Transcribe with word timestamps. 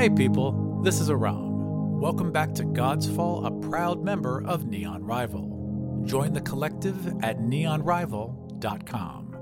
Hey 0.00 0.08
people, 0.08 0.80
this 0.82 0.98
is 0.98 1.10
Aram. 1.10 2.00
Welcome 2.00 2.32
back 2.32 2.54
to 2.54 2.64
Godsfall, 2.64 3.44
a 3.44 3.50
proud 3.68 4.02
member 4.02 4.42
of 4.46 4.64
Neon 4.64 5.04
Rival. 5.04 6.02
Join 6.06 6.32
the 6.32 6.40
collective 6.40 7.06
at 7.22 7.40
neonrival.com. 7.40 9.36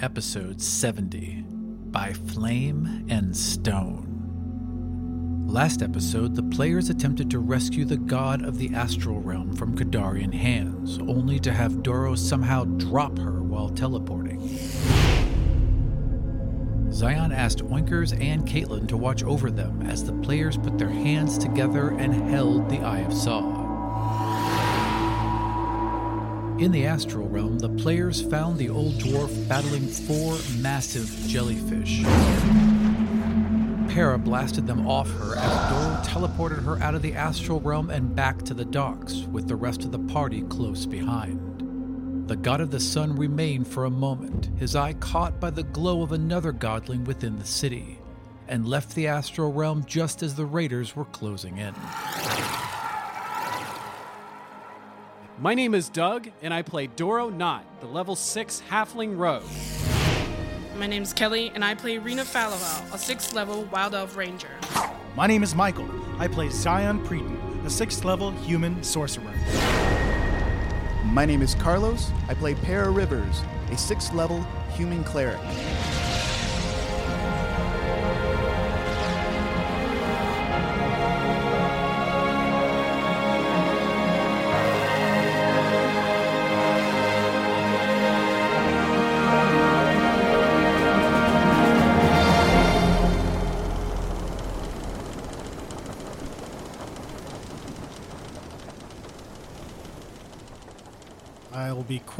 Episode 0.00 0.60
70 0.60 1.44
by 1.46 2.14
Flame 2.14 3.06
and 3.08 3.36
Stone. 3.36 4.10
Last 5.46 5.82
episode, 5.82 6.34
the 6.34 6.42
players 6.42 6.90
attempted 6.90 7.30
to 7.30 7.38
rescue 7.38 7.84
the 7.84 7.96
god 7.96 8.44
of 8.44 8.58
the 8.58 8.74
astral 8.74 9.20
realm 9.20 9.54
from 9.54 9.78
Kadarian 9.78 10.34
hands, 10.34 10.98
only 10.98 11.38
to 11.38 11.52
have 11.52 11.84
Dorro 11.84 12.18
somehow 12.18 12.64
drop 12.64 13.16
her 13.18 13.40
while 13.44 13.68
teleporting. 13.68 14.40
Xion 16.90 17.32
asked 17.32 17.64
Oinkers 17.64 18.12
and 18.20 18.46
Caitlin 18.46 18.88
to 18.88 18.96
watch 18.96 19.22
over 19.22 19.50
them 19.50 19.82
as 19.82 20.04
the 20.04 20.12
players 20.12 20.56
put 20.56 20.76
their 20.76 20.90
hands 20.90 21.38
together 21.38 21.90
and 21.90 22.12
held 22.12 22.68
the 22.68 22.80
Eye 22.80 23.00
of 23.00 23.14
Saw. 23.14 23.60
In 26.58 26.72
the 26.72 26.84
astral 26.86 27.28
realm, 27.28 27.58
the 27.58 27.70
players 27.70 28.20
found 28.20 28.58
the 28.58 28.68
old 28.68 28.94
dwarf 28.94 29.48
battling 29.48 29.86
four 29.86 30.38
massive 30.58 31.08
jellyfish. 31.26 32.02
Pera 33.94 34.18
blasted 34.18 34.66
them 34.66 34.86
off 34.86 35.10
her 35.12 35.36
as 35.38 35.52
Dorro 35.72 36.04
teleported 36.04 36.64
her 36.64 36.78
out 36.82 36.94
of 36.94 37.02
the 37.02 37.14
astral 37.14 37.60
realm 37.60 37.88
and 37.88 38.14
back 38.14 38.42
to 38.42 38.52
the 38.52 38.64
docks, 38.64 39.26
with 39.30 39.48
the 39.48 39.56
rest 39.56 39.84
of 39.84 39.92
the 39.92 39.98
party 39.98 40.42
close 40.42 40.86
behind. 40.86 41.49
The 42.30 42.36
god 42.36 42.60
of 42.60 42.70
the 42.70 42.78
sun 42.78 43.16
remained 43.16 43.66
for 43.66 43.86
a 43.86 43.90
moment, 43.90 44.50
his 44.56 44.76
eye 44.76 44.92
caught 44.92 45.40
by 45.40 45.50
the 45.50 45.64
glow 45.64 46.02
of 46.02 46.12
another 46.12 46.52
godling 46.52 47.04
within 47.04 47.40
the 47.40 47.44
city, 47.44 47.98
and 48.46 48.68
left 48.68 48.94
the 48.94 49.08
astral 49.08 49.52
realm 49.52 49.84
just 49.84 50.22
as 50.22 50.36
the 50.36 50.44
raiders 50.44 50.94
were 50.94 51.06
closing 51.06 51.58
in. 51.58 51.74
My 55.40 55.54
name 55.54 55.74
is 55.74 55.88
Doug, 55.88 56.30
and 56.40 56.54
I 56.54 56.62
play 56.62 56.86
Dorro 56.86 57.34
Knott, 57.36 57.64
the 57.80 57.88
level 57.88 58.14
6 58.14 58.62
halfling 58.70 59.18
rogue. 59.18 59.42
My 60.78 60.86
name 60.86 61.02
is 61.02 61.12
Kelly, 61.12 61.50
and 61.56 61.64
I 61.64 61.74
play 61.74 61.98
Rina 61.98 62.22
Falaval, 62.22 62.94
a 62.94 62.98
sixth 62.98 63.32
level 63.32 63.64
Wild 63.72 63.92
Elf 63.92 64.16
Ranger. 64.16 64.56
My 65.16 65.26
name 65.26 65.42
is 65.42 65.56
Michael. 65.56 65.90
I 66.20 66.28
play 66.28 66.46
Xion 66.46 67.04
Praeten, 67.04 67.66
a 67.66 67.70
sixth 67.70 68.04
level 68.04 68.30
human 68.30 68.84
sorcerer. 68.84 69.34
My 71.12 71.24
name 71.24 71.42
is 71.42 71.56
Carlos. 71.56 72.12
I 72.28 72.34
play 72.34 72.54
Pera 72.54 72.88
Rivers, 72.88 73.42
a 73.72 73.76
sixth 73.76 74.14
level 74.14 74.46
human 74.76 75.02
cleric. 75.02 75.40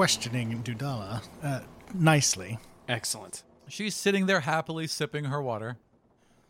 Questioning 0.00 0.62
Dudala 0.62 1.20
uh, 1.42 1.60
nicely. 1.92 2.58
Excellent. 2.88 3.42
She's 3.68 3.94
sitting 3.94 4.24
there 4.24 4.40
happily 4.40 4.86
sipping 4.86 5.26
her 5.26 5.42
water. 5.42 5.76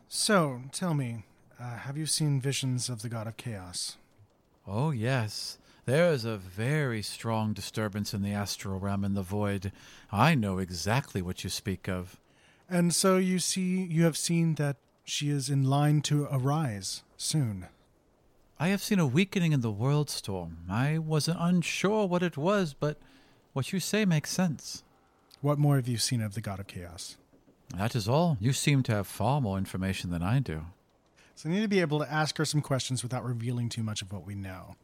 So, 0.06 0.62
tell 0.71 0.94
me, 0.94 1.25
uh, 1.59 1.78
have 1.78 1.97
you 1.97 2.06
seen 2.06 2.41
visions 2.41 2.89
of 2.89 3.03
the 3.03 3.09
god 3.09 3.27
of 3.27 3.37
chaos? 3.37 3.97
Oh, 4.69 4.93
yes. 4.93 5.59
There 5.84 6.12
is 6.12 6.25
a 6.25 6.37
very 6.37 7.03
strong 7.03 7.53
disturbance 7.53 8.15
in 8.15 8.22
the 8.22 8.31
astral 8.31 8.78
realm 8.78 9.03
and 9.03 9.16
the 9.16 9.22
void. 9.22 9.72
I 10.12 10.37
know 10.37 10.59
exactly 10.59 11.21
what 11.21 11.43
you 11.43 11.50
speak 11.50 11.89
of. 11.89 12.21
And 12.69 12.94
so 12.94 13.16
you 13.16 13.41
see, 13.41 13.83
you 13.83 14.05
have 14.05 14.16
seen 14.16 14.55
that 14.55 14.77
she 15.03 15.28
is 15.28 15.50
in 15.50 15.65
line 15.65 16.03
to 16.03 16.28
arise 16.31 17.03
soon. 17.16 17.66
I 18.60 18.69
have 18.69 18.81
seen 18.81 19.00
a 19.00 19.09
weakening 19.09 19.50
in 19.50 19.60
the 19.60 19.72
world 19.72 20.09
storm. 20.09 20.59
I 20.71 20.99
wasn't 20.99 21.39
unsure 21.41 22.06
what 22.06 22.22
it 22.22 22.37
was, 22.37 22.75
but 22.75 22.97
what 23.53 23.72
you 23.72 23.81
say 23.81 24.05
makes 24.05 24.31
sense. 24.31 24.83
What 25.41 25.59
more 25.59 25.77
have 25.77 25.88
you 25.88 25.99
seen 25.99 26.21
of 26.21 26.34
the 26.34 26.41
god 26.41 26.61
of 26.61 26.66
chaos? 26.66 27.16
That 27.77 27.94
is 27.94 28.09
all. 28.09 28.37
You 28.41 28.53
seem 28.53 28.83
to 28.84 28.94
have 28.94 29.06
far 29.06 29.41
more 29.41 29.59
information 29.59 30.11
than 30.11 30.22
I 30.22 30.38
do. 30.41 30.66
So 31.34 31.49
I 31.49 31.53
need 31.53 31.62
to 31.62 31.69
be 31.69 31.81
able 31.81 32.00
to 32.00 32.12
ask 32.12 32.37
her 32.37 32.44
some 32.44 32.60
questions 32.60 33.03
without 33.03 33.25
revealing 33.25 33.69
too 33.69 33.83
much 33.83 34.03
of 34.03 34.12
what 34.12 34.27
we 34.27 34.34
know. 34.34 34.77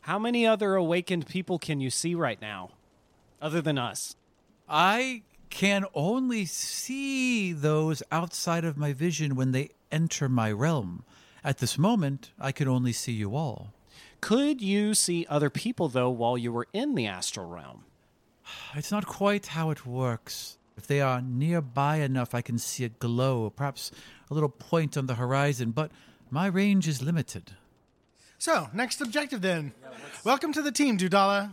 How 0.00 0.18
many 0.18 0.46
other 0.46 0.74
awakened 0.74 1.26
people 1.26 1.58
can 1.58 1.80
you 1.80 1.90
see 1.90 2.14
right 2.14 2.40
now? 2.40 2.70
Other 3.40 3.60
than 3.60 3.78
us? 3.78 4.16
I 4.68 5.22
can 5.50 5.84
only 5.94 6.46
see 6.46 7.52
those 7.52 8.02
outside 8.10 8.64
of 8.64 8.76
my 8.76 8.92
vision 8.92 9.36
when 9.36 9.52
they 9.52 9.70
enter 9.92 10.28
my 10.28 10.50
realm. 10.50 11.04
At 11.44 11.58
this 11.58 11.78
moment, 11.78 12.30
I 12.38 12.52
can 12.52 12.68
only 12.68 12.92
see 12.92 13.12
you 13.12 13.36
all. 13.36 13.72
Could 14.20 14.60
you 14.60 14.94
see 14.94 15.26
other 15.28 15.50
people, 15.50 15.88
though, 15.88 16.10
while 16.10 16.36
you 16.36 16.52
were 16.52 16.68
in 16.72 16.94
the 16.94 17.06
astral 17.06 17.48
realm? 17.48 17.84
It's 18.74 18.90
not 18.90 19.06
quite 19.06 19.48
how 19.48 19.70
it 19.70 19.86
works. 19.86 20.58
If 20.76 20.86
they 20.86 21.00
are 21.00 21.20
nearby 21.20 21.96
enough, 21.96 22.34
I 22.34 22.40
can 22.42 22.58
see 22.58 22.84
a 22.84 22.88
glow, 22.88 23.50
perhaps 23.50 23.90
a 24.30 24.34
little 24.34 24.48
point 24.48 24.96
on 24.96 25.06
the 25.06 25.16
horizon, 25.16 25.72
but 25.72 25.90
my 26.30 26.46
range 26.46 26.88
is 26.88 27.02
limited. 27.02 27.52
So, 28.38 28.68
next 28.72 29.00
objective 29.00 29.42
then. 29.42 29.72
Welcome 30.24 30.52
to 30.54 30.62
the 30.62 30.72
team, 30.72 30.96
Dudala. 30.96 31.52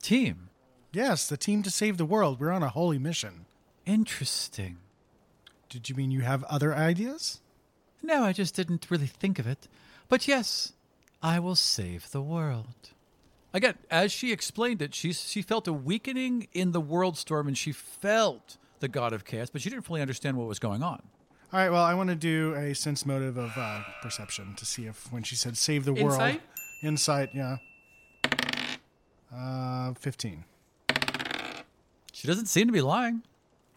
Team, 0.00 0.48
Yes, 0.92 1.28
the 1.28 1.36
team 1.36 1.62
to 1.64 1.70
save 1.70 1.96
the 1.96 2.04
world. 2.04 2.38
We're 2.38 2.52
on 2.52 2.62
a 2.62 2.68
holy 2.68 2.98
mission. 2.98 3.46
interesting. 3.84 4.78
Did 5.68 5.88
you 5.88 5.96
mean 5.96 6.12
you 6.12 6.20
have 6.20 6.44
other 6.44 6.72
ideas? 6.72 7.40
No, 8.00 8.22
I 8.22 8.32
just 8.32 8.54
didn't 8.54 8.86
really 8.90 9.08
think 9.08 9.40
of 9.40 9.46
it. 9.46 9.66
But 10.08 10.28
yes, 10.28 10.72
I 11.20 11.40
will 11.40 11.56
save 11.56 12.10
the 12.12 12.22
world. 12.22 12.90
Again, 13.54 13.74
as 13.90 14.12
she 14.12 14.32
explained 14.32 14.82
it, 14.82 14.94
she, 14.94 15.12
she 15.12 15.40
felt 15.40 15.66
a 15.66 15.72
weakening 15.72 16.48
in 16.52 16.72
the 16.72 16.80
world 16.80 17.16
storm 17.16 17.46
and 17.48 17.56
she 17.56 17.72
felt 17.72 18.58
the 18.80 18.88
god 18.88 19.12
of 19.12 19.24
chaos, 19.24 19.48
but 19.48 19.62
she 19.62 19.70
didn't 19.70 19.84
fully 19.84 20.02
understand 20.02 20.36
what 20.36 20.46
was 20.48 20.58
going 20.58 20.82
on. 20.82 21.00
All 21.52 21.60
right, 21.60 21.70
well, 21.70 21.84
I 21.84 21.94
want 21.94 22.10
to 22.10 22.16
do 22.16 22.52
a 22.54 22.74
sense 22.74 23.06
motive 23.06 23.36
of 23.36 23.52
uh, 23.56 23.82
perception 24.02 24.54
to 24.56 24.66
see 24.66 24.86
if 24.86 25.10
when 25.12 25.22
she 25.22 25.36
said 25.36 25.56
save 25.56 25.84
the 25.84 25.92
world. 25.92 26.20
Insight? 26.20 26.42
Insight, 26.82 27.30
yeah. 27.32 27.56
Uh, 29.32 29.94
15. 29.94 30.44
She 32.12 32.26
doesn't 32.26 32.46
seem 32.46 32.66
to 32.66 32.72
be 32.72 32.80
lying. 32.80 33.22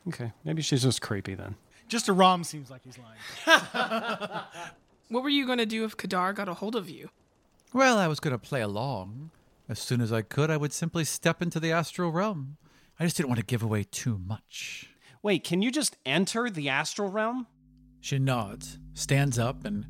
Okay, 0.08 0.34
maybe 0.44 0.62
she's 0.62 0.82
just 0.82 1.02
creepy 1.02 1.36
then. 1.36 1.56
Just 1.88 2.10
Aram 2.10 2.44
seems 2.44 2.72
like 2.72 2.82
he's 2.84 2.98
lying. 2.98 4.42
What 5.10 5.24
were 5.24 5.30
you 5.30 5.46
going 5.46 5.58
to 5.60 5.66
do 5.66 5.86
if 5.86 5.96
Kadar 5.96 6.36
got 6.36 6.50
a 6.50 6.54
hold 6.56 6.76
of 6.76 6.90
you? 6.90 7.10
Well, 7.72 7.98
I 7.98 8.08
was 8.08 8.20
going 8.20 8.34
to 8.34 8.38
play 8.38 8.62
along. 8.62 9.32
As 9.70 9.80
soon 9.80 10.00
as 10.00 10.14
I 10.14 10.22
could, 10.22 10.50
I 10.50 10.56
would 10.56 10.72
simply 10.72 11.04
step 11.04 11.42
into 11.42 11.60
the 11.60 11.74
astral 11.74 12.10
realm. 12.10 12.56
I 13.00 13.04
just 13.04 13.18
didn't 13.18 13.30
want 13.30 13.40
to 13.40 13.46
give 13.46 13.62
away 13.62 13.84
too 13.84 14.18
much. 14.18 14.90
Wait, 15.22 15.44
can 15.44 15.62
you 15.62 15.72
just 15.72 15.98
enter 16.06 16.50
the 16.50 16.70
astral 16.70 17.10
realm? 17.10 17.48
She 18.00 18.18
nods, 18.18 18.80
stands 18.94 19.38
up, 19.38 19.66
and 19.66 19.86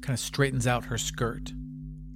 kind 0.00 0.14
of 0.14 0.20
straightens 0.20 0.66
out 0.66 0.86
her 0.86 0.96
skirt, 0.96 1.50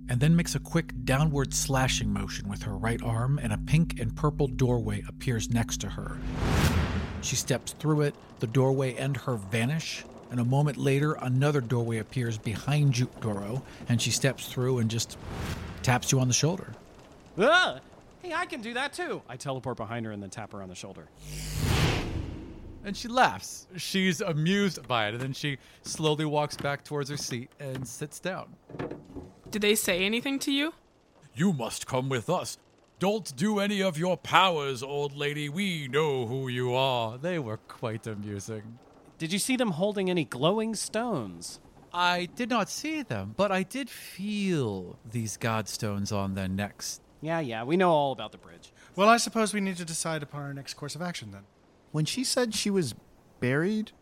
and 0.09 0.19
then 0.19 0.34
makes 0.34 0.54
a 0.54 0.60
quick 0.60 0.92
downward 1.04 1.53
slashing 1.53 2.10
motion 2.10 2.48
with 2.48 2.62
her 2.62 2.74
right 2.74 3.03
arm, 3.03 3.39
and 3.39 3.53
a 3.53 3.59
pink 3.59 4.01
and 4.01 4.16
purple 4.16 4.47
doorway 4.47 5.03
appears 5.06 5.51
next 5.51 5.83
to 5.83 5.91
her. 5.91 6.16
She 7.21 7.36
steps 7.36 7.72
through 7.72 8.03
it, 8.03 8.15
the 8.41 8.47
doorway 8.47 8.95
and 8.95 9.15
her 9.18 9.34
vanish, 9.34 10.04
and 10.30 10.41
a 10.41 10.45
moment 10.45 10.78
later, 10.78 11.12
another 11.21 11.60
doorway 11.60 11.98
appears 11.98 12.39
behind 12.39 12.97
you, 12.97 13.06
Dorro, 13.21 13.62
and 13.91 14.01
she 14.01 14.10
steps 14.10 14.48
through 14.48 14.78
and 14.78 14.91
just 14.91 15.18
taps 15.83 16.10
you 16.10 16.18
on 16.18 16.28
the 16.28 16.34
shoulder. 16.34 16.72
Ah! 17.39 17.81
Hey, 18.22 18.33
I 18.33 18.47
can 18.47 18.60
do 18.60 18.75
that 18.75 18.92
too. 18.92 19.22
I 19.28 19.36
teleport 19.36 19.77
behind 19.77 20.07
her 20.07 20.13
and 20.13 20.22
then 20.22 20.31
tap 20.31 20.53
her 20.53 20.63
on 20.63 20.69
the 20.69 20.75
shoulder. 20.75 21.09
And 22.84 22.97
she 22.97 23.09
laughs. 23.09 23.66
She's 23.77 24.21
amused 24.21 24.86
by 24.86 25.09
it, 25.09 25.15
and 25.15 25.22
then 25.22 25.33
she 25.33 25.59
slowly 25.83 26.25
walks 26.25 26.57
back 26.57 26.84
towards 26.84 27.10
her 27.10 27.16
seat 27.16 27.51
and 27.59 27.86
sits 27.89 28.21
down. 28.21 28.54
Did 29.51 29.63
they 29.63 29.75
say 29.75 30.04
anything 30.04 30.39
to 30.41 30.53
you? 30.53 30.75
You 31.34 31.53
must 31.53 31.86
come 31.86 32.09
with 32.09 32.28
us. 32.28 32.59
Don't 32.98 33.34
do 33.37 33.59
any 33.59 33.83
of 33.83 33.98
your 33.98 34.16
powers, 34.16 34.83
old 34.83 35.16
lady. 35.16 35.48
We 35.48 35.89
know 35.89 36.27
who 36.27 36.48
you 36.48 36.75
are. 36.75 37.19
They 37.19 37.39
were 37.39 37.57
quite 37.57 38.07
amusing. 38.07 38.78
Did 39.19 39.33
you 39.33 39.39
see 39.39 39.57
them 39.57 39.72
holding 39.72 40.10
any 40.10 40.25
glowing 40.25 40.75
stones? 40.75 41.60
I 41.92 42.27
did 42.34 42.51
not 42.51 42.69
see 42.69 43.03
them, 43.03 43.34
but 43.37 43.53
I 43.53 43.63
did 43.63 43.89
feel 43.89 44.98
these 45.10 45.37
godstones 45.37 46.13
on 46.13 46.34
their 46.34 46.48
necks. 46.48 47.01
Yeah, 47.24 47.41
yeah, 47.41 47.65
we 47.65 47.78
know 47.78 47.91
all 47.91 48.12
about 48.12 48.32
the 48.32 48.38
bridge. 48.38 48.71
well, 48.97 49.09
I 49.09 49.16
suppose 49.16 49.54
we 49.54 49.60
need 49.62 49.78
to 49.78 49.84
decide 49.86 50.22
upon 50.22 50.42
our 50.42 50.53
next 50.53 50.74
course 50.74 50.94
of 50.94 51.00
action 51.00 51.30
then. 51.32 51.44
When 51.91 52.04
she 52.04 52.22
said 52.22 52.54
she 52.54 52.68
was 52.68 52.94
buried, 53.41 53.92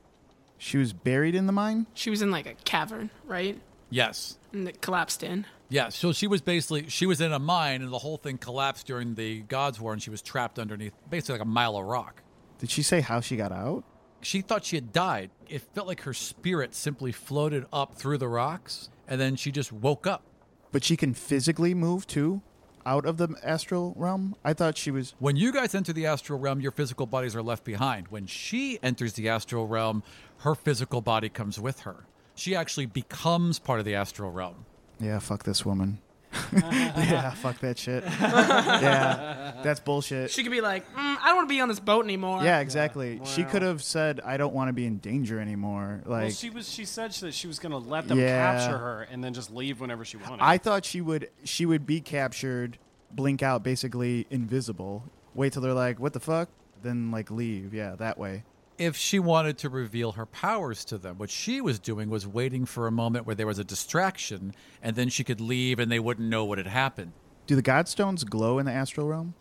she 0.58 0.76
was 0.76 0.92
buried 0.92 1.36
in 1.36 1.46
the 1.46 1.52
mine? 1.52 1.86
She 1.94 2.10
was 2.10 2.20
in 2.20 2.32
like 2.32 2.46
a 2.46 2.54
cavern, 2.64 3.10
right? 3.24 3.60
Yes. 3.90 4.38
And 4.52 4.68
it 4.68 4.82
collapsed 4.82 5.22
in. 5.22 5.46
Yeah, 5.68 5.90
so 5.90 6.12
she 6.12 6.26
was 6.26 6.40
basically 6.40 6.88
she 6.88 7.06
was 7.06 7.20
in 7.20 7.32
a 7.32 7.38
mine 7.38 7.80
and 7.80 7.92
the 7.92 7.98
whole 7.98 8.16
thing 8.16 8.38
collapsed 8.38 8.88
during 8.88 9.14
the 9.14 9.42
God's 9.42 9.80
War 9.80 9.92
and 9.92 10.02
she 10.02 10.10
was 10.10 10.20
trapped 10.20 10.58
underneath 10.58 10.92
basically 11.08 11.34
like 11.34 11.42
a 11.42 11.44
mile 11.44 11.76
of 11.76 11.84
rock. 11.84 12.22
Did 12.58 12.70
she 12.70 12.82
say 12.82 13.02
how 13.02 13.20
she 13.20 13.36
got 13.36 13.52
out? 13.52 13.84
She 14.20 14.40
thought 14.40 14.64
she 14.64 14.76
had 14.76 14.92
died. 14.92 15.30
It 15.48 15.62
felt 15.74 15.86
like 15.86 16.00
her 16.02 16.14
spirit 16.14 16.74
simply 16.74 17.12
floated 17.12 17.66
up 17.72 17.94
through 17.94 18.18
the 18.18 18.28
rocks 18.28 18.90
and 19.06 19.20
then 19.20 19.36
she 19.36 19.52
just 19.52 19.70
woke 19.70 20.08
up. 20.08 20.24
But 20.72 20.82
she 20.82 20.96
can 20.96 21.14
physically 21.14 21.72
move 21.72 22.04
too 22.06 22.42
out 22.84 23.06
of 23.06 23.16
the 23.16 23.34
astral 23.42 23.94
realm? 23.96 24.34
I 24.44 24.52
thought 24.52 24.76
she 24.76 24.90
was. 24.90 25.14
When 25.18 25.36
you 25.36 25.52
guys 25.52 25.74
enter 25.74 25.92
the 25.92 26.06
astral 26.06 26.38
realm, 26.38 26.60
your 26.60 26.72
physical 26.72 27.06
bodies 27.06 27.36
are 27.36 27.42
left 27.42 27.64
behind. 27.64 28.08
When 28.08 28.26
she 28.26 28.78
enters 28.82 29.14
the 29.14 29.28
astral 29.28 29.66
realm, 29.66 30.02
her 30.38 30.54
physical 30.54 31.00
body 31.00 31.28
comes 31.28 31.58
with 31.58 31.80
her. 31.80 32.06
She 32.34 32.56
actually 32.56 32.86
becomes 32.86 33.58
part 33.58 33.78
of 33.78 33.84
the 33.84 33.94
astral 33.94 34.30
realm. 34.30 34.64
Yeah, 34.98 35.18
fuck 35.18 35.44
this 35.44 35.64
woman. 35.64 35.98
yeah, 36.52 37.30
fuck 37.34 37.58
that 37.60 37.78
shit. 37.78 38.04
yeah, 38.04 39.60
that's 39.62 39.80
bullshit. 39.80 40.30
She 40.30 40.42
could 40.42 40.52
be 40.52 40.60
like, 40.60 40.86
mm, 40.94 40.96
I 40.96 41.26
don't 41.26 41.36
want 41.36 41.48
to 41.48 41.54
be 41.54 41.60
on 41.60 41.68
this 41.68 41.80
boat 41.80 42.04
anymore. 42.04 42.42
Yeah, 42.42 42.60
exactly. 42.60 43.20
She 43.24 43.42
Wow. 43.42 43.50
could 43.50 43.62
have 43.62 43.82
said, 43.82 44.20
"I 44.24 44.36
don't 44.36 44.54
want 44.54 44.68
to 44.68 44.72
be 44.72 44.86
in 44.86 44.98
danger 44.98 45.40
anymore." 45.40 46.02
Like, 46.06 46.22
well, 46.22 46.30
she 46.30 46.50
was. 46.50 46.68
She 46.70 46.84
said 46.84 47.12
that 47.12 47.34
she 47.34 47.46
was 47.46 47.58
going 47.58 47.72
to 47.72 47.78
let 47.78 48.08
them 48.08 48.18
Yeah. 48.18 48.36
capture 48.56 48.78
her 48.78 49.02
and 49.10 49.22
then 49.22 49.34
just 49.34 49.50
leave 49.50 49.80
whenever 49.80 50.04
she 50.04 50.16
wanted. 50.16 50.38
I 50.40 50.58
thought 50.58 50.84
she 50.84 51.00
would 51.00 51.28
she 51.44 51.66
would 51.66 51.86
be 51.86 52.00
captured, 52.00 52.78
blink 53.10 53.42
out, 53.42 53.62
basically 53.62 54.26
invisible. 54.30 55.04
Wait 55.34 55.52
till 55.52 55.62
they're 55.62 55.74
like, 55.74 55.98
"What 55.98 56.12
the 56.12 56.20
fuck?" 56.20 56.48
Then 56.82 57.10
like 57.10 57.30
leave. 57.30 57.72
Yeah, 57.74 57.94
that 57.96 58.18
way. 58.18 58.44
If 58.82 58.96
she 58.96 59.20
wanted 59.20 59.58
to 59.58 59.68
reveal 59.68 60.12
her 60.12 60.26
powers 60.26 60.84
to 60.86 60.98
them. 60.98 61.16
What 61.16 61.30
she 61.30 61.60
was 61.60 61.78
doing 61.78 62.10
was 62.10 62.26
waiting 62.26 62.66
for 62.66 62.86
a 62.86 62.90
moment 62.90 63.26
where 63.26 63.36
there 63.36 63.46
was 63.46 63.58
a 63.58 63.64
distraction, 63.64 64.54
and 64.82 64.96
then 64.96 65.08
she 65.08 65.22
could 65.22 65.40
leave 65.40 65.78
and 65.78 65.90
they 65.90 66.00
wouldn't 66.00 66.28
know 66.28 66.44
what 66.44 66.58
had 66.58 66.66
happened. 66.66 67.12
Do 67.46 67.54
the 67.54 67.62
godstones 67.62 68.28
glow 68.28 68.58
in 68.58 68.66
the 68.66 68.72
astral 68.72 69.06
realm? 69.06 69.34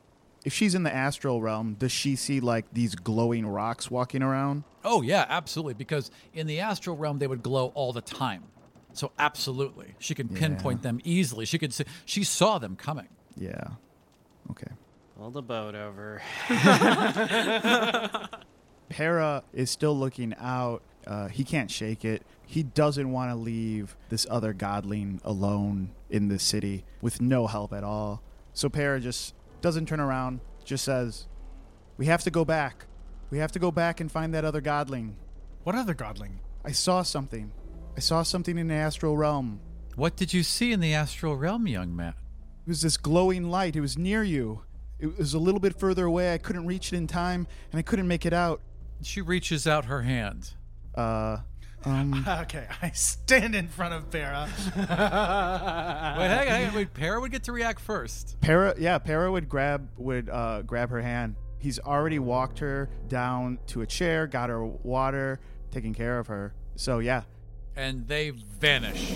If 0.45 0.53
she's 0.53 0.75
in 0.75 0.83
the 0.83 0.93
astral 0.93 1.41
realm, 1.41 1.75
does 1.75 1.91
she 1.91 2.15
see 2.15 2.39
like 2.39 2.65
these 2.71 2.95
glowing 2.95 3.47
rocks 3.47 3.91
walking 3.91 4.23
around? 4.23 4.63
Oh, 4.83 5.01
yeah, 5.01 5.25
absolutely. 5.27 5.75
Because 5.75 6.09
in 6.33 6.47
the 6.47 6.59
astral 6.59 6.95
realm, 6.97 7.19
they 7.19 7.27
would 7.27 7.43
glow 7.43 7.71
all 7.75 7.93
the 7.93 8.01
time. 8.01 8.43
So, 8.93 9.11
absolutely. 9.17 9.95
She 9.99 10.13
can 10.15 10.27
pinpoint 10.27 10.81
them 10.81 10.99
easily. 11.03 11.45
She 11.45 11.57
could 11.57 11.73
see, 11.73 11.85
she 12.05 12.23
saw 12.23 12.57
them 12.57 12.75
coming. 12.75 13.07
Yeah. 13.37 13.69
Okay. 14.49 14.71
Pull 15.17 15.31
the 15.31 15.41
boat 15.41 15.75
over. 15.75 16.21
Pera 18.91 19.43
is 19.53 19.71
still 19.71 19.97
looking 19.97 20.35
out. 20.37 20.83
Uh, 21.07 21.29
he 21.29 21.45
can't 21.45 21.71
shake 21.71 22.03
it. 22.03 22.23
He 22.45 22.61
doesn't 22.61 23.09
want 23.09 23.31
to 23.31 23.35
leave 23.35 23.95
this 24.09 24.27
other 24.29 24.53
godling 24.53 25.21
alone 25.23 25.91
in 26.09 26.27
the 26.27 26.37
city 26.37 26.83
with 27.01 27.21
no 27.21 27.47
help 27.47 27.71
at 27.71 27.85
all. 27.85 28.21
So 28.53 28.67
Pera 28.67 28.99
just 28.99 29.33
doesn't 29.61 29.87
turn 29.87 30.01
around, 30.01 30.41
just 30.65 30.83
says, 30.83 31.27
We 31.97 32.07
have 32.07 32.21
to 32.23 32.31
go 32.31 32.43
back. 32.43 32.85
We 33.29 33.37
have 33.37 33.53
to 33.53 33.59
go 33.59 33.71
back 33.71 34.01
and 34.01 34.11
find 34.11 34.33
that 34.33 34.43
other 34.43 34.61
godling. 34.61 35.13
What 35.63 35.75
other 35.75 35.95
godling? 35.95 36.39
I 36.65 36.73
saw 36.73 37.01
something. 37.01 37.53
I 37.95 38.01
saw 38.01 38.23
something 38.23 38.57
in 38.57 38.67
the 38.67 38.75
astral 38.75 39.15
realm. 39.15 39.61
What 39.95 40.17
did 40.17 40.33
you 40.33 40.43
see 40.43 40.73
in 40.73 40.81
the 40.81 40.93
astral 40.93 41.37
realm, 41.37 41.65
young 41.65 41.95
man? 41.95 42.15
It 42.65 42.69
was 42.69 42.81
this 42.81 42.97
glowing 42.97 43.49
light. 43.49 43.77
It 43.77 43.81
was 43.81 43.97
near 43.97 44.21
you. 44.21 44.63
It 44.99 45.17
was 45.17 45.33
a 45.33 45.39
little 45.39 45.61
bit 45.61 45.79
further 45.79 46.05
away. 46.05 46.33
I 46.33 46.37
couldn't 46.37 46.65
reach 46.65 46.91
it 46.91 46.97
in 46.97 47.07
time, 47.07 47.47
and 47.71 47.79
I 47.79 47.81
couldn't 47.81 48.07
make 48.07 48.25
it 48.25 48.33
out. 48.33 48.61
She 49.03 49.21
reaches 49.21 49.67
out 49.67 49.85
her 49.85 50.01
hand. 50.01 50.53
Uh, 50.95 51.37
um, 51.83 52.25
Okay, 52.41 52.67
I 52.81 52.91
stand 52.91 53.55
in 53.55 53.67
front 53.67 53.93
of 53.93 54.03
Vera. 54.05 54.47
Wait, 54.75 54.85
hang 54.87 54.91
on, 54.91 56.47
hang 56.47 56.67
on. 56.69 56.75
Wait, 56.75 56.93
Pera 56.93 57.19
would 57.19 57.31
get 57.31 57.43
to 57.43 57.51
react 57.51 57.79
first. 57.79 58.37
Pera, 58.41 58.75
yeah, 58.77 58.97
Pera 58.99 59.31
would 59.31 59.49
grab 59.49 59.89
would 59.97 60.29
uh, 60.29 60.61
grab 60.61 60.89
her 60.89 61.01
hand. 61.01 61.35
He's 61.59 61.79
already 61.79 62.19
walked 62.19 62.59
her 62.59 62.89
down 63.07 63.59
to 63.67 63.81
a 63.81 63.85
chair, 63.87 64.27
got 64.27 64.49
her 64.49 64.65
water, 64.65 65.39
taking 65.71 65.93
care 65.93 66.17
of 66.19 66.27
her. 66.27 66.53
So 66.75 66.99
yeah, 66.99 67.23
And 67.75 68.07
they 68.07 68.31
vanish. 68.31 69.13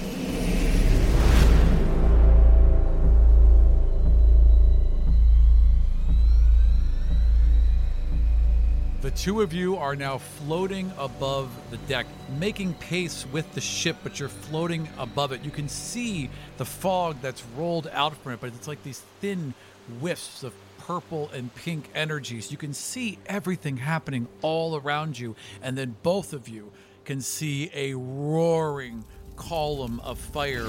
The 9.05 9.11
two 9.11 9.43
of 9.43 9.53
you 9.53 9.77
are 9.77 9.95
now 9.95 10.17
floating 10.17 10.91
above 10.97 11.51
the 11.69 11.77
deck, 11.77 12.07
making 12.39 12.73
pace 12.73 13.23
with 13.31 13.53
the 13.53 13.61
ship, 13.61 13.97
but 14.01 14.19
you're 14.19 14.29
floating 14.29 14.89
above 14.97 15.31
it. 15.31 15.45
You 15.45 15.51
can 15.51 15.69
see 15.69 16.31
the 16.57 16.65
fog 16.65 17.17
that's 17.21 17.43
rolled 17.55 17.87
out 17.93 18.17
from 18.17 18.31
it, 18.31 18.41
but 18.41 18.47
it's 18.47 18.67
like 18.67 18.81
these 18.81 19.03
thin 19.21 19.53
wisps 20.01 20.41
of 20.41 20.53
purple 20.79 21.29
and 21.35 21.53
pink 21.53 21.87
energies. 21.93 22.51
You 22.51 22.57
can 22.57 22.73
see 22.73 23.19
everything 23.27 23.77
happening 23.77 24.27
all 24.41 24.75
around 24.75 25.19
you, 25.19 25.35
and 25.61 25.77
then 25.77 25.95
both 26.01 26.33
of 26.33 26.49
you 26.49 26.71
can 27.03 27.21
see 27.21 27.69
a 27.75 27.93
roaring 27.93 29.05
column 29.35 29.99
of 29.99 30.17
fire 30.17 30.65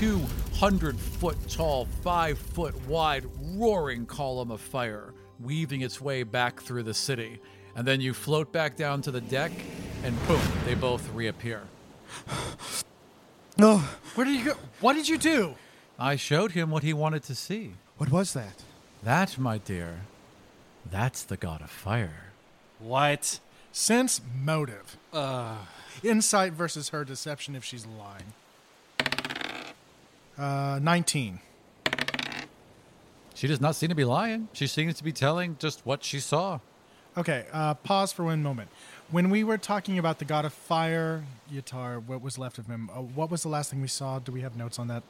two 0.00 0.22
hundred 0.60 1.00
foot 1.00 1.38
tall, 1.48 1.86
five 2.04 2.38
foot 2.38 2.74
wide, 2.86 3.24
roaring 3.56 4.04
column 4.04 4.50
of 4.50 4.60
fire 4.60 5.14
weaving 5.42 5.80
its 5.80 6.02
way 6.02 6.22
back 6.22 6.60
through 6.60 6.82
the 6.82 6.92
city. 6.92 7.40
And 7.74 7.88
then 7.88 8.02
you 8.02 8.12
float 8.12 8.52
back 8.52 8.76
down 8.76 9.00
to 9.02 9.10
the 9.10 9.22
deck, 9.22 9.52
and 10.04 10.14
boom, 10.28 10.42
they 10.66 10.74
both 10.74 11.08
reappear. 11.14 11.62
no. 13.56 13.78
Where 14.14 14.26
did 14.26 14.38
you 14.38 14.44
go? 14.44 14.56
What 14.80 14.94
did 14.94 15.08
you 15.08 15.16
do? 15.16 15.54
I 15.98 16.16
showed 16.16 16.52
him 16.52 16.70
what 16.70 16.82
he 16.82 16.92
wanted 16.92 17.22
to 17.22 17.34
see. 17.34 17.72
What 17.96 18.10
was 18.10 18.34
that? 18.34 18.62
That, 19.02 19.38
my 19.38 19.56
dear, 19.56 20.02
that's 20.90 21.22
the 21.22 21.38
god 21.38 21.62
of 21.62 21.70
fire. 21.70 22.32
What? 22.78 23.40
Sense 23.72 24.20
motive. 24.42 24.98
Uh, 25.10 25.56
insight 26.02 26.52
versus 26.52 26.90
her 26.90 27.02
deception 27.02 27.56
if 27.56 27.64
she's 27.64 27.86
lying. 27.86 28.34
Uh, 30.40 30.78
19. 30.82 31.38
She 33.34 33.46
does 33.46 33.60
not 33.60 33.76
seem 33.76 33.90
to 33.90 33.94
be 33.94 34.06
lying. 34.06 34.48
She 34.54 34.66
seems 34.66 34.94
to 34.94 35.04
be 35.04 35.12
telling 35.12 35.56
just 35.58 35.84
what 35.84 36.02
she 36.02 36.18
saw. 36.18 36.60
Okay, 37.14 37.44
uh, 37.52 37.74
pause 37.74 38.10
for 38.10 38.24
one 38.24 38.42
moment. 38.42 38.70
When 39.10 39.28
we 39.28 39.44
were 39.44 39.58
talking 39.58 39.98
about 39.98 40.18
the 40.18 40.24
god 40.24 40.46
of 40.46 40.54
fire, 40.54 41.24
Yatar, 41.52 42.02
what 42.02 42.22
was 42.22 42.38
left 42.38 42.56
of 42.56 42.68
him, 42.68 42.88
uh, 42.90 43.02
what 43.02 43.30
was 43.30 43.42
the 43.42 43.50
last 43.50 43.70
thing 43.70 43.82
we 43.82 43.88
saw? 43.88 44.18
Do 44.18 44.32
we 44.32 44.40
have 44.40 44.56
notes 44.56 44.78
on 44.78 44.88
that? 44.88 45.02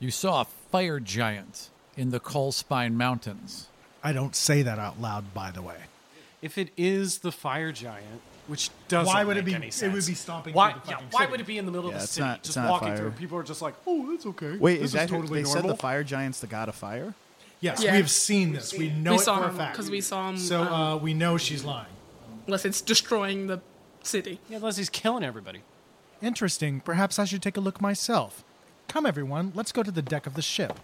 You 0.00 0.10
saw 0.10 0.42
a 0.42 0.44
fire 0.44 1.00
giant 1.00 1.70
in 1.96 2.10
the 2.10 2.20
Coalspine 2.20 2.92
Mountains. 2.92 3.68
I 4.02 4.12
don't 4.12 4.36
say 4.36 4.60
that 4.60 4.78
out 4.78 5.00
loud, 5.00 5.32
by 5.32 5.50
the 5.50 5.62
way. 5.62 5.78
If 6.42 6.58
it 6.58 6.68
is 6.76 7.20
the 7.20 7.32
fire 7.32 7.72
giant, 7.72 8.20
which 8.46 8.70
doesn't 8.88 9.12
Why 9.12 9.24
would 9.24 9.36
it 9.36 9.44
be- 9.44 9.54
any 9.54 9.68
it 9.68 9.74
sense. 9.74 9.94
would 9.94 10.06
be 10.06 10.14
stomping 10.14 10.54
Why? 10.54 10.72
through 10.72 10.80
the 10.84 10.90
yeah. 10.90 11.00
Why 11.10 11.20
city. 11.20 11.30
would 11.30 11.40
it 11.40 11.46
be 11.46 11.58
in 11.58 11.66
the 11.66 11.72
middle 11.72 11.90
Yeah, 11.90 11.96
of 11.96 12.00
the 12.00 12.04
it's 12.04 12.12
city, 12.12 12.26
not- 12.26 12.38
it's 12.38 12.48
just 12.48 12.56
not 12.56 12.70
walking 12.70 12.88
fire. 12.88 12.96
through? 12.98 13.10
People 13.12 13.38
are 13.38 13.42
just 13.42 13.62
like, 13.62 13.74
"Oh, 13.86 14.10
that's 14.10 14.26
okay." 14.26 14.56
Wait, 14.56 14.76
this 14.80 14.86
is 14.86 14.92
that 14.92 15.08
totally 15.08 15.42
they 15.42 15.44
normal." 15.44 15.62
said 15.62 15.70
the 15.70 15.76
fire 15.76 16.04
giant's 16.04 16.40
the 16.40 16.46
god 16.46 16.68
of 16.68 16.74
fire? 16.74 17.14
Yes, 17.60 17.82
Yeah. 17.82 17.92
we 17.92 17.96
have 17.98 18.10
seen 18.10 18.52
this. 18.52 18.74
We 18.74 18.90
know 18.90 19.12
We 19.12 19.16
it 19.16 19.20
saw 19.22 19.38
for 19.38 19.44
a 19.44 19.48
him, 19.48 19.56
fact. 19.56 19.76
'cause 19.76 19.90
we 19.90 20.00
saw 20.02 20.28
him, 20.28 20.36
So 20.38 20.62
um, 20.62 20.72
uh, 20.72 20.96
we 20.96 21.14
know 21.14 21.38
she's 21.38 21.64
lying. 21.64 21.86
Unless 22.46 22.66
it's 22.66 22.82
destroying 22.82 23.46
the 23.46 23.60
city. 24.02 24.38
Yeah, 24.50 24.58
unless 24.58 24.76
he's 24.76 24.90
killing 24.90 25.24
everybody. 25.24 25.62
Interesting. 26.20 26.80
Perhaps 26.80 27.18
I 27.18 27.24
should 27.24 27.40
take 27.42 27.56
a 27.56 27.60
look 27.60 27.80
myself. 27.80 28.44
Come, 28.88 29.06
everyone. 29.06 29.52
Let's 29.54 29.72
go 29.72 29.82
to 29.82 29.90
the 29.90 30.02
deck 30.02 30.26
of 30.26 30.34
the 30.34 30.42
ship. 30.42 30.78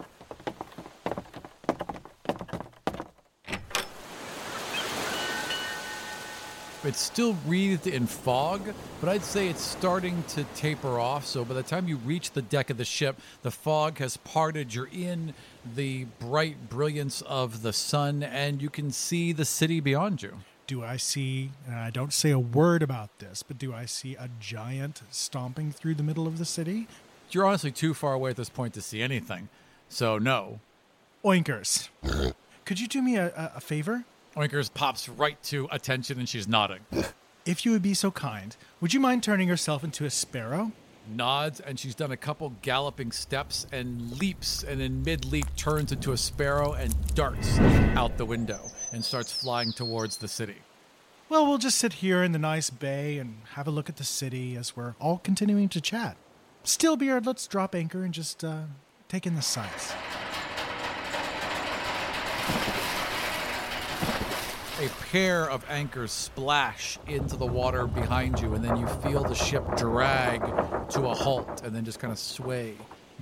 It's 6.82 6.98
still 6.98 7.36
wreathed 7.46 7.86
in 7.86 8.06
fog, 8.06 8.62
but 9.00 9.10
I'd 9.10 9.22
say 9.22 9.48
it's 9.48 9.60
starting 9.60 10.24
to 10.28 10.44
taper 10.54 10.98
off. 10.98 11.26
So 11.26 11.44
by 11.44 11.52
the 11.52 11.62
time 11.62 11.86
you 11.86 11.98
reach 11.98 12.30
the 12.30 12.40
deck 12.40 12.70
of 12.70 12.78
the 12.78 12.86
ship, 12.86 13.20
the 13.42 13.50
fog 13.50 13.98
has 13.98 14.16
parted. 14.16 14.74
You're 14.74 14.88
in 14.90 15.34
the 15.74 16.06
bright 16.18 16.70
brilliance 16.70 17.20
of 17.22 17.60
the 17.60 17.74
sun, 17.74 18.22
and 18.22 18.62
you 18.62 18.70
can 18.70 18.92
see 18.92 19.32
the 19.32 19.44
city 19.44 19.80
beyond 19.80 20.22
you. 20.22 20.38
Do 20.66 20.82
I 20.82 20.96
see, 20.96 21.50
and 21.66 21.76
I 21.76 21.90
don't 21.90 22.14
say 22.14 22.30
a 22.30 22.38
word 22.38 22.82
about 22.82 23.18
this, 23.18 23.42
but 23.42 23.58
do 23.58 23.74
I 23.74 23.84
see 23.84 24.14
a 24.14 24.30
giant 24.40 25.02
stomping 25.10 25.72
through 25.72 25.96
the 25.96 26.02
middle 26.02 26.26
of 26.26 26.38
the 26.38 26.46
city? 26.46 26.88
You're 27.30 27.44
honestly 27.44 27.72
too 27.72 27.92
far 27.92 28.14
away 28.14 28.30
at 28.30 28.36
this 28.36 28.48
point 28.48 28.72
to 28.74 28.80
see 28.80 29.02
anything. 29.02 29.50
So, 29.90 30.16
no. 30.16 30.60
Oinkers. 31.26 31.90
Could 32.64 32.80
you 32.80 32.88
do 32.88 33.02
me 33.02 33.16
a, 33.16 33.26
a, 33.36 33.52
a 33.56 33.60
favor? 33.60 34.04
Oinkers 34.40 34.72
pops 34.72 35.06
right 35.06 35.40
to 35.44 35.68
attention 35.70 36.18
and 36.18 36.26
she's 36.26 36.48
nodding. 36.48 36.80
If 37.44 37.66
you 37.66 37.72
would 37.72 37.82
be 37.82 37.92
so 37.92 38.10
kind, 38.10 38.56
would 38.80 38.94
you 38.94 39.00
mind 39.00 39.22
turning 39.22 39.48
yourself 39.48 39.84
into 39.84 40.04
a 40.04 40.10
sparrow? 40.10 40.72
nods, 41.08 41.60
and 41.60 41.78
she's 41.78 41.94
done 41.94 42.12
a 42.12 42.16
couple 42.16 42.52
galloping 42.62 43.12
steps 43.12 43.66
and 43.72 44.18
leaps, 44.18 44.62
and 44.62 44.80
in 44.80 45.02
mid 45.02 45.24
leap 45.24 45.46
turns 45.56 45.92
into 45.92 46.12
a 46.12 46.16
sparrow 46.16 46.72
and 46.72 46.94
darts 47.14 47.58
out 47.96 48.16
the 48.16 48.24
window 48.24 48.60
and 48.92 49.04
starts 49.04 49.32
flying 49.32 49.72
towards 49.72 50.18
the 50.18 50.28
city. 50.28 50.56
Well, 51.28 51.46
we'll 51.46 51.58
just 51.58 51.78
sit 51.78 51.94
here 51.94 52.22
in 52.22 52.32
the 52.32 52.38
nice 52.38 52.70
bay 52.70 53.18
and 53.18 53.38
have 53.54 53.66
a 53.66 53.70
look 53.70 53.88
at 53.88 53.96
the 53.96 54.04
city 54.04 54.56
as 54.56 54.76
we're 54.76 54.94
all 55.00 55.18
continuing 55.18 55.68
to 55.70 55.80
chat. 55.80 56.16
Steelbeard, 56.64 57.26
let's 57.26 57.46
drop 57.46 57.74
anchor 57.74 58.04
and 58.04 58.14
just 58.14 58.44
uh, 58.44 58.62
take 59.08 59.26
in 59.26 59.34
the 59.34 59.42
sights. 59.42 59.92
A 64.80 64.88
pair 65.12 65.50
of 65.50 65.62
anchors 65.68 66.10
splash 66.10 66.98
into 67.06 67.36
the 67.36 67.44
water 67.44 67.86
behind 67.86 68.40
you, 68.40 68.54
and 68.54 68.64
then 68.64 68.78
you 68.78 68.86
feel 68.86 69.22
the 69.22 69.34
ship 69.34 69.62
drag 69.76 70.40
to 70.88 71.06
a 71.06 71.14
halt 71.14 71.60
and 71.62 71.76
then 71.76 71.84
just 71.84 71.98
kind 71.98 72.10
of 72.10 72.18
sway 72.18 72.76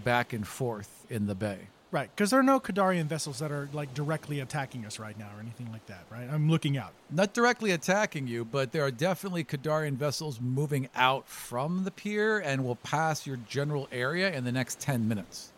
back 0.04 0.32
and 0.32 0.46
forth 0.46 1.04
in 1.10 1.26
the 1.26 1.34
bay. 1.34 1.58
Right, 1.90 2.08
because 2.14 2.30
there 2.30 2.38
are 2.38 2.44
no 2.44 2.60
Kadarian 2.60 3.06
vessels 3.06 3.40
that 3.40 3.50
are 3.50 3.68
like 3.72 3.92
directly 3.92 4.38
attacking 4.38 4.86
us 4.86 5.00
right 5.00 5.18
now 5.18 5.30
or 5.36 5.40
anything 5.40 5.72
like 5.72 5.84
that, 5.86 6.04
right? 6.10 6.28
I'm 6.30 6.48
looking 6.48 6.76
out. 6.76 6.92
Not 7.10 7.34
directly 7.34 7.72
attacking 7.72 8.28
you, 8.28 8.44
but 8.44 8.70
there 8.70 8.84
are 8.84 8.92
definitely 8.92 9.42
Kadarian 9.42 9.96
vessels 9.96 10.40
moving 10.40 10.88
out 10.94 11.26
from 11.26 11.82
the 11.82 11.90
pier 11.90 12.38
and 12.38 12.64
will 12.64 12.76
pass 12.76 13.26
your 13.26 13.38
general 13.48 13.88
area 13.90 14.32
in 14.32 14.44
the 14.44 14.52
next 14.52 14.78
10 14.78 15.08
minutes. 15.08 15.50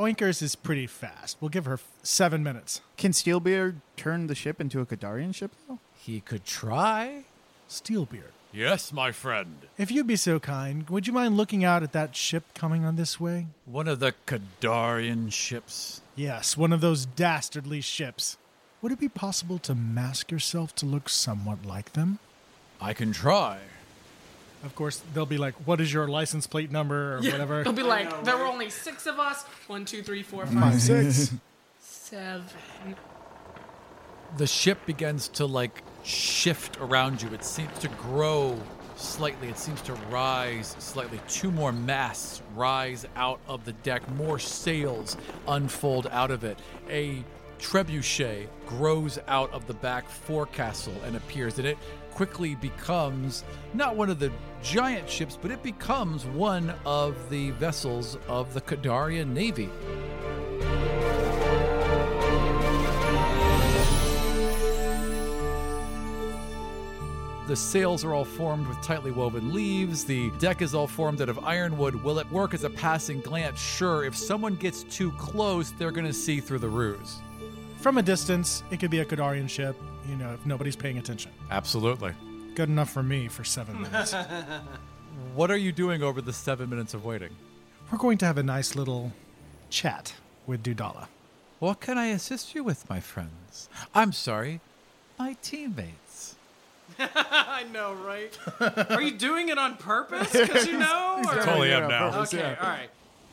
Oinkers 0.00 0.40
is 0.40 0.56
pretty 0.56 0.86
fast. 0.86 1.36
We'll 1.42 1.50
give 1.50 1.66
her 1.66 1.74
f- 1.74 1.86
seven 2.02 2.42
minutes. 2.42 2.80
Can 2.96 3.12
Steelbeard 3.12 3.82
turn 3.98 4.28
the 4.28 4.34
ship 4.34 4.58
into 4.58 4.80
a 4.80 4.86
Kadarian 4.86 5.34
ship, 5.34 5.50
though? 5.68 5.78
He 5.94 6.20
could 6.20 6.46
try. 6.46 7.24
Steelbeard, 7.68 8.32
Yes, 8.50 8.94
my 8.94 9.12
friend. 9.12 9.66
if 9.76 9.90
you'd 9.92 10.06
be 10.06 10.16
so 10.16 10.40
kind, 10.40 10.88
would 10.88 11.06
you 11.06 11.12
mind 11.12 11.36
looking 11.36 11.64
out 11.64 11.82
at 11.82 11.92
that 11.92 12.16
ship 12.16 12.44
coming 12.54 12.82
on 12.86 12.96
this 12.96 13.20
way? 13.20 13.48
One 13.66 13.86
of 13.88 14.00
the 14.00 14.14
Kadarian 14.26 15.30
ships. 15.30 16.00
Yes, 16.16 16.56
one 16.56 16.72
of 16.72 16.80
those 16.80 17.04
dastardly 17.04 17.82
ships. 17.82 18.38
Would 18.80 18.92
it 18.92 18.98
be 19.00 19.08
possible 19.10 19.58
to 19.58 19.74
mask 19.74 20.30
yourself 20.32 20.74
to 20.76 20.86
look 20.86 21.10
somewhat 21.10 21.66
like 21.66 21.92
them? 21.92 22.18
I 22.80 22.94
can 22.94 23.12
try. 23.12 23.58
Of 24.62 24.74
course, 24.74 25.00
they'll 25.14 25.26
be 25.26 25.38
like, 25.38 25.54
"What 25.66 25.80
is 25.80 25.92
your 25.92 26.06
license 26.06 26.46
plate 26.46 26.70
number?" 26.70 27.14
or 27.16 27.22
whatever. 27.22 27.64
They'll 27.64 27.72
be 27.72 27.82
like 27.82 28.24
there 28.24 28.36
were 28.36 28.46
only 28.46 28.70
six 28.70 29.06
of 29.06 29.18
us. 29.18 29.42
One, 29.66 29.84
two, 29.84 30.02
three, 30.02 30.22
four, 30.22 30.44
mm-hmm. 30.44 30.60
five, 30.60 30.80
Six. 30.80 31.32
seven. 31.78 32.44
The 34.36 34.46
ship 34.46 34.84
begins 34.86 35.28
to 35.28 35.46
like 35.46 35.82
shift 36.04 36.78
around 36.78 37.22
you. 37.22 37.32
It 37.32 37.44
seems 37.44 37.76
to 37.80 37.88
grow 37.88 38.60
slightly. 38.96 39.48
It 39.48 39.58
seems 39.58 39.80
to 39.82 39.94
rise 40.10 40.76
slightly. 40.78 41.20
Two 41.28 41.50
more 41.50 41.72
masts 41.72 42.42
rise 42.54 43.06
out 43.16 43.40
of 43.48 43.64
the 43.64 43.72
deck. 43.72 44.08
More 44.10 44.38
sails 44.38 45.16
unfold 45.48 46.06
out 46.10 46.30
of 46.30 46.44
it. 46.44 46.58
A 46.88 47.24
trebuchet 47.60 48.48
grows 48.66 49.18
out 49.28 49.52
of 49.52 49.66
the 49.66 49.74
back 49.74 50.08
forecastle 50.08 50.94
and 51.04 51.16
appears. 51.16 51.58
And 51.58 51.66
it 51.66 51.78
quickly 52.10 52.54
becomes 52.54 53.44
not 53.74 53.96
one 53.96 54.10
of 54.10 54.18
the 54.18 54.32
giant 54.62 55.08
ships, 55.08 55.38
but 55.40 55.50
it 55.50 55.62
becomes 55.62 56.24
one 56.26 56.74
of 56.84 57.30
the 57.30 57.50
vessels 57.52 58.18
of 58.28 58.52
the 58.54 58.60
Kadarian 58.60 59.28
Navy. 59.28 59.68
The 67.46 67.56
sails 67.56 68.04
are 68.04 68.14
all 68.14 68.24
formed 68.24 68.68
with 68.68 68.80
tightly 68.80 69.10
woven 69.10 69.52
leaves. 69.52 70.04
The 70.04 70.30
deck 70.38 70.62
is 70.62 70.72
all 70.72 70.86
formed 70.86 71.20
out 71.20 71.28
of 71.28 71.44
ironwood. 71.44 71.96
Will 71.96 72.20
it 72.20 72.30
work 72.30 72.54
as 72.54 72.62
a 72.62 72.70
passing 72.70 73.20
glance? 73.20 73.58
Sure. 73.58 74.04
If 74.04 74.16
someone 74.16 74.54
gets 74.54 74.84
too 74.84 75.10
close, 75.12 75.72
they're 75.72 75.90
going 75.90 76.06
to 76.06 76.12
see 76.12 76.38
through 76.38 76.60
the 76.60 76.68
ruse. 76.68 77.20
From 77.80 77.96
a 77.98 78.02
distance, 78.02 78.62
it 78.70 78.78
could 78.78 78.90
be 78.90 79.00
a 79.00 79.04
Kadarian 79.04 79.48
ship. 79.48 79.76
You 80.08 80.16
know, 80.16 80.32
if 80.34 80.44
nobody's 80.44 80.76
paying 80.76 80.98
attention. 80.98 81.30
Absolutely. 81.50 82.12
Good 82.54 82.68
enough 82.68 82.90
for 82.90 83.02
me 83.02 83.28
for 83.28 83.44
seven 83.44 83.80
minutes. 83.82 84.14
What 85.34 85.50
are 85.50 85.56
you 85.56 85.72
doing 85.72 86.02
over 86.02 86.20
the 86.20 86.32
seven 86.32 86.68
minutes 86.68 86.94
of 86.94 87.04
waiting? 87.04 87.30
We're 87.90 87.98
going 87.98 88.18
to 88.18 88.26
have 88.26 88.38
a 88.38 88.42
nice 88.42 88.76
little 88.76 89.12
chat 89.70 90.14
with 90.46 90.62
Dudala. 90.62 91.06
What 91.58 91.80
can 91.80 91.98
I 91.98 92.06
assist 92.06 92.54
you 92.54 92.64
with, 92.64 92.88
my 92.88 93.00
friends? 93.00 93.68
I'm 93.94 94.12
sorry, 94.12 94.60
my 95.18 95.36
teammates. 95.42 96.36
I 96.98 97.64
know, 97.72 97.94
right? 97.94 98.36
Are 98.90 99.00
you 99.02 99.12
doing 99.12 99.48
it 99.48 99.58
on 99.58 99.76
purpose? 99.76 100.32
Because 100.32 100.66
you 100.66 100.78
know? 100.78 101.22
or- 101.26 101.34
Totally 101.42 101.72
am 101.72 101.82
Yeah, 101.82 101.88
now. 101.88 102.10
purpose, 102.10 102.34
Okay, 102.34 102.42
yeah. 102.42 102.56
all 102.62 102.68
right. 102.68 102.90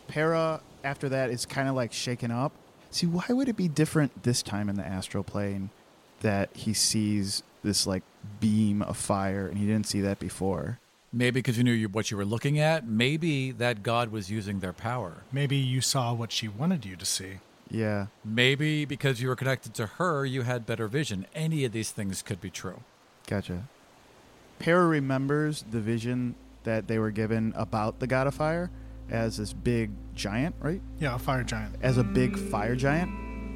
Pera, 0.08 0.62
after 0.84 1.10
that, 1.10 1.30
is 1.32 1.46
kind 1.46 1.68
of 1.68 1.76
like 1.76 1.92
shaken 1.94 2.32
up. 2.32 2.52
See, 2.92 3.06
why 3.06 3.26
would 3.30 3.50
it 3.50 3.58
be 3.58 3.68
different 3.68 4.24
this 4.24 4.42
time 4.42 4.70
in 4.70 4.76
the 4.76 4.86
astral 4.86 5.24
plane 5.24 5.70
that 6.22 6.50
he 6.54 6.74
sees 6.74 7.44
this 7.64 7.86
like 7.86 8.04
beam 8.40 8.82
of 8.82 8.98
fire 8.98 9.48
and 9.48 9.58
he 9.58 9.66
didn't 9.66 9.88
see 9.88 10.02
that 10.02 10.20
before? 10.20 10.80
Maybe 11.14 11.40
because 11.40 11.58
you 11.58 11.64
knew 11.64 11.88
what 11.88 12.12
you 12.12 12.18
were 12.18 12.26
looking 12.26 12.60
at. 12.60 12.88
Maybe 12.88 13.52
that 13.52 13.82
God 13.82 14.12
was 14.12 14.30
using 14.30 14.60
their 14.60 14.74
power. 14.74 15.24
Maybe 15.32 15.56
you 15.56 15.82
saw 15.82 16.14
what 16.14 16.32
she 16.32 16.48
wanted 16.48 16.86
you 16.86 16.96
to 16.96 17.06
see. 17.06 17.40
Yeah. 17.70 18.08
Maybe 18.24 18.86
because 18.86 19.22
you 19.22 19.30
were 19.30 19.36
connected 19.36 19.74
to 19.76 19.86
her, 19.86 20.26
you 20.26 20.44
had 20.44 20.66
better 20.66 20.88
vision. 20.88 21.26
Any 21.34 21.66
of 21.66 21.72
these 21.72 21.92
things 21.92 22.22
could 22.22 22.42
be 22.42 22.50
true. 22.50 22.82
Gotcha. 23.26 23.64
Pera 24.60 24.86
remembers 24.88 25.64
the 25.70 25.80
vision 25.80 26.36
that 26.64 26.88
they 26.88 27.00
were 27.00 27.12
given 27.12 27.54
about 27.56 28.00
the 28.00 28.08
god 28.08 28.28
of 28.28 28.36
fire 28.36 28.70
as 29.10 29.38
this 29.38 29.54
big 29.54 29.92
giant, 30.14 30.56
right? 30.60 30.82
Yeah, 31.00 31.16
a 31.16 31.20
fire 31.20 31.44
giant. 31.44 31.76
As 31.82 31.98
a 31.98 32.04
big 32.04 32.38
fire 32.38 32.76
giant. 32.76 33.12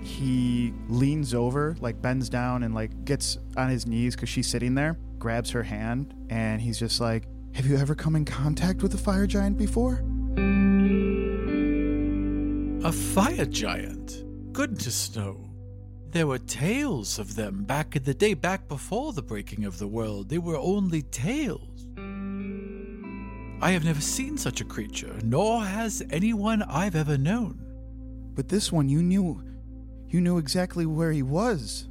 He 0.05 0.73
leans 0.87 1.33
over, 1.35 1.75
like 1.79 2.01
bends 2.01 2.27
down 2.27 2.63
and 2.63 2.73
like 2.73 3.05
gets 3.05 3.37
on 3.55 3.69
his 3.69 3.85
knees 3.85 4.15
because 4.15 4.29
she's 4.29 4.47
sitting 4.47 4.73
there, 4.73 4.97
grabs 5.19 5.51
her 5.51 5.61
hand, 5.61 6.15
and 6.29 6.59
he's 6.59 6.79
just 6.79 6.99
like, 6.99 7.27
Have 7.53 7.67
you 7.67 7.77
ever 7.77 7.93
come 7.93 8.15
in 8.15 8.25
contact 8.25 8.81
with 8.81 8.93
a 8.95 8.97
fire 8.97 9.27
giant 9.27 9.57
before? 9.57 10.03
A 12.83 12.91
fire 12.91 13.45
giant? 13.45 14.23
Good 14.53 14.79
to 14.79 15.19
no. 15.19 15.51
There 16.09 16.27
were 16.27 16.39
tales 16.39 17.19
of 17.19 17.35
them 17.35 17.63
back 17.63 17.95
in 17.95 18.03
the 18.03 18.13
day, 18.13 18.33
back 18.33 18.67
before 18.67 19.13
the 19.13 19.21
breaking 19.21 19.63
of 19.63 19.77
the 19.77 19.87
world. 19.87 20.27
They 20.27 20.39
were 20.39 20.57
only 20.57 21.03
tales. 21.03 21.70
I 23.63 23.71
have 23.71 23.85
never 23.85 24.01
seen 24.01 24.39
such 24.39 24.59
a 24.59 24.65
creature, 24.65 25.15
nor 25.23 25.63
has 25.63 26.01
anyone 26.09 26.63
I've 26.63 26.95
ever 26.95 27.15
known. 27.15 27.59
But 28.33 28.49
this 28.49 28.71
one, 28.71 28.89
you 28.89 29.03
knew. 29.03 29.43
You 30.07 30.19
knew 30.19 30.39
exactly 30.39 30.87
where 30.87 31.11
he 31.11 31.21
was. 31.21 31.87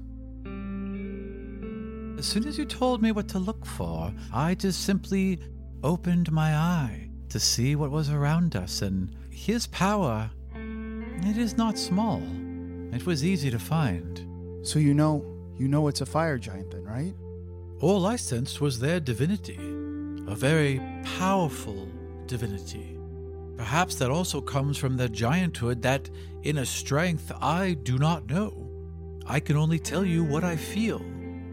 As 2.18 2.26
soon 2.26 2.48
as 2.48 2.58
you 2.58 2.64
told 2.64 3.00
me 3.00 3.12
what 3.12 3.28
to 3.28 3.38
look 3.38 3.64
for, 3.64 4.12
I 4.34 4.56
just 4.56 4.84
simply 4.84 5.38
opened 5.84 6.32
my 6.32 6.56
eye 6.56 7.08
to 7.28 7.38
see 7.38 7.76
what 7.76 7.92
was 7.92 8.10
around 8.10 8.56
us, 8.56 8.82
and 8.82 9.14
his 9.30 9.68
power, 9.68 10.28
it 10.56 11.38
is 11.38 11.56
not 11.56 11.78
small. 11.78 12.20
It 12.92 13.06
was 13.06 13.24
easy 13.24 13.48
to 13.48 13.60
find. 13.60 14.66
So 14.66 14.80
you 14.80 14.92
know, 14.92 15.24
you 15.56 15.68
know 15.68 15.86
it's 15.86 16.00
a 16.00 16.06
fire 16.06 16.36
giant 16.36 16.72
then, 16.72 16.82
right? 16.82 17.14
All 17.80 18.06
I 18.06 18.16
sensed 18.16 18.60
was 18.60 18.80
their 18.80 18.98
divinity, 18.98 19.58
a 20.30 20.34
very 20.36 20.80
powerful 21.18 21.88
divinity. 22.26 22.96
Perhaps 23.56 23.96
that 23.96 24.10
also 24.10 24.40
comes 24.40 24.78
from 24.78 24.96
their 24.96 25.08
gianthood, 25.08 25.82
that 25.82 26.08
inner 26.44 26.64
strength 26.64 27.32
I 27.40 27.74
do 27.74 27.98
not 27.98 28.30
know. 28.30 28.70
I 29.26 29.40
can 29.40 29.56
only 29.56 29.80
tell 29.80 30.04
you 30.04 30.22
what 30.22 30.44
I 30.44 30.54
feel 30.56 31.02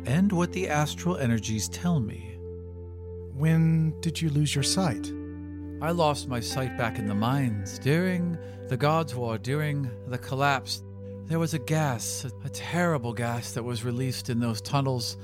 and 0.05 0.31
what 0.31 0.53
the 0.53 0.69
astral 0.69 1.17
energies 1.17 1.67
tell 1.67 2.00
me. 2.00 2.38
When 3.34 4.00
did 4.00 4.22
you 4.22 4.29
lose 4.29 4.53
your 4.53 4.63
sight? 4.63 5.12
I 5.81 5.89
lost 5.89 6.27
my 6.27 6.39
sight 6.39 6.77
back 6.77 7.00
in 7.00 7.07
the 7.07 7.15
mines 7.15 7.79
during 7.79 8.38
the 8.67 8.77
Gods' 8.77 9.15
War, 9.15 9.39
during 9.39 9.89
the 10.07 10.19
collapse. 10.19 10.84
There 11.25 11.39
was 11.39 11.55
a 11.55 11.60
gas, 11.60 12.25
a, 12.25 12.46
a 12.46 12.50
terrible 12.50 13.12
gas 13.12 13.53
that 13.53 13.63
was 13.63 13.84
released 13.84 14.29
in 14.29 14.39
those 14.39 14.62
tunnels. 14.62 15.17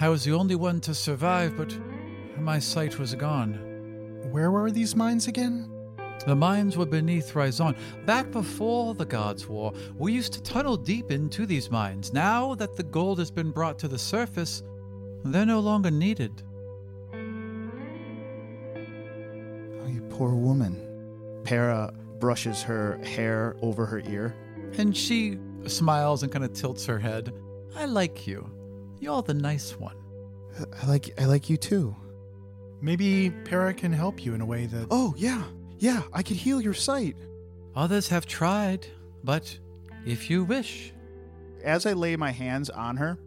I 0.00 0.08
was 0.08 0.24
the 0.24 0.32
only 0.32 0.56
one 0.56 0.80
to 0.80 0.94
survive, 0.94 1.56
but 1.56 1.72
my 2.44 2.58
sight 2.58 2.98
was 2.98 3.14
gone. 3.14 3.54
Where 4.30 4.50
were 4.50 4.70
these 4.70 4.94
mines 4.94 5.28
again? 5.28 5.70
The 6.26 6.36
mines 6.36 6.76
were 6.76 6.86
beneath 6.86 7.34
Rizon. 7.34 7.74
Back 8.06 8.30
before 8.30 8.94
the 8.94 9.04
Gods' 9.04 9.48
War, 9.48 9.72
we 9.96 10.12
used 10.12 10.34
to 10.34 10.42
tunnel 10.42 10.76
deep 10.76 11.10
into 11.10 11.46
these 11.46 11.70
mines. 11.70 12.12
Now 12.12 12.54
that 12.54 12.76
the 12.76 12.82
gold 12.82 13.18
has 13.18 13.30
been 13.30 13.50
brought 13.50 13.78
to 13.80 13.88
the 13.88 13.98
surface, 13.98 14.62
they're 15.24 15.46
no 15.46 15.60
longer 15.60 15.90
needed. 15.90 16.42
Oh, 19.82 19.88
you 19.88 20.02
poor 20.10 20.34
woman. 20.34 20.80
Pera 21.44 21.92
brushes 22.20 22.62
her 22.62 22.98
hair 23.04 23.56
over 23.60 23.86
her 23.86 24.00
ear. 24.00 24.34
And 24.78 24.96
she 24.96 25.38
smiles 25.66 26.22
and 26.22 26.32
kind 26.32 26.44
of 26.44 26.52
tilts 26.52 26.86
her 26.86 26.98
head. 26.98 27.32
I 27.76 27.86
like 27.86 28.26
you. 28.26 28.50
You're 29.00 29.22
the 29.22 29.34
nice 29.34 29.78
one. 29.78 29.96
I 30.82 30.86
like 30.86 31.20
I 31.20 31.24
like 31.24 31.50
you 31.50 31.56
too. 31.56 31.96
Maybe 32.84 33.30
Pera 33.30 33.72
can 33.72 33.94
help 33.94 34.22
you 34.26 34.34
in 34.34 34.42
a 34.42 34.44
way 34.44 34.66
that. 34.66 34.88
Oh, 34.90 35.14
yeah. 35.16 35.42
Yeah, 35.78 36.02
I 36.12 36.22
could 36.22 36.36
heal 36.36 36.60
your 36.60 36.74
sight. 36.74 37.16
Others 37.74 38.08
have 38.08 38.26
tried, 38.26 38.86
but 39.24 39.58
if 40.04 40.28
you 40.28 40.44
wish. 40.44 40.92
As 41.64 41.86
I 41.86 41.94
lay 41.94 42.14
my 42.16 42.30
hands 42.30 42.68
on 42.68 42.98
her, 42.98 43.18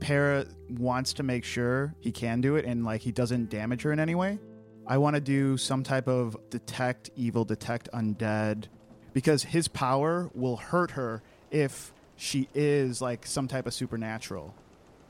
Pera 0.00 0.46
wants 0.70 1.12
to 1.12 1.22
make 1.22 1.44
sure 1.44 1.94
he 2.00 2.10
can 2.10 2.40
do 2.40 2.56
it 2.56 2.64
and 2.64 2.86
like 2.86 3.02
he 3.02 3.12
doesn't 3.12 3.50
damage 3.50 3.82
her 3.82 3.92
in 3.92 4.00
any 4.00 4.14
way. 4.14 4.38
I 4.86 4.96
want 4.96 5.14
to 5.14 5.20
do 5.20 5.58
some 5.58 5.82
type 5.82 6.08
of 6.08 6.34
detect 6.48 7.10
evil, 7.14 7.44
detect 7.44 7.90
undead, 7.92 8.64
because 9.12 9.42
his 9.42 9.68
power 9.68 10.30
will 10.34 10.56
hurt 10.56 10.92
her 10.92 11.22
if 11.50 11.92
she 12.16 12.48
is 12.54 13.02
like 13.02 13.26
some 13.26 13.46
type 13.46 13.66
of 13.66 13.74
supernatural. 13.74 14.54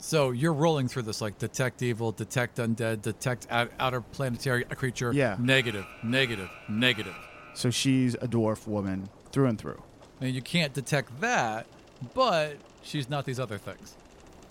So 0.02 0.32
you're 0.32 0.52
rolling 0.52 0.88
through 0.88 1.02
this 1.02 1.20
like 1.20 1.38
detect 1.38 1.80
evil, 1.80 2.10
detect 2.10 2.56
undead, 2.56 3.02
detect 3.02 3.46
out, 3.50 3.70
outer 3.78 4.00
planetary 4.00 4.64
creature. 4.64 5.12
Yeah. 5.12 5.36
Negative, 5.38 5.86
negative, 6.02 6.50
negative. 6.68 7.14
So 7.54 7.70
she's 7.70 8.14
a 8.14 8.26
dwarf 8.26 8.66
woman 8.66 9.08
through 9.30 9.46
and 9.46 9.56
through. 9.56 9.80
And 10.20 10.34
you 10.34 10.42
can't 10.42 10.74
detect 10.74 11.20
that, 11.20 11.66
but 12.14 12.56
she's 12.82 13.08
not 13.08 13.24
these 13.24 13.38
other 13.38 13.58
things. 13.58 13.94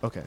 Okay. 0.01 0.23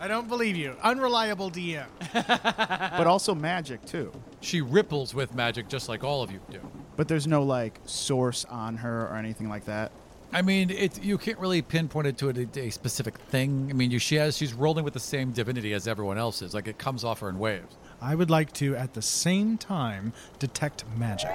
I 0.00 0.08
don't 0.08 0.26
believe 0.26 0.56
you. 0.56 0.74
Unreliable 0.82 1.48
DM. 1.48 1.86
But 2.98 3.06
also 3.06 3.36
magic 3.36 3.84
too. 3.86 4.10
She 4.40 4.62
ripples 4.62 5.14
with 5.14 5.32
magic 5.32 5.68
just 5.68 5.88
like 5.88 6.02
all 6.02 6.24
of 6.24 6.32
you 6.32 6.40
do. 6.50 6.60
But 6.96 7.06
there's 7.06 7.28
no 7.28 7.44
like 7.44 7.78
source 7.84 8.44
on 8.46 8.78
her 8.78 9.06
or 9.06 9.14
anything 9.14 9.48
like 9.48 9.66
that. 9.66 9.92
I 10.32 10.42
mean, 10.42 10.70
it 10.70 11.02
you 11.02 11.18
can't 11.18 11.38
really 11.38 11.62
pinpoint 11.62 12.06
it 12.06 12.18
to 12.18 12.30
a, 12.30 12.60
a 12.60 12.70
specific 12.70 13.18
thing. 13.18 13.68
I 13.70 13.72
mean, 13.72 13.90
you, 13.90 13.98
she 13.98 14.16
has 14.16 14.36
she's 14.36 14.52
rolling 14.52 14.84
with 14.84 14.94
the 14.94 15.00
same 15.00 15.32
divinity 15.32 15.72
as 15.72 15.88
everyone 15.88 16.18
else 16.18 16.42
is. 16.42 16.54
Like 16.54 16.68
it 16.68 16.78
comes 16.78 17.04
off 17.04 17.20
her 17.20 17.28
in 17.28 17.38
waves. 17.38 17.76
I 18.00 18.14
would 18.14 18.30
like 18.30 18.52
to, 18.54 18.76
at 18.76 18.92
the 18.92 19.02
same 19.02 19.56
time, 19.56 20.12
detect 20.38 20.84
magic. 20.96 21.34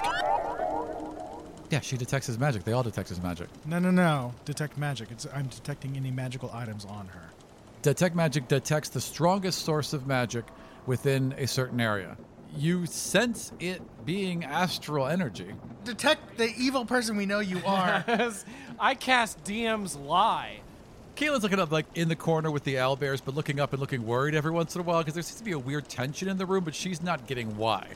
Yeah, 1.70 1.80
she 1.80 1.96
detects 1.96 2.26
his 2.26 2.38
magic. 2.38 2.64
They 2.64 2.72
all 2.72 2.82
detect 2.82 3.08
his 3.08 3.20
magic. 3.20 3.48
No, 3.64 3.78
no, 3.78 3.90
no. 3.90 4.34
Detect 4.44 4.76
magic. 4.76 5.10
It's, 5.10 5.26
I'm 5.34 5.46
detecting 5.46 5.96
any 5.96 6.10
magical 6.10 6.50
items 6.52 6.84
on 6.84 7.08
her. 7.08 7.30
Detect 7.80 8.14
magic 8.14 8.46
detects 8.46 8.90
the 8.90 9.00
strongest 9.00 9.64
source 9.64 9.92
of 9.92 10.06
magic 10.06 10.44
within 10.86 11.34
a 11.38 11.46
certain 11.46 11.80
area. 11.80 12.16
You 12.56 12.86
sense 12.86 13.52
it 13.60 13.80
being 14.04 14.44
astral 14.44 15.06
energy. 15.06 15.54
Detect 15.84 16.36
the 16.36 16.52
evil 16.58 16.84
person 16.84 17.16
we 17.16 17.26
know 17.26 17.40
you 17.40 17.60
are. 17.64 18.04
I 18.78 18.94
cast 18.94 19.42
DM's 19.44 19.96
lie. 19.96 20.60
Caitlin's 21.16 21.42
looking 21.42 21.60
up 21.60 21.70
like 21.70 21.86
in 21.94 22.08
the 22.08 22.16
corner 22.16 22.50
with 22.50 22.64
the 22.64 22.76
owlbears, 22.76 23.20
but 23.24 23.34
looking 23.34 23.60
up 23.60 23.72
and 23.72 23.80
looking 23.80 24.06
worried 24.06 24.34
every 24.34 24.50
once 24.50 24.74
in 24.74 24.80
a 24.80 24.84
while 24.84 25.00
because 25.00 25.14
there 25.14 25.22
seems 25.22 25.38
to 25.38 25.44
be 25.44 25.52
a 25.52 25.58
weird 25.58 25.88
tension 25.88 26.28
in 26.28 26.38
the 26.38 26.46
room, 26.46 26.64
but 26.64 26.74
she's 26.74 27.02
not 27.02 27.26
getting 27.26 27.56
why. 27.56 27.86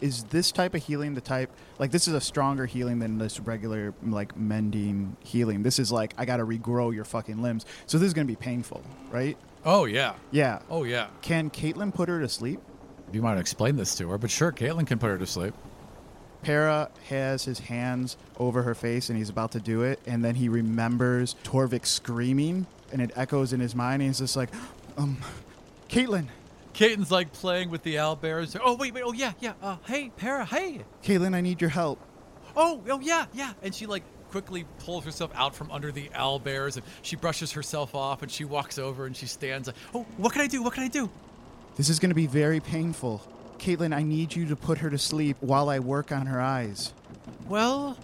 Is 0.00 0.24
this 0.24 0.52
type 0.52 0.74
of 0.74 0.84
healing 0.84 1.14
the 1.14 1.20
type 1.22 1.50
like 1.78 1.90
this 1.90 2.06
is 2.06 2.14
a 2.14 2.20
stronger 2.20 2.66
healing 2.66 2.98
than 2.98 3.18
this 3.18 3.40
regular 3.40 3.94
like 4.04 4.36
mending 4.36 5.16
healing? 5.20 5.62
This 5.62 5.78
is 5.78 5.90
like 5.90 6.12
I 6.18 6.24
got 6.24 6.36
to 6.36 6.44
regrow 6.44 6.94
your 6.94 7.04
fucking 7.04 7.40
limbs. 7.40 7.64
So 7.86 7.98
this 7.98 8.06
is 8.06 8.14
going 8.14 8.26
to 8.26 8.30
be 8.30 8.36
painful, 8.36 8.82
right? 9.10 9.38
Oh 9.64 9.86
yeah. 9.86 10.14
Yeah. 10.30 10.60
Oh 10.68 10.84
yeah. 10.84 11.08
Can 11.22 11.50
Caitlin 11.50 11.94
put 11.94 12.08
her 12.08 12.20
to 12.20 12.28
sleep? 12.28 12.60
You 13.12 13.22
might 13.22 13.38
explain 13.38 13.76
this 13.76 13.94
to 13.96 14.08
her, 14.10 14.18
but 14.18 14.30
sure, 14.30 14.52
Caitlin 14.52 14.86
can 14.86 14.98
put 14.98 15.08
her 15.08 15.18
to 15.18 15.26
sleep. 15.26 15.54
Pera 16.42 16.90
has 17.08 17.44
his 17.44 17.58
hands 17.58 18.16
over 18.38 18.62
her 18.62 18.74
face 18.74 19.08
and 19.08 19.18
he's 19.18 19.30
about 19.30 19.52
to 19.52 19.60
do 19.60 19.82
it, 19.82 20.00
and 20.06 20.24
then 20.24 20.34
he 20.34 20.48
remembers 20.48 21.34
Torvik 21.44 21.86
screaming, 21.86 22.66
and 22.92 23.00
it 23.00 23.10
echoes 23.16 23.52
in 23.52 23.60
his 23.60 23.74
mind, 23.74 24.02
and 24.02 24.10
he's 24.10 24.18
just 24.18 24.36
like, 24.36 24.50
um, 24.96 25.18
Caitlin, 25.88 26.26
Caitlin's 26.76 27.10
like 27.10 27.32
playing 27.32 27.70
with 27.70 27.82
the 27.82 27.94
owlbears. 27.94 28.58
Oh 28.62 28.76
wait, 28.76 28.92
wait. 28.92 29.02
Oh 29.04 29.12
yeah, 29.12 29.32
yeah. 29.40 29.54
Uh, 29.62 29.76
hey, 29.86 30.10
Pera. 30.14 30.44
Hey. 30.44 30.82
Caitlin, 31.02 31.34
I 31.34 31.40
need 31.40 31.60
your 31.60 31.70
help. 31.70 31.98
Oh, 32.54 32.82
oh 32.90 33.00
yeah, 33.00 33.26
yeah. 33.32 33.54
And 33.62 33.74
she 33.74 33.86
like 33.86 34.02
quickly 34.30 34.66
pulls 34.80 35.04
herself 35.04 35.30
out 35.34 35.54
from 35.54 35.70
under 35.70 35.90
the 35.90 36.10
owlbears, 36.10 36.76
and 36.76 36.84
she 37.00 37.16
brushes 37.16 37.52
herself 37.52 37.94
off, 37.94 38.22
and 38.22 38.30
she 38.30 38.44
walks 38.44 38.78
over 38.78 39.06
and 39.06 39.16
she 39.16 39.24
stands. 39.24 39.68
Like, 39.68 39.76
oh, 39.94 40.04
what 40.18 40.34
can 40.34 40.42
I 40.42 40.46
do? 40.48 40.62
What 40.62 40.74
can 40.74 40.82
I 40.82 40.88
do? 40.88 41.08
This 41.76 41.88
is 41.88 41.98
going 41.98 42.10
to 42.10 42.14
be 42.14 42.26
very 42.26 42.60
painful. 42.60 43.22
Caitlin, 43.58 43.94
I 43.94 44.02
need 44.02 44.34
you 44.34 44.46
to 44.46 44.56
put 44.56 44.78
her 44.78 44.90
to 44.90 44.98
sleep 44.98 45.36
while 45.40 45.68
I 45.68 45.78
work 45.78 46.10
on 46.12 46.26
her 46.26 46.40
eyes. 46.40 46.92
Well, 47.48 47.96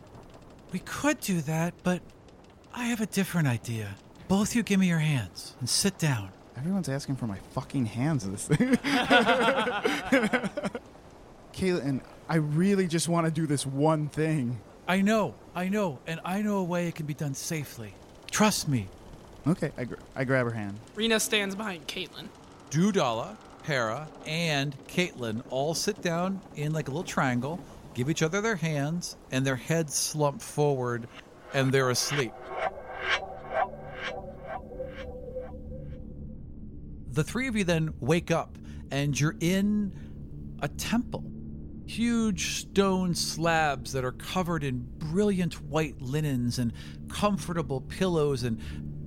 we 0.73 0.79
could 0.81 1.21
do 1.21 1.41
that, 1.43 1.75
but 1.83 2.01
I 2.75 2.85
have 2.85 3.01
a 3.01 3.07
different 3.07 3.49
idea. 3.49 3.97
Both 4.29 4.55
you 4.55 4.63
give 4.63 4.79
me 4.81 4.89
your 4.89 4.99
hands 4.99 5.55
and 5.61 5.69
sit 5.69 5.99
down. 5.99 6.31
Everyone's 6.57 6.89
asking 6.89 7.17
for 7.17 7.27
my 7.27 7.39
fucking 7.53 7.87
hands 7.87 8.25
of 8.25 8.33
this 8.33 8.47
thing. 8.47 8.77
Caitlin, 11.55 12.01
I 12.29 12.37
really 12.37 12.87
just 12.87 13.09
want 13.09 13.27
to 13.27 13.33
do 13.33 13.47
this 13.47 13.67
one 13.67 14.09
thing. 14.09 14.61
I 14.87 15.01
know, 15.01 15.35
I 15.55 15.69
know, 15.69 15.99
and 16.07 16.21
I 16.25 16.43
know 16.43 16.59
a 16.59 16.65
way 16.65 16.89
it 16.89 16.95
can 16.95 17.07
be 17.07 17.15
done 17.15 17.35
safely. 17.35 17.95
Trust 18.31 18.69
me. 18.69 18.89
Okay, 19.47 19.73
I, 19.77 19.85
gr- 19.85 19.95
I 20.15 20.25
grab 20.25 20.47
her 20.47 20.53
hand. 20.53 20.79
Rina 20.95 21.21
stands 21.21 21.55
behind 21.55 21.87
Caitlin. 21.87 22.29
Dudala, 22.71 23.37
Pera, 23.63 24.09
and 24.27 24.77
Caitlin 24.89 25.43
all 25.51 25.75
sit 25.75 26.03
down 26.03 26.41
in 26.57 26.73
like 26.73 26.89
a 26.89 26.91
little 26.91 27.05
triangle, 27.05 27.61
give 27.95 28.11
each 28.11 28.23
other 28.23 28.41
their 28.41 28.57
hands, 28.57 29.17
and 29.31 29.47
their 29.47 29.57
heads 29.57 29.95
slump 29.95 30.43
forward, 30.43 31.07
and 31.55 31.73
they're 31.73 31.91
asleep. 31.91 32.33
The 37.13 37.23
three 37.23 37.47
of 37.47 37.57
you 37.57 37.65
then 37.65 37.95
wake 38.01 38.31
up, 38.31 38.57
and 38.91 39.19
you're 39.19 39.37
in 39.41 39.95
a 40.61 40.69
temple. 40.69 41.25
Huge 41.87 42.57
stone 42.57 43.15
slabs 43.15 43.93
that 43.93 44.05
are 44.05 44.13
covered 44.13 44.65
in 44.65 44.87
brilliant 44.99 45.61
white 45.63 46.01
linens 46.01 46.59
and 46.59 46.73
comfortable 47.09 47.83
pillows 47.83 48.45
and 48.45 48.59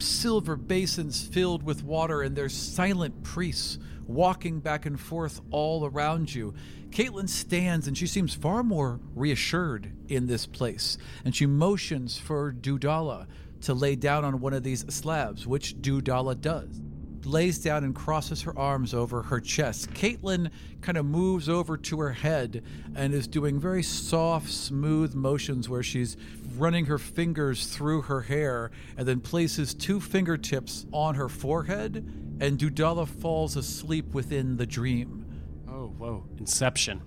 silver 0.01 0.55
basins 0.55 1.27
filled 1.27 1.63
with 1.63 1.84
water, 1.84 2.21
and 2.21 2.36
there's 2.36 2.53
silent 2.53 3.23
priests 3.23 3.79
walking 4.08 4.60
back 4.60 4.86
and 4.86 4.99
forth 4.99 5.41
all 5.51 5.86
around 5.86 6.34
you. 6.34 6.53
Caitlin 6.89 7.27
stands 7.27 7.88
and 7.88 7.97
she 7.97 8.08
seems 8.08 8.34
far 8.34 8.63
more 8.63 8.99
reassured 9.15 9.91
in 10.08 10.27
this 10.27 10.45
place, 10.45 10.97
and 11.23 11.36
she 11.36 11.45
motions 11.45 12.17
for 12.17 12.53
Dudala 12.53 13.27
to 13.62 13.73
lay 13.73 13.95
down 13.95 14.23
on 14.23 14.39
one 14.39 14.53
of 14.53 14.63
these 14.63 14.86
slabs, 14.93 15.47
which 15.47 15.75
Dudala 15.81 16.39
does 16.39 16.81
lays 17.25 17.59
down 17.59 17.83
and 17.83 17.95
crosses 17.95 18.41
her 18.43 18.57
arms 18.57 18.93
over 18.93 19.23
her 19.23 19.39
chest. 19.39 19.91
Caitlin 19.91 20.51
kind 20.81 20.97
of 20.97 21.05
moves 21.05 21.49
over 21.49 21.77
to 21.77 21.99
her 21.99 22.11
head 22.11 22.63
and 22.95 23.13
is 23.13 23.27
doing 23.27 23.59
very 23.59 23.83
soft, 23.83 24.49
smooth 24.49 25.13
motions 25.13 25.67
where 25.67 25.83
she's 25.83 26.17
running 26.57 26.85
her 26.85 26.97
fingers 26.97 27.67
through 27.67 28.03
her 28.03 28.21
hair 28.21 28.71
and 28.97 29.07
then 29.07 29.19
places 29.19 29.73
two 29.73 29.99
fingertips 29.99 30.85
on 30.91 31.15
her 31.15 31.29
forehead, 31.29 31.95
and 32.39 32.57
Dudala 32.57 33.07
falls 33.07 33.55
asleep 33.55 34.13
within 34.13 34.57
the 34.57 34.65
dream. 34.65 35.25
Oh, 35.69 35.88
whoa. 35.97 36.25
Inception. 36.38 37.01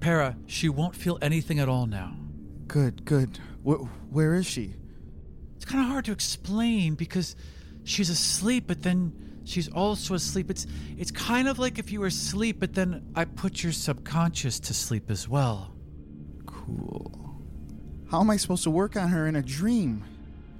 Pera, 0.00 0.36
she 0.46 0.68
won't 0.68 0.96
feel 0.96 1.18
anything 1.20 1.58
at 1.58 1.68
all 1.68 1.86
now. 1.86 2.16
Good, 2.66 3.04
good. 3.04 3.38
Wh- 3.64 3.84
where 4.10 4.34
is 4.34 4.46
she? 4.46 4.74
It's 5.56 5.64
kind 5.64 5.84
of 5.84 5.90
hard 5.90 6.06
to 6.06 6.12
explain 6.12 6.94
because 6.94 7.36
she's 7.84 8.08
asleep, 8.08 8.64
but 8.66 8.82
then 8.82 9.12
she's 9.50 9.68
also 9.68 10.14
asleep. 10.14 10.50
It's 10.50 10.66
it's 10.96 11.10
kind 11.10 11.48
of 11.48 11.58
like 11.58 11.78
if 11.78 11.90
you 11.92 12.00
were 12.00 12.06
asleep, 12.06 12.60
but 12.60 12.74
then 12.74 13.02
I 13.14 13.24
put 13.24 13.62
your 13.62 13.72
subconscious 13.72 14.60
to 14.60 14.74
sleep 14.74 15.10
as 15.10 15.28
well. 15.28 15.74
Cool. 16.46 17.12
How 18.10 18.20
am 18.20 18.30
I 18.30 18.36
supposed 18.36 18.64
to 18.64 18.70
work 18.70 18.96
on 18.96 19.08
her 19.08 19.26
in 19.26 19.36
a 19.36 19.42
dream? 19.42 20.04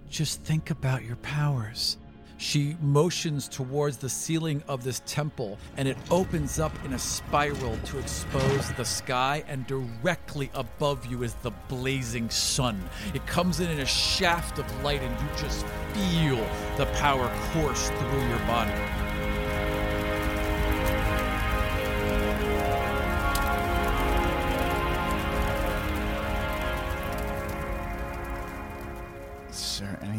Just 0.08 0.42
think 0.42 0.70
about 0.70 1.04
your 1.04 1.16
powers. 1.16 1.96
She 2.40 2.74
motions 2.80 3.48
towards 3.48 3.98
the 3.98 4.08
ceiling 4.08 4.62
of 4.66 4.82
this 4.82 5.02
temple, 5.04 5.58
and 5.76 5.86
it 5.86 5.98
opens 6.10 6.58
up 6.58 6.72
in 6.86 6.94
a 6.94 6.98
spiral 6.98 7.76
to 7.84 7.98
expose 7.98 8.72
the 8.72 8.84
sky, 8.84 9.44
and 9.46 9.66
directly 9.66 10.50
above 10.54 11.04
you 11.04 11.22
is 11.22 11.34
the 11.34 11.50
blazing 11.68 12.30
sun. 12.30 12.82
It 13.12 13.26
comes 13.26 13.60
in 13.60 13.70
in 13.70 13.80
a 13.80 13.86
shaft 13.86 14.58
of 14.58 14.82
light, 14.82 15.02
and 15.02 15.20
you 15.20 15.28
just 15.36 15.66
feel 15.92 16.38
the 16.78 16.86
power 16.94 17.30
course 17.52 17.90
through 17.90 18.28
your 18.28 18.38
body. 18.46 18.99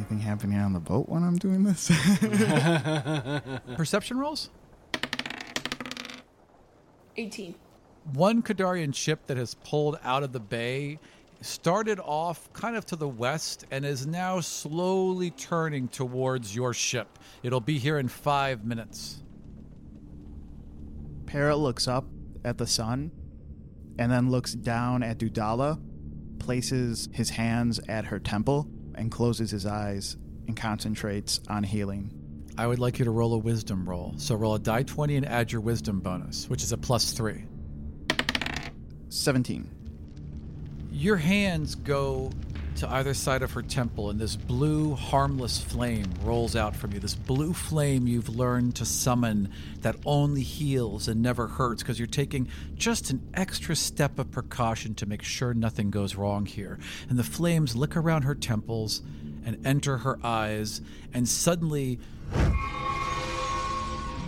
Anything 0.01 0.19
happening 0.19 0.57
on 0.57 0.73
the 0.73 0.79
boat 0.79 1.07
when 1.09 1.21
I'm 1.23 1.37
doing 1.37 1.61
this? 1.63 1.91
Perception 3.77 4.17
rolls? 4.17 4.49
18. 7.17 7.53
one 8.13 8.41
Kadarian 8.41 8.95
ship 8.95 9.27
that 9.27 9.37
has 9.37 9.53
pulled 9.53 9.99
out 10.03 10.23
of 10.23 10.31
the 10.31 10.39
bay 10.39 10.97
started 11.41 11.99
off 11.99 12.51
kind 12.53 12.75
of 12.75 12.83
to 12.87 12.95
the 12.95 13.07
west 13.07 13.65
and 13.69 13.85
is 13.85 14.07
now 14.07 14.39
slowly 14.39 15.29
turning 15.29 15.87
towards 15.87 16.55
your 16.55 16.73
ship. 16.73 17.19
It'll 17.43 17.61
be 17.61 17.77
here 17.77 17.99
in 17.99 18.07
five 18.07 18.65
minutes. 18.65 19.21
Pera 21.27 21.55
looks 21.55 21.87
up 21.87 22.05
at 22.43 22.57
the 22.57 22.65
sun 22.65 23.11
and 23.99 24.11
then 24.11 24.31
looks 24.31 24.53
down 24.53 25.03
at 25.03 25.19
Dudala, 25.19 25.79
places 26.39 27.07
his 27.13 27.29
hands 27.29 27.79
at 27.87 28.05
her 28.05 28.17
temple, 28.17 28.67
and 28.95 29.12
closes 29.12 29.51
his 29.51 29.65
eyes 29.65 30.17
and 30.47 30.56
concentrates 30.56 31.39
on 31.47 31.63
healing. 31.63 32.12
I 32.58 32.67
would 32.67 32.80
like 32.80 32.99
you 32.99 33.06
to 33.06 33.12
roll 33.12 33.34
a 33.34 33.38
wisdom 33.38 33.88
roll. 33.88 34.13
So 34.17 34.36
roll 34.36 34.56
a 34.56 34.60
die 34.60 34.84
20 34.84 35.15
and 35.15 35.25
add 35.25 35.51
your 35.51 35.62
wisdom 35.62 35.99
bonus, 35.99 36.49
which 36.49 36.63
is 36.63 36.71
a 36.71 36.77
plus 36.77 37.13
three. 37.13 37.45
17. 39.10 39.69
Your 40.91 41.17
hands 41.17 41.75
go 41.75 42.32
to 42.77 42.89
either 42.89 43.13
side 43.13 43.41
of 43.41 43.51
her 43.51 43.62
temple, 43.62 44.10
and 44.10 44.19
this 44.19 44.36
blue, 44.36 44.95
harmless 44.95 45.62
flame 45.62 46.05
rolls 46.23 46.55
out 46.55 46.75
from 46.75 46.93
you. 46.93 46.99
This 46.99 47.15
blue 47.15 47.53
flame 47.53 48.07
you've 48.07 48.29
learned 48.29 48.75
to 48.77 48.86
summon 48.86 49.51
that 49.81 49.95
only 50.05 50.41
heals 50.41 51.07
and 51.07 51.21
never 51.21 51.47
hurts 51.47 51.84
because 51.84 51.99
you're 51.99 52.07
taking 52.07 52.47
just 52.75 53.10
an 53.10 53.21
extra 53.34 53.75
step 53.75 54.17
of 54.19 54.31
precaution 54.31 54.95
to 54.95 55.05
make 55.05 55.21
sure 55.21 55.53
nothing 55.53 55.91
goes 55.91 56.15
wrong 56.15 56.45
here. 56.45 56.79
And 57.10 57.19
the 57.19 57.23
flames 57.23 57.75
lick 57.75 57.95
around 57.95 58.23
her 58.23 58.36
temples 58.36 59.01
and 59.45 59.65
enter 59.65 59.97
her 59.97 60.19
eyes, 60.23 60.81
and 61.13 61.27
suddenly 61.27 61.99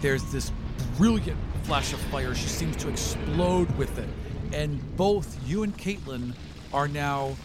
there's 0.01 0.23
this 0.31 0.51
brilliant 0.97 1.39
flash 1.63 1.93
of 1.93 1.99
fire. 1.99 2.35
She 2.35 2.47
seems 2.47 2.75
to 2.77 2.89
explode 2.89 3.71
with 3.77 3.97
it. 3.97 4.09
And 4.53 4.95
both 4.95 5.39
you 5.47 5.63
and 5.63 5.75
Caitlin 5.77 6.33
are 6.73 6.87
now 6.87 7.35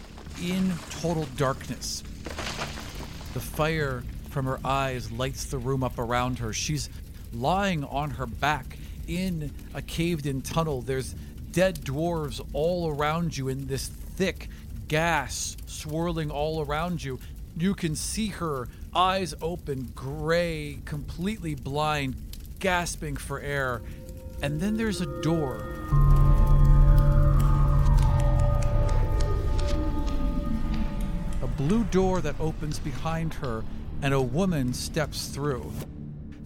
in 0.41 0.73
total 0.89 1.27
darkness. 1.37 2.03
The 3.33 3.39
fire 3.39 4.03
from 4.29 4.45
her 4.45 4.59
eyes 4.63 5.11
lights 5.11 5.45
the 5.45 5.57
room 5.57 5.83
up 5.83 5.97
around 5.99 6.39
her. 6.39 6.53
She's 6.53 6.89
lying 7.33 7.83
on 7.83 8.11
her 8.11 8.25
back 8.25 8.77
in 9.07 9.51
a 9.73 9.81
caved 9.81 10.25
in 10.25 10.41
tunnel. 10.41 10.81
There's 10.81 11.15
dead 11.51 11.79
dwarves 11.79 12.41
all 12.53 12.89
around 12.89 13.37
you 13.37 13.47
in 13.47 13.67
this 13.67 13.87
thick 13.87 14.49
gas 14.87 15.57
swirling 15.65 16.31
all 16.31 16.61
around 16.61 17.03
you. 17.03 17.19
You 17.57 17.73
can 17.73 17.95
see 17.95 18.27
her 18.27 18.67
eyes 18.93 19.33
open, 19.41 19.91
gray, 19.95 20.79
completely 20.85 21.55
blind, 21.55 22.15
gasping 22.59 23.17
for 23.17 23.39
air. 23.39 23.81
And 24.41 24.59
then 24.59 24.77
there's 24.77 25.01
a 25.01 25.21
door. 25.21 25.65
Blue 31.59 31.83
door 31.83 32.21
that 32.21 32.39
opens 32.39 32.79
behind 32.79 33.33
her, 33.33 33.65
and 34.01 34.13
a 34.13 34.21
woman 34.21 34.73
steps 34.73 35.27
through. 35.27 35.69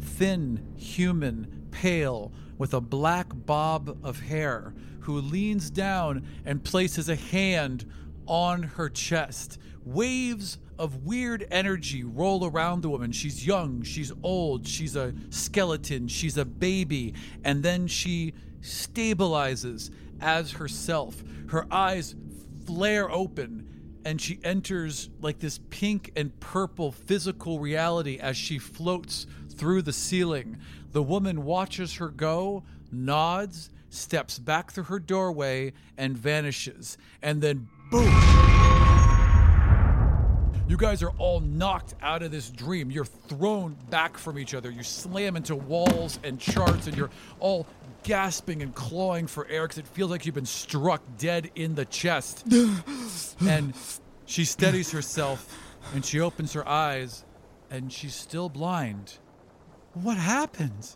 Thin, 0.02 0.74
human, 0.76 1.68
pale, 1.70 2.32
with 2.58 2.74
a 2.74 2.82
black 2.82 3.28
bob 3.32 3.96
of 4.04 4.20
hair, 4.22 4.74
who 5.02 5.22
leans 5.22 5.70
down 5.70 6.26
and 6.46 6.64
places 6.64 7.10
a 7.10 7.16
hand 7.16 7.86
on 8.26 8.64
her 8.64 8.90
chest. 8.90 9.60
Waves 9.86 10.58
of 10.80 11.06
weird 11.06 11.46
energy 11.52 12.04
roll 12.04 12.48
around 12.48 12.82
the 12.82 12.90
woman. 12.90 13.12
She's 13.12 13.46
young, 13.46 13.84
she's 13.84 14.12
old, 14.24 14.68
she's 14.68 14.96
a 14.96 15.14
skeleton, 15.30 16.08
she's 16.08 16.40
a 16.40 16.46
baby, 16.46 17.14
and 17.44 17.62
then 17.62 17.86
she 17.86 18.34
stabilizes 18.62 19.92
as 20.20 20.54
herself. 20.54 21.24
Her 21.50 21.68
eyes 21.70 22.16
flare 22.66 23.12
open 23.12 23.70
and 24.06 24.20
she 24.20 24.40
enters 24.44 25.10
like 25.22 25.40
this 25.40 25.60
pink 25.70 26.12
and 26.16 26.38
purple 26.40 26.92
physical 26.92 27.60
reality 27.60 28.18
as 28.20 28.38
she 28.38 28.60
floats 28.60 29.28
through 29.56 29.82
the 29.82 29.94
ceiling. 29.94 30.58
The 30.92 31.04
woman 31.04 31.44
watches 31.44 31.96
her 31.96 32.10
go, 32.10 32.64
nods, 32.92 33.70
steps 33.90 34.40
back 34.40 34.72
through 34.72 34.86
her 34.86 35.00
doorway, 35.00 35.74
and 35.98 36.18
vanishes. 36.18 36.98
And 37.22 37.42
then, 37.42 37.68
boom! 37.92 38.12
You 40.68 40.78
guys 40.78 41.04
are 41.04 41.12
all 41.18 41.40
knocked 41.40 41.94
out 42.02 42.24
of 42.24 42.32
this 42.32 42.50
dream. 42.50 42.90
You're 42.90 43.06
thrown 43.06 43.76
back 43.90 44.18
from 44.18 44.40
each 44.40 44.56
other. 44.56 44.72
You 44.72 44.82
slam 44.82 45.36
into 45.36 45.56
walls 45.56 46.20
and 46.24 46.40
charts, 46.40 46.88
and 46.88 46.98
you're 46.98 47.12
all 47.40 47.68
gasping 48.04 48.62
and 48.62 48.74
clawing 48.76 49.28
for 49.28 49.48
air 49.48 49.64
because 49.64 49.78
it 49.78 49.88
feels 49.88 50.12
like 50.12 50.26
you've 50.26 50.36
been 50.36 50.46
struck 50.46 51.02
dead 51.18 51.50
in 51.56 51.76
the 51.76 51.86
chest. 51.86 52.46
and 53.42 53.74
she 54.26 54.46
steadies 54.46 54.92
herself 54.92 55.48
and 55.94 56.04
she 56.06 56.20
opens 56.20 56.54
her 56.54 56.68
eyes, 56.68 57.26
and 57.70 57.92
she's 57.92 58.16
still 58.16 58.50
blind. 58.50 59.18
What 59.94 60.18
happened? 60.18 60.96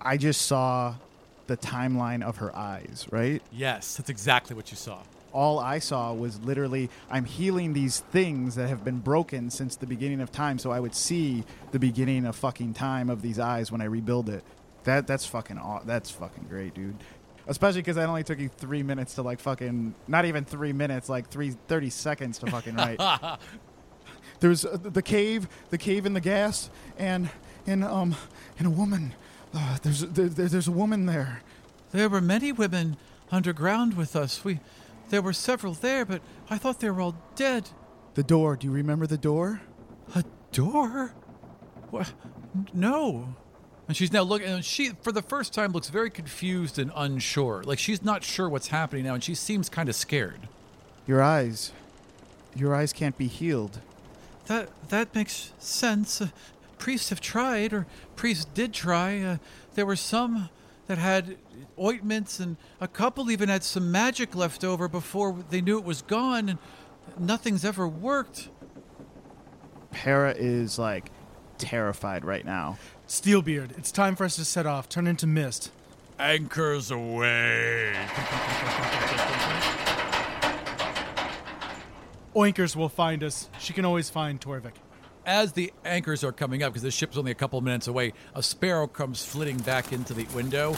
I 0.00 0.16
just 0.16 0.42
saw 0.42 0.94
the 1.48 1.56
timeline 1.56 2.22
of 2.22 2.36
her 2.38 2.54
eyes, 2.56 3.06
right? 3.10 3.42
Yes, 3.52 3.96
that's 3.96 4.10
exactly 4.10 4.54
what 4.56 4.70
you 4.70 4.76
saw. 4.76 5.02
all 5.32 5.58
I 5.58 5.80
saw 5.80 6.14
was 6.14 6.40
literally 6.40 6.88
I'm 7.10 7.24
healing 7.26 7.72
these 7.74 8.00
things 8.00 8.54
that 8.54 8.68
have 8.68 8.84
been 8.84 9.00
broken 9.00 9.50
since 9.50 9.76
the 9.76 9.86
beginning 9.86 10.20
of 10.20 10.32
time, 10.32 10.58
so 10.58 10.70
I 10.70 10.80
would 10.80 10.94
see 10.94 11.44
the 11.72 11.78
beginning 11.78 12.24
of 12.24 12.36
fucking 12.36 12.72
time 12.74 13.10
of 13.10 13.20
these 13.20 13.38
eyes 13.38 13.70
when 13.70 13.80
I 13.80 13.84
rebuild 13.84 14.28
it. 14.30 14.44
That 14.86 15.06
that's 15.06 15.26
fucking 15.26 15.58
aw- 15.58 15.82
that's 15.84 16.10
fucking 16.10 16.46
great, 16.48 16.74
dude. 16.74 16.96
Especially 17.48 17.80
because 17.82 17.96
that 17.96 18.08
only 18.08 18.24
took 18.24 18.38
you 18.38 18.48
three 18.48 18.82
minutes 18.82 19.14
to 19.16 19.22
like 19.22 19.40
fucking 19.40 19.94
not 20.08 20.24
even 20.24 20.44
three 20.44 20.72
minutes, 20.72 21.08
like 21.08 21.28
three 21.28 21.50
thirty 21.68 21.90
seconds 21.90 22.38
to 22.38 22.46
fucking 22.50 22.76
write. 22.76 23.00
There's 24.40 24.64
uh, 24.64 24.78
the 24.80 25.02
cave, 25.02 25.48
the 25.70 25.78
cave 25.78 26.06
in 26.06 26.12
the 26.14 26.20
gas, 26.20 26.70
and 26.98 27.30
and 27.66 27.82
um 27.84 28.14
and 28.58 28.66
a 28.66 28.70
woman. 28.70 29.14
Uh, 29.52 29.78
there's 29.82 30.00
there, 30.00 30.28
there's 30.28 30.68
a 30.68 30.72
woman 30.72 31.06
there. 31.06 31.42
There 31.92 32.08
were 32.08 32.20
many 32.20 32.52
women 32.52 32.96
underground 33.32 33.96
with 33.96 34.14
us. 34.14 34.44
We, 34.44 34.60
there 35.10 35.22
were 35.22 35.32
several 35.32 35.72
there, 35.74 36.04
but 36.04 36.20
I 36.50 36.58
thought 36.58 36.80
they 36.80 36.90
were 36.90 37.00
all 37.00 37.16
dead. 37.34 37.70
The 38.14 38.22
door. 38.22 38.56
Do 38.56 38.66
you 38.66 38.72
remember 38.72 39.06
the 39.06 39.18
door? 39.18 39.62
A 40.14 40.24
door? 40.52 41.14
What? 41.90 42.12
No. 42.72 43.34
And 43.88 43.96
she's 43.96 44.12
now 44.12 44.22
looking, 44.22 44.48
and 44.48 44.64
she, 44.64 44.90
for 45.02 45.12
the 45.12 45.22
first 45.22 45.52
time, 45.54 45.72
looks 45.72 45.88
very 45.90 46.10
confused 46.10 46.78
and 46.78 46.90
unsure. 46.96 47.62
Like 47.64 47.78
she's 47.78 48.02
not 48.02 48.24
sure 48.24 48.48
what's 48.48 48.68
happening 48.68 49.04
now, 49.04 49.14
and 49.14 49.22
she 49.22 49.34
seems 49.34 49.68
kind 49.68 49.88
of 49.88 49.94
scared. 49.94 50.48
Your 51.06 51.22
eyes. 51.22 51.72
Your 52.54 52.74
eyes 52.74 52.92
can't 52.92 53.16
be 53.16 53.28
healed. 53.28 53.80
That 54.46 54.70
that 54.88 55.14
makes 55.14 55.52
sense. 55.58 56.20
Uh, 56.20 56.28
priests 56.78 57.10
have 57.10 57.20
tried, 57.20 57.72
or 57.72 57.86
priests 58.16 58.44
did 58.44 58.72
try. 58.72 59.20
Uh, 59.20 59.36
there 59.74 59.86
were 59.86 59.96
some 59.96 60.48
that 60.88 60.98
had 60.98 61.36
ointments, 61.78 62.40
and 62.40 62.56
a 62.80 62.88
couple 62.88 63.30
even 63.30 63.48
had 63.48 63.62
some 63.62 63.92
magic 63.92 64.34
left 64.34 64.64
over 64.64 64.88
before 64.88 65.36
they 65.50 65.60
knew 65.60 65.78
it 65.78 65.84
was 65.84 66.02
gone, 66.02 66.48
and 66.48 66.58
nothing's 67.18 67.64
ever 67.64 67.86
worked. 67.86 68.48
Para 69.90 70.34
is 70.36 70.78
like 70.78 71.10
terrified 71.58 72.24
right 72.24 72.44
now. 72.44 72.78
Steelbeard, 73.08 73.78
it's 73.78 73.92
time 73.92 74.16
for 74.16 74.24
us 74.24 74.34
to 74.34 74.44
set 74.44 74.66
off. 74.66 74.88
Turn 74.88 75.06
into 75.06 75.28
mist. 75.28 75.70
Anchors 76.18 76.90
away. 76.90 77.94
Oinkers 82.34 82.74
will 82.74 82.88
find 82.88 83.22
us. 83.22 83.48
She 83.60 83.72
can 83.72 83.84
always 83.84 84.10
find 84.10 84.40
Torvik. 84.40 84.72
As 85.24 85.52
the 85.52 85.72
anchors 85.84 86.24
are 86.24 86.32
coming 86.32 86.64
up, 86.64 86.72
because 86.72 86.82
the 86.82 86.90
ship's 86.90 87.16
only 87.16 87.30
a 87.30 87.34
couple 87.34 87.60
minutes 87.60 87.86
away, 87.86 88.12
a 88.34 88.42
sparrow 88.42 88.88
comes 88.88 89.24
flitting 89.24 89.58
back 89.58 89.92
into 89.92 90.12
the 90.12 90.24
window. 90.34 90.74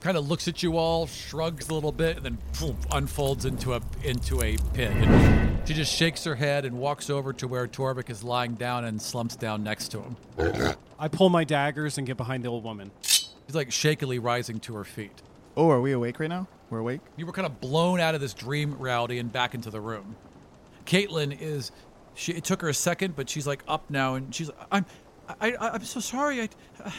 Kind 0.00 0.16
of 0.16 0.28
looks 0.28 0.48
at 0.48 0.62
you 0.62 0.76
all, 0.76 1.06
shrugs 1.06 1.68
a 1.70 1.74
little 1.74 1.92
bit, 1.92 2.16
and 2.16 2.24
then 2.26 2.38
poof, 2.52 2.76
unfolds 2.92 3.44
into 3.46 3.74
a 3.74 3.80
into 4.02 4.42
a 4.42 4.56
pit. 4.74 5.49
And 5.60 5.68
she 5.68 5.74
just 5.74 5.94
shakes 5.94 6.24
her 6.24 6.34
head 6.34 6.64
and 6.64 6.78
walks 6.78 7.10
over 7.10 7.34
to 7.34 7.46
where 7.46 7.68
Torvik 7.68 8.08
is 8.08 8.24
lying 8.24 8.54
down 8.54 8.86
and 8.86 9.00
slumps 9.00 9.36
down 9.36 9.62
next 9.62 9.88
to 9.88 10.00
him. 10.00 10.16
I 10.98 11.08
pull 11.08 11.28
my 11.28 11.44
daggers 11.44 11.98
and 11.98 12.06
get 12.06 12.16
behind 12.16 12.42
the 12.42 12.48
old 12.48 12.64
woman. 12.64 12.90
She's 13.02 13.34
like 13.52 13.70
shakily 13.70 14.18
rising 14.18 14.58
to 14.60 14.74
her 14.76 14.84
feet. 14.84 15.20
Oh, 15.58 15.68
are 15.68 15.82
we 15.82 15.92
awake 15.92 16.18
right 16.18 16.30
now? 16.30 16.48
We're 16.70 16.78
awake. 16.78 17.02
You 17.16 17.26
were 17.26 17.32
kind 17.32 17.44
of 17.44 17.60
blown 17.60 18.00
out 18.00 18.14
of 18.14 18.22
this 18.22 18.32
dream 18.32 18.78
reality 18.78 19.18
and 19.18 19.30
back 19.30 19.54
into 19.54 19.70
the 19.70 19.80
room. 19.80 20.16
Caitlin 20.86 21.38
is. 21.38 21.72
She, 22.14 22.32
it 22.32 22.44
took 22.44 22.62
her 22.62 22.68
a 22.70 22.74
second, 22.74 23.14
but 23.14 23.28
she's 23.28 23.46
like 23.46 23.62
up 23.68 23.90
now, 23.90 24.14
and 24.14 24.34
she's. 24.34 24.50
I'm. 24.72 24.86
I, 25.40 25.52
I, 25.52 25.68
I'm 25.70 25.84
so 25.84 26.00
sorry. 26.00 26.40
I, 26.40 26.92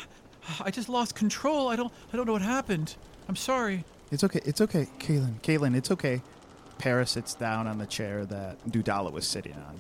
I 0.60 0.72
just 0.72 0.88
lost 0.88 1.16
control. 1.16 1.68
I 1.68 1.76
don't. 1.76 1.92
I 2.14 2.18
don't 2.18 2.28
know 2.28 2.34
what 2.34 2.42
happened. 2.44 2.96
I'm 3.28 3.36
sorry. 3.36 3.86
It's 4.12 4.24
okay. 4.24 4.42
It's 4.46 4.62
okay, 4.62 4.88
Kaylin. 5.00 5.40
Kaylin, 5.42 5.76
it's 5.76 5.90
okay. 5.90 6.22
Pera 6.82 7.06
sits 7.06 7.36
down 7.36 7.68
on 7.68 7.78
the 7.78 7.86
chair 7.86 8.26
that 8.26 8.58
Dudala 8.68 9.12
was 9.12 9.28
sitting 9.28 9.54
on. 9.54 9.76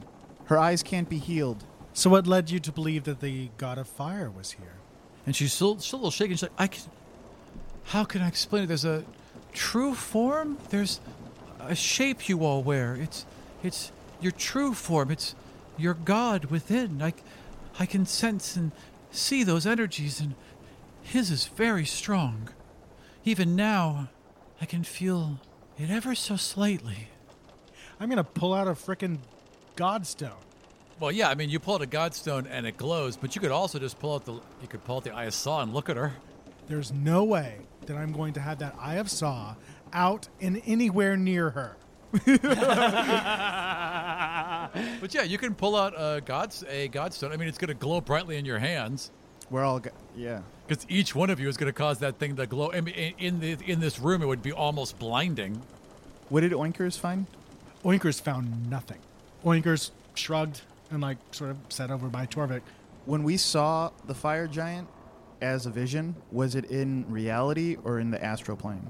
Her 0.45 0.59
eyes 0.59 0.83
can't 0.83 1.09
be 1.09 1.17
healed. 1.17 1.63
So, 1.93 2.11
what 2.11 2.27
led 2.27 2.51
you 2.51 2.59
to 2.59 2.71
believe 2.71 3.05
that 3.05 3.21
the 3.21 3.49
god 3.57 3.79
of 3.79 3.87
fire 3.87 4.29
was 4.29 4.51
here? 4.51 4.75
And 5.25 5.35
she's 5.35 5.51
still, 5.51 5.79
still 5.79 5.97
a 5.97 6.01
little 6.01 6.11
shaken. 6.11 6.35
She's 6.35 6.43
like, 6.43 6.51
I 6.59 6.67
can. 6.67 6.83
How 7.85 8.03
can 8.03 8.21
I 8.21 8.27
explain 8.27 8.63
it? 8.63 8.67
There's 8.67 8.85
a 8.85 9.03
true 9.51 9.95
form. 9.95 10.59
There's 10.69 11.01
a 11.59 11.73
shape 11.73 12.29
you 12.29 12.45
all 12.45 12.61
wear. 12.61 12.95
It's, 12.95 13.25
it's 13.63 13.91
your 14.21 14.31
true 14.31 14.75
form. 14.75 15.09
It's 15.09 15.33
your 15.77 15.95
God 15.95 16.45
within. 16.45 17.01
I, 17.01 17.13
I 17.79 17.87
can 17.87 18.05
sense 18.05 18.55
and 18.55 18.71
see 19.09 19.43
those 19.43 19.65
energies, 19.65 20.19
and 20.19 20.35
his 21.01 21.31
is 21.31 21.47
very 21.47 21.85
strong. 21.85 22.49
Even 23.25 23.55
now, 23.55 24.09
I 24.61 24.65
can 24.65 24.83
feel 24.83 25.39
it 25.81 25.89
ever 25.89 26.15
so 26.15 26.35
slightly. 26.35 27.07
I'm 27.99 28.09
gonna 28.09 28.23
pull 28.23 28.53
out 28.53 28.67
a 28.67 28.71
frickin' 28.71 29.19
godstone. 29.75 30.33
Well, 30.99 31.11
yeah, 31.11 31.29
I 31.29 31.35
mean, 31.35 31.49
you 31.49 31.59
pull 31.59 31.75
out 31.75 31.81
a 31.81 31.87
godstone 31.87 32.47
and 32.49 32.67
it 32.67 32.77
glows, 32.77 33.17
but 33.17 33.35
you 33.35 33.41
could 33.41 33.51
also 33.51 33.79
just 33.79 33.99
pull 33.99 34.13
out 34.13 34.25
the 34.25 34.33
you 34.33 34.67
could 34.69 34.83
pull 34.83 34.97
out 34.97 35.03
the 35.03 35.11
eye 35.11 35.25
of 35.25 35.33
Saw 35.33 35.61
and 35.61 35.73
look 35.73 35.89
at 35.89 35.97
her. 35.97 36.13
There's 36.67 36.91
no 36.91 37.23
way 37.23 37.57
that 37.85 37.97
I'm 37.97 38.11
going 38.11 38.33
to 38.33 38.39
have 38.39 38.59
that 38.59 38.75
Eye 38.79 38.95
of 38.95 39.09
Saw 39.09 39.55
out 39.91 40.29
and 40.39 40.61
anywhere 40.65 41.17
near 41.17 41.49
her. 41.49 41.77
But 45.01 45.13
yeah, 45.13 45.23
you 45.23 45.37
can 45.37 45.53
pull 45.53 45.75
out 45.75 45.93
a 45.97 46.21
god's 46.21 46.63
a 46.69 46.87
godstone. 46.89 47.33
I 47.33 47.37
mean, 47.37 47.47
it's 47.49 47.57
to 47.57 47.73
glow 47.73 47.99
brightly 47.99 48.37
in 48.37 48.45
your 48.45 48.59
hands 48.59 49.11
We're 49.51 49.63
all, 49.63 49.79
go- 49.79 49.91
yeah. 50.15 50.41
because 50.67 50.85
each 50.89 51.13
one 51.13 51.29
of 51.29 51.39
you 51.39 51.47
is 51.49 51.57
going 51.57 51.67
to 51.71 51.77
cause 51.77 51.99
that 51.99 52.17
thing 52.17 52.35
to 52.37 52.47
glow. 52.47 52.71
I 52.71 52.81
mean, 52.81 52.95
in- 52.95 53.13
in 53.19 53.39
the 53.41 53.57
in 53.71 53.79
this 53.81 53.99
room, 53.99 54.23
it 54.23 54.25
would 54.25 54.41
be 54.41 54.51
almost 54.53 54.97
blinding. 54.97 55.61
What 56.29 56.41
did 56.41 56.53
Oinkers 56.53 56.97
find? 56.97 57.27
Oinkers 57.83 58.19
found 58.21 58.69
nothing. 58.69 58.99
Oinkers 59.45 59.91
shrugged 60.15 60.61
and 60.89 61.01
like 61.01 61.17
sort 61.31 61.51
of 61.51 61.57
sat 61.69 61.91
over 61.91 62.07
by 62.07 62.25
Torvik. 62.25 62.61
When 63.05 63.23
we 63.23 63.35
saw 63.37 63.91
the 64.07 64.13
fire 64.13 64.47
giant 64.47 64.87
as 65.41 65.65
a 65.65 65.69
vision, 65.69 66.15
was 66.31 66.55
it 66.55 66.65
in 66.65 67.05
reality 67.09 67.75
or 67.83 67.99
in 67.99 68.11
the 68.11 68.23
astral 68.23 68.55
plane? 68.55 68.87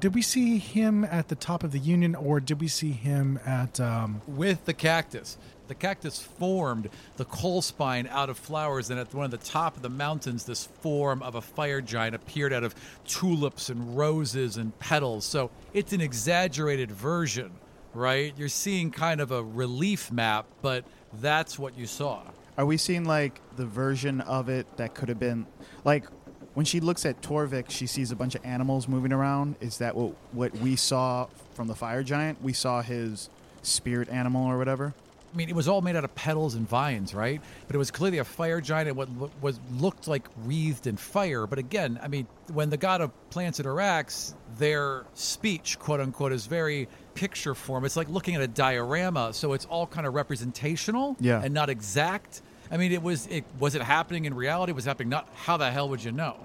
Did 0.00 0.14
we 0.14 0.22
see 0.22 0.56
him 0.58 1.04
at 1.04 1.28
the 1.28 1.34
top 1.34 1.62
of 1.62 1.70
the 1.72 1.78
Union, 1.78 2.14
or 2.14 2.40
did 2.40 2.60
we 2.60 2.68
see 2.68 2.92
him 2.92 3.38
at? 3.44 3.78
Um, 3.78 4.22
with 4.26 4.64
the 4.64 4.72
cactus. 4.72 5.36
The 5.72 5.78
cactus 5.78 6.20
formed 6.20 6.90
the 7.16 7.24
coal 7.24 7.62
spine 7.62 8.06
out 8.10 8.28
of 8.28 8.36
flowers, 8.36 8.90
and 8.90 9.00
at 9.00 9.14
one 9.14 9.24
of 9.24 9.30
the 9.30 9.38
top 9.38 9.74
of 9.74 9.80
the 9.80 9.88
mountains, 9.88 10.44
this 10.44 10.66
form 10.66 11.22
of 11.22 11.34
a 11.34 11.40
fire 11.40 11.80
giant 11.80 12.14
appeared 12.14 12.52
out 12.52 12.62
of 12.62 12.74
tulips 13.06 13.70
and 13.70 13.96
roses 13.96 14.58
and 14.58 14.78
petals. 14.80 15.24
So 15.24 15.50
it's 15.72 15.94
an 15.94 16.02
exaggerated 16.02 16.92
version, 16.92 17.52
right? 17.94 18.34
You're 18.36 18.50
seeing 18.50 18.90
kind 18.90 19.18
of 19.18 19.30
a 19.30 19.42
relief 19.42 20.12
map, 20.12 20.44
but 20.60 20.84
that's 21.22 21.58
what 21.58 21.78
you 21.78 21.86
saw. 21.86 22.20
Are 22.58 22.66
we 22.66 22.76
seeing 22.76 23.06
like 23.06 23.40
the 23.56 23.64
version 23.64 24.20
of 24.20 24.50
it 24.50 24.76
that 24.76 24.94
could 24.94 25.08
have 25.08 25.18
been 25.18 25.46
like 25.86 26.04
when 26.52 26.66
she 26.66 26.80
looks 26.80 27.06
at 27.06 27.22
Torvik, 27.22 27.70
she 27.70 27.86
sees 27.86 28.10
a 28.10 28.16
bunch 28.16 28.34
of 28.34 28.44
animals 28.44 28.88
moving 28.88 29.10
around. 29.10 29.56
Is 29.62 29.78
that 29.78 29.96
what 29.96 30.12
what 30.32 30.54
we 30.58 30.76
saw 30.76 31.28
from 31.54 31.66
the 31.66 31.74
fire 31.74 32.02
giant? 32.02 32.42
We 32.42 32.52
saw 32.52 32.82
his 32.82 33.30
spirit 33.62 34.10
animal 34.10 34.46
or 34.46 34.58
whatever. 34.58 34.92
I 35.32 35.36
mean, 35.36 35.48
it 35.48 35.54
was 35.54 35.66
all 35.66 35.80
made 35.80 35.96
out 35.96 36.04
of 36.04 36.14
petals 36.14 36.54
and 36.54 36.68
vines, 36.68 37.14
right? 37.14 37.40
But 37.66 37.74
it 37.74 37.78
was 37.78 37.90
clearly 37.90 38.18
a 38.18 38.24
fire 38.24 38.60
giant 38.60 38.88
and 38.88 38.96
what 38.96 39.08
was 39.40 39.58
looked 39.72 40.06
like 40.06 40.28
wreathed 40.44 40.86
in 40.86 40.96
fire. 40.98 41.46
But 41.46 41.58
again, 41.58 41.98
I 42.02 42.08
mean, 42.08 42.26
when 42.52 42.68
the 42.70 42.76
god 42.76 43.00
of 43.00 43.10
plants 43.30 43.58
interacts, 43.58 44.34
their 44.58 45.04
speech, 45.14 45.78
quote 45.78 46.00
unquote, 46.00 46.32
is 46.32 46.46
very 46.46 46.86
picture 47.14 47.54
form. 47.54 47.84
It's 47.86 47.96
like 47.96 48.08
looking 48.10 48.34
at 48.34 48.42
a 48.42 48.48
diorama, 48.48 49.32
so 49.32 49.54
it's 49.54 49.64
all 49.66 49.86
kind 49.86 50.06
of 50.06 50.12
representational 50.14 51.16
Yeah. 51.20 51.40
and 51.42 51.54
not 51.54 51.70
exact. 51.70 52.42
I 52.70 52.76
mean, 52.76 52.92
it 52.92 53.02
was 53.02 53.26
it 53.28 53.44
was 53.58 53.74
it 53.74 53.82
happening 53.82 54.24
in 54.26 54.34
reality? 54.34 54.72
Was 54.72 54.86
it 54.86 54.90
happening 54.90 55.08
not? 55.10 55.28
How 55.34 55.56
the 55.56 55.70
hell 55.70 55.88
would 55.88 56.02
you 56.04 56.12
know? 56.12 56.36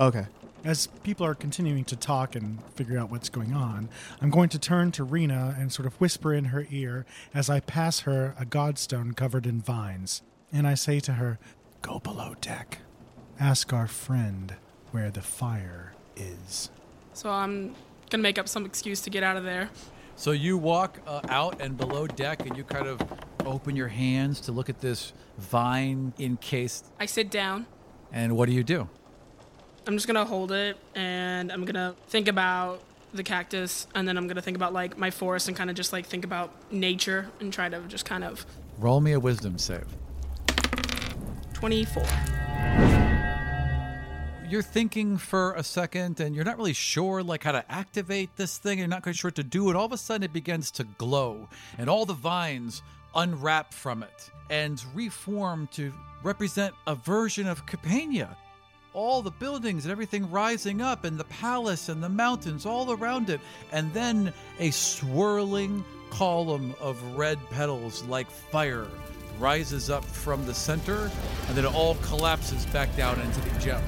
Okay. 0.00 0.24
As 0.62 0.88
people 1.02 1.24
are 1.24 1.34
continuing 1.34 1.84
to 1.84 1.96
talk 1.96 2.36
and 2.36 2.62
figure 2.74 2.98
out 2.98 3.10
what's 3.10 3.30
going 3.30 3.54
on, 3.54 3.88
I'm 4.20 4.28
going 4.28 4.50
to 4.50 4.58
turn 4.58 4.92
to 4.92 5.04
Rina 5.04 5.56
and 5.58 5.72
sort 5.72 5.86
of 5.86 5.94
whisper 5.94 6.34
in 6.34 6.46
her 6.46 6.66
ear 6.70 7.06
as 7.32 7.48
I 7.48 7.60
pass 7.60 8.00
her 8.00 8.34
a 8.38 8.44
godstone 8.44 9.16
covered 9.16 9.46
in 9.46 9.62
vines. 9.62 10.20
And 10.52 10.66
I 10.66 10.74
say 10.74 11.00
to 11.00 11.12
her, 11.14 11.38
Go 11.80 11.98
below 11.98 12.34
deck. 12.42 12.80
Ask 13.38 13.72
our 13.72 13.86
friend 13.86 14.54
where 14.90 15.10
the 15.10 15.22
fire 15.22 15.94
is. 16.14 16.68
So 17.14 17.30
I'm 17.30 17.74
gonna 18.10 18.22
make 18.22 18.38
up 18.38 18.46
some 18.46 18.66
excuse 18.66 19.00
to 19.02 19.10
get 19.10 19.22
out 19.22 19.38
of 19.38 19.44
there. 19.44 19.70
So 20.14 20.32
you 20.32 20.58
walk 20.58 21.00
uh, 21.06 21.22
out 21.30 21.62
and 21.62 21.78
below 21.78 22.06
deck, 22.06 22.44
and 22.44 22.54
you 22.54 22.64
kind 22.64 22.86
of 22.86 23.00
open 23.46 23.76
your 23.76 23.88
hands 23.88 24.40
to 24.42 24.52
look 24.52 24.68
at 24.68 24.82
this 24.82 25.14
vine 25.38 26.12
encased. 26.18 26.84
I 27.00 27.06
sit 27.06 27.30
down. 27.30 27.64
And 28.12 28.36
what 28.36 28.46
do 28.46 28.52
you 28.54 28.62
do? 28.62 28.90
I'm 29.86 29.94
just 29.94 30.06
gonna 30.06 30.24
hold 30.24 30.52
it 30.52 30.76
and 30.94 31.50
I'm 31.50 31.64
gonna 31.64 31.94
think 32.08 32.28
about 32.28 32.82
the 33.12 33.22
cactus 33.22 33.86
and 33.94 34.06
then 34.06 34.16
I'm 34.16 34.28
gonna 34.28 34.42
think 34.42 34.56
about 34.56 34.72
like 34.72 34.96
my 34.96 35.10
forest 35.10 35.48
and 35.48 35.56
kind 35.56 35.70
of 35.70 35.76
just 35.76 35.92
like 35.92 36.06
think 36.06 36.24
about 36.24 36.52
nature 36.72 37.28
and 37.40 37.52
try 37.52 37.68
to 37.68 37.80
just 37.88 38.04
kind 38.04 38.24
of 38.24 38.44
Roll 38.78 39.00
me 39.00 39.12
a 39.12 39.20
wisdom 39.20 39.58
save. 39.58 39.86
24. 41.52 42.02
You're 44.48 44.62
thinking 44.62 45.18
for 45.18 45.52
a 45.54 45.62
second 45.62 46.18
and 46.18 46.34
you're 46.34 46.44
not 46.44 46.56
really 46.56 46.72
sure 46.72 47.22
like 47.22 47.44
how 47.44 47.52
to 47.52 47.70
activate 47.70 48.34
this 48.36 48.58
thing. 48.58 48.78
You're 48.78 48.88
not 48.88 49.02
quite 49.02 49.16
sure 49.16 49.28
what 49.28 49.34
to 49.36 49.44
do. 49.44 49.68
And 49.68 49.76
all 49.76 49.84
of 49.84 49.92
a 49.92 49.98
sudden 49.98 50.22
it 50.22 50.32
begins 50.32 50.70
to 50.72 50.84
glow 50.84 51.48
and 51.78 51.90
all 51.90 52.06
the 52.06 52.14
vines 52.14 52.82
unwrap 53.14 53.74
from 53.74 54.02
it 54.02 54.30
and 54.48 54.82
reform 54.94 55.68
to 55.72 55.92
represent 56.22 56.74
a 56.86 56.94
version 56.94 57.46
of 57.46 57.66
Capania. 57.66 58.34
All 58.92 59.22
the 59.22 59.30
buildings 59.30 59.84
and 59.84 59.92
everything 59.92 60.30
rising 60.30 60.80
up 60.82 61.04
and 61.04 61.18
the 61.18 61.24
palace 61.24 61.88
and 61.88 62.02
the 62.02 62.08
mountains 62.08 62.66
all 62.66 62.92
around 62.92 63.30
it. 63.30 63.40
And 63.72 63.92
then 63.92 64.32
a 64.58 64.70
swirling 64.70 65.84
column 66.10 66.74
of 66.80 67.00
red 67.16 67.38
petals 67.50 68.02
like 68.04 68.30
fire 68.30 68.86
rises 69.38 69.90
up 69.90 70.04
from 70.04 70.44
the 70.44 70.54
center 70.54 71.10
and 71.48 71.56
then 71.56 71.64
it 71.64 71.74
all 71.74 71.94
collapses 72.02 72.66
back 72.66 72.94
down 72.96 73.20
into 73.20 73.40
the 73.40 73.58
gem. 73.60 73.82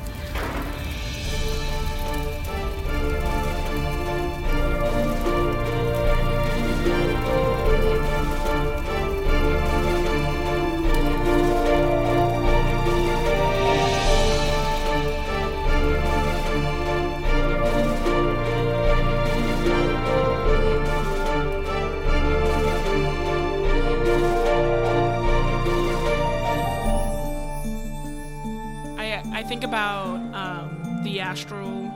Think 29.53 29.65
about 29.65 30.15
um, 30.35 31.03
the 31.05 31.21
astral 31.21 31.95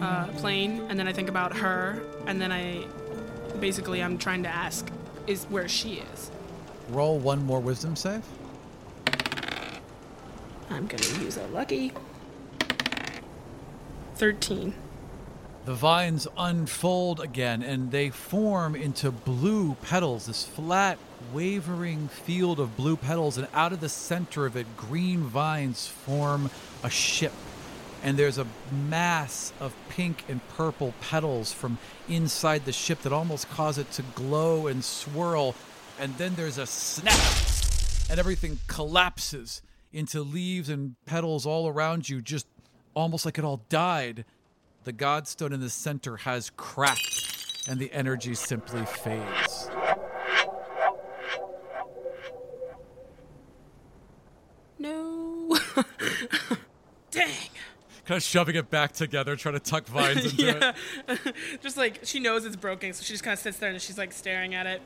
uh, 0.00 0.28
plane 0.36 0.86
and 0.88 0.96
then 0.96 1.08
I 1.08 1.12
think 1.12 1.28
about 1.28 1.52
her 1.56 2.00
and 2.28 2.40
then 2.40 2.52
I 2.52 2.86
basically 3.58 4.00
I'm 4.00 4.18
trying 4.18 4.44
to 4.44 4.48
ask 4.48 4.88
is 5.26 5.42
where 5.46 5.66
she 5.66 5.94
is. 5.94 6.30
Roll 6.90 7.18
one 7.18 7.44
more 7.44 7.58
wisdom 7.58 7.96
save. 7.96 8.22
I'm 10.70 10.86
gonna 10.86 11.24
use 11.24 11.38
a 11.38 11.46
lucky 11.48 11.90
13. 14.14 14.72
The 15.64 15.74
vines 15.74 16.28
unfold 16.38 17.18
again 17.18 17.64
and 17.64 17.90
they 17.90 18.10
form 18.10 18.76
into 18.76 19.10
blue 19.10 19.74
petals, 19.82 20.26
this 20.26 20.44
flat, 20.44 20.98
wavering 21.32 22.08
field 22.08 22.60
of 22.60 22.76
blue 22.76 22.96
petals. 22.96 23.38
And 23.38 23.48
out 23.54 23.72
of 23.72 23.80
the 23.80 23.88
center 23.88 24.46
of 24.46 24.56
it, 24.56 24.66
green 24.76 25.20
vines 25.20 25.86
form 25.86 26.50
a 26.82 26.90
ship. 26.90 27.32
And 28.02 28.18
there's 28.18 28.38
a 28.38 28.46
mass 28.88 29.52
of 29.60 29.74
pink 29.88 30.24
and 30.28 30.40
purple 30.56 30.92
petals 31.00 31.52
from 31.52 31.78
inside 32.08 32.64
the 32.64 32.72
ship 32.72 33.02
that 33.02 33.12
almost 33.12 33.48
cause 33.50 33.78
it 33.78 33.90
to 33.92 34.02
glow 34.14 34.66
and 34.66 34.84
swirl. 34.84 35.54
And 36.00 36.16
then 36.16 36.34
there's 36.34 36.58
a 36.58 36.66
snap, 36.66 37.20
and 38.10 38.18
everything 38.18 38.58
collapses 38.66 39.62
into 39.92 40.22
leaves 40.22 40.68
and 40.68 40.96
petals 41.06 41.46
all 41.46 41.68
around 41.68 42.08
you, 42.08 42.20
just 42.20 42.46
almost 42.94 43.24
like 43.24 43.38
it 43.38 43.44
all 43.44 43.60
died. 43.68 44.24
The 44.84 44.92
godstone 44.92 45.52
in 45.52 45.60
the 45.60 45.70
center 45.70 46.16
has 46.16 46.50
cracked, 46.56 47.68
and 47.68 47.78
the 47.78 47.92
energy 47.92 48.34
simply 48.34 48.84
fades. 48.84 49.51
Dang. 57.10 57.28
Kind 58.04 58.16
of 58.16 58.22
shoving 58.22 58.56
it 58.56 58.68
back 58.70 58.92
together, 58.92 59.36
trying 59.36 59.54
to 59.54 59.60
tuck 59.60 59.86
vines 59.86 60.24
into 60.24 60.48
it. 60.48 60.76
yeah. 61.08 61.32
just 61.62 61.76
like 61.76 62.00
she 62.02 62.18
knows 62.20 62.44
it's 62.44 62.56
broken, 62.56 62.92
so 62.92 63.02
she 63.04 63.12
just 63.12 63.22
kind 63.22 63.32
of 63.32 63.38
sits 63.38 63.58
there 63.58 63.70
and 63.70 63.80
she's 63.80 63.98
like 63.98 64.12
staring 64.12 64.54
at 64.54 64.66
it. 64.66 64.82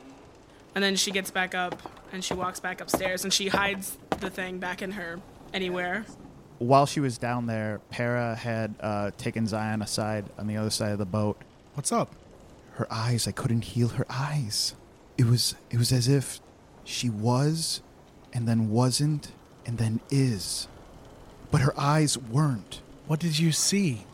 And 0.75 0.83
then 0.83 0.95
she 0.95 1.11
gets 1.11 1.31
back 1.31 1.55
up 1.55 1.81
and 2.11 2.23
she 2.23 2.33
walks 2.33 2.59
back 2.59 2.81
upstairs 2.81 3.23
and 3.23 3.33
she 3.33 3.47
hides 3.47 3.97
the 4.19 4.29
thing 4.29 4.59
back 4.59 4.81
in 4.81 4.91
her 4.91 5.19
anywhere. 5.53 6.05
While 6.59 6.85
she 6.85 6.99
was 6.99 7.17
down 7.17 7.47
there, 7.47 7.81
Pera 7.89 8.35
had 8.35 8.75
uh, 8.79 9.11
taken 9.17 9.45
Xion 9.45 9.81
aside 9.81 10.25
on 10.37 10.47
the 10.47 10.57
other 10.57 10.69
side 10.69 10.91
of 10.91 10.97
the 10.97 11.05
boat. 11.05 11.41
What's 11.73 11.91
up? 11.91 12.11
Her 12.73 12.87
eyes, 12.91 13.27
I 13.27 13.31
couldn't 13.31 13.63
heal 13.63 13.89
her 13.89 14.05
eyes. 14.09 14.75
It 15.17 15.25
was 15.25 15.55
it 15.71 15.77
was 15.77 15.91
as 15.91 16.07
if 16.07 16.39
she 16.83 17.09
was 17.09 17.81
and 18.33 18.47
then 18.47 18.69
wasn't 18.69 19.31
and 19.65 19.77
then 19.79 19.99
is. 20.11 20.67
But 21.51 21.61
her 21.61 21.73
eyes 21.79 22.17
weren't. 22.17 22.81
What 23.07 23.19
did 23.19 23.39
you 23.39 23.51
see? 23.51 24.05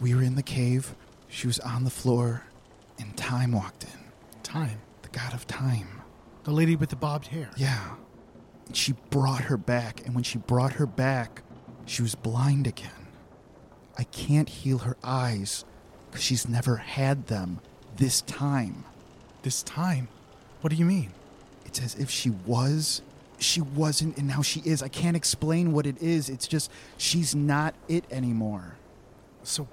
We 0.00 0.14
were 0.14 0.22
in 0.22 0.34
the 0.34 0.42
cave. 0.42 0.94
She 1.28 1.46
was 1.46 1.58
on 1.60 1.84
the 1.84 1.90
floor, 1.90 2.44
and 2.98 3.16
time 3.16 3.52
walked 3.52 3.84
in. 3.84 4.00
Time. 4.42 4.80
The 5.02 5.08
god 5.08 5.32
of 5.32 5.46
time. 5.46 6.02
The 6.44 6.50
lady 6.50 6.76
with 6.76 6.90
the 6.90 6.96
bobbed 6.96 7.28
hair. 7.28 7.50
Yeah. 7.56 7.94
And 8.66 8.76
she 8.76 8.92
brought 9.10 9.42
her 9.42 9.56
back, 9.56 10.04
and 10.04 10.14
when 10.14 10.24
she 10.24 10.38
brought 10.38 10.74
her 10.74 10.86
back, 10.86 11.42
she 11.86 12.02
was 12.02 12.14
blind 12.14 12.66
again. 12.66 12.90
I 13.96 14.04
can't 14.04 14.48
heal 14.48 14.78
her 14.78 14.96
eyes 15.02 15.64
because 16.10 16.24
she's 16.24 16.48
never 16.48 16.76
had 16.76 17.26
them 17.26 17.60
this 17.96 18.20
time. 18.22 18.84
This 19.42 19.62
time? 19.62 20.08
What 20.60 20.70
do 20.70 20.76
you 20.76 20.84
mean? 20.84 21.12
It's 21.64 21.80
as 21.80 21.94
if 21.94 22.10
she 22.10 22.30
was, 22.30 23.02
she 23.44 23.60
wasn't, 23.60 24.16
and 24.16 24.26
now 24.26 24.42
she 24.42 24.60
is. 24.64 24.82
I 24.82 24.88
can't 24.88 25.16
explain 25.16 25.72
what 25.72 25.86
it 25.86 26.00
is. 26.02 26.28
It's 26.28 26.46
just 26.48 26.70
she's 26.96 27.34
not 27.34 27.74
it 27.88 28.04
anymore. 28.10 28.76
So, 29.42 29.68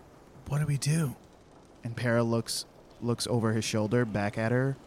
what 0.47 0.59
do 0.59 0.65
we 0.65 0.77
do? 0.77 1.15
And 1.83 1.95
Pera 1.95 2.23
looks 2.23 2.65
looks 3.01 3.25
over 3.27 3.53
his 3.53 3.65
shoulder 3.65 4.05
back 4.05 4.37
at 4.37 4.51
her. 4.51 4.77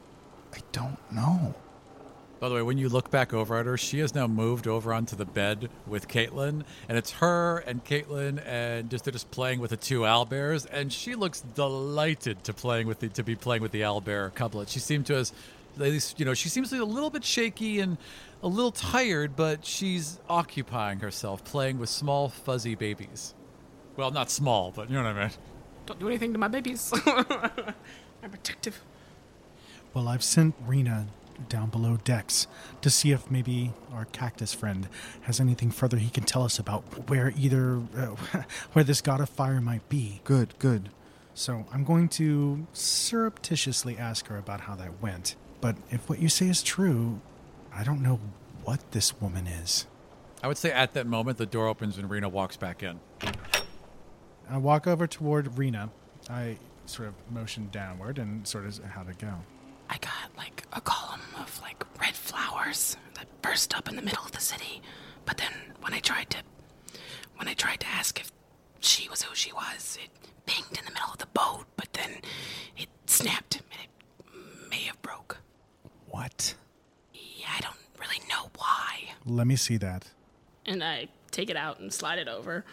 I 0.53 0.59
don't 0.73 0.99
know. 1.11 1.55
By 2.45 2.49
the 2.51 2.57
way, 2.57 2.63
when 2.63 2.77
you 2.77 2.91
look 2.91 3.11
back 3.11 3.33
over 3.33 3.57
at 3.57 3.65
her, 3.65 3.79
she 3.79 4.01
has 4.01 4.15
now 4.15 4.27
moved 4.27 4.67
over 4.67 4.93
onto 4.93 5.17
the 5.17 5.25
bed 5.25 5.71
with 5.87 6.09
Caitlin, 6.09 6.65
and 6.89 6.99
it's 6.99 7.13
her 7.13 7.59
and 7.61 7.83
Caitlin, 7.83 8.45
and 8.45 8.91
just 8.91 9.05
they're 9.05 9.13
just 9.13 9.31
playing 9.31 9.61
with 9.61 9.71
the 9.71 9.79
two 9.79 10.01
owlbears, 10.01 10.67
and 10.71 10.93
she 10.93 11.15
looks 11.15 11.41
delighted 11.41 12.45
to 12.45 12.53
playing 12.53 12.87
with 12.87 13.01
the 13.01 13.09
to 13.09 13.23
be 13.23 13.35
playing 13.35 13.63
with 13.63 13.73
the 13.73 13.81
owlbear 13.81 14.35
couplet. 14.35 14.69
She 14.69 14.79
seemed 14.79 15.07
to 15.07 15.17
us, 15.17 15.33
at 15.77 15.81
least 15.81 16.19
you 16.19 16.25
know, 16.25 16.35
she 16.35 16.49
seems 16.49 16.71
to 16.71 16.77
be 16.77 16.81
a 16.81 16.85
little 16.85 17.11
bit 17.11 17.25
shaky 17.25 17.81
and 17.81 17.99
a 18.43 18.49
little 18.49 18.73
tired, 18.73 19.37
but 19.37 19.65
she's 19.65 20.21
occupying 20.29 21.01
herself 21.01 21.45
playing 21.45 21.79
with 21.79 21.89
small 21.89 22.29
fuzzy 22.29 22.75
babies. 22.75 23.35
Well, 23.97 24.11
not 24.11 24.31
small, 24.31 24.71
but 24.71 24.91
you 24.91 24.97
know 24.97 25.05
what 25.05 25.17
I 25.17 25.21
mean. 25.29 25.31
Don't 25.87 26.01
do 26.01 26.09
anything 26.09 26.33
to 26.33 26.39
my 26.39 26.49
babies. 26.49 26.93
I'm 27.07 28.31
protective. 28.31 28.83
Well, 29.93 30.09
I've 30.09 30.25
sent 30.25 30.55
Rina 30.67 31.07
down 31.49 31.69
below 31.69 31.99
decks 32.05 32.47
to 32.81 32.91
see 32.91 33.13
if 33.13 33.31
maybe 33.31 33.73
our 33.93 34.05
cactus 34.07 34.55
friend 34.55 34.89
has 35.23 35.41
anything 35.41 35.71
further 35.71 35.97
he 35.97 36.11
can 36.11 36.25
tell 36.25 36.43
us 36.43 36.59
about 36.59 37.09
where 37.09 37.33
either 37.37 37.81
uh, 37.97 38.43
where 38.73 38.85
this 38.85 39.01
god 39.01 39.21
of 39.21 39.29
fire 39.29 39.61
might 39.61 39.89
be. 39.89 40.21
Good, 40.25 40.59
good. 40.59 40.91
So 41.35 41.67
I'm 41.73 41.85
going 41.85 42.09
to 42.11 42.67
surreptitiously 42.73 43.99
ask 43.99 44.29
her 44.29 44.39
about 44.39 44.63
how 44.63 44.77
that 44.77 45.03
went. 45.03 45.37
But 45.65 45.77
if 45.91 46.11
what 46.11 46.19
you 46.19 46.29
say 46.29 46.49
is 46.49 46.63
true, 46.63 47.23
I 47.75 47.85
don't 47.85 48.03
know 48.03 48.21
what 48.65 48.91
this 48.91 49.19
woman 49.19 49.47
is. 49.47 49.87
I 50.43 50.47
would 50.47 50.59
say 50.59 50.71
at 50.71 50.93
that 50.93 51.07
moment 51.07 51.39
the 51.39 51.47
door 51.47 51.69
opens 51.69 51.97
and 51.97 52.11
Rina 52.11 52.29
walks 52.29 52.59
back 52.59 52.83
in. 52.83 53.01
I 54.51 54.59
walk 54.59 54.87
over 54.87 55.07
toward 55.07 55.57
Rina. 55.57 55.89
I 56.29 56.59
sort 56.85 57.09
of 57.09 57.15
motion 57.31 57.71
downward 57.73 58.19
and 58.19 58.47
sort 58.47 58.67
of 58.67 58.85
how 58.85 59.05
to 59.05 59.15
go. 59.15 59.33
I 59.89 59.97
got 59.97 60.37
like 60.37 60.65
a 60.75 60.83
column 60.83 61.23
of 61.41 61.59
like 61.63 61.83
red 61.99 62.15
flowers 62.15 62.99
that 63.15 63.25
burst 63.41 63.75
up 63.75 63.89
in 63.89 63.97
the 63.97 64.03
middle 64.03 64.23
of 64.23 64.33
the 64.33 64.43
city. 64.43 64.83
But 65.25 65.39
then 65.39 65.53
when 65.81 65.95
I 65.95 66.01
tried 66.01 66.29
to 66.29 66.39
when 67.37 67.49
I 67.49 67.55
tried 67.55 67.81
to 67.81 67.87
ask 67.87 68.21
if 68.21 68.31
she 68.81 69.09
was 69.09 69.23
who 69.23 69.35
she 69.35 69.51
was, 69.51 69.97
it 70.05 70.11
pinged 70.45 70.79
in 70.79 70.85
the 70.85 70.93
middle 70.93 71.13
of 71.13 71.19
the 71.21 71.27
boat, 71.29 71.65
but 71.79 71.91
then 71.95 72.11
it 72.77 72.91
snapped 73.07 73.63
and 73.73 73.81
it 73.83 74.69
may 74.69 74.83
have 74.83 75.01
broke. 75.01 75.39
What? 76.15 76.55
Yeah, 77.13 77.49
I 77.59 77.61
don't 77.61 77.75
really 77.99 78.21
know 78.29 78.49
why. 78.57 79.15
Let 79.35 79.47
me 79.47 79.57
see 79.57 79.77
that. 79.79 80.07
And 80.67 80.83
I 80.83 81.09
take 81.31 81.51
it 81.51 81.57
out 81.57 81.81
and 81.81 81.93
slide 81.93 82.19
it 82.19 82.29
over. 82.29 82.65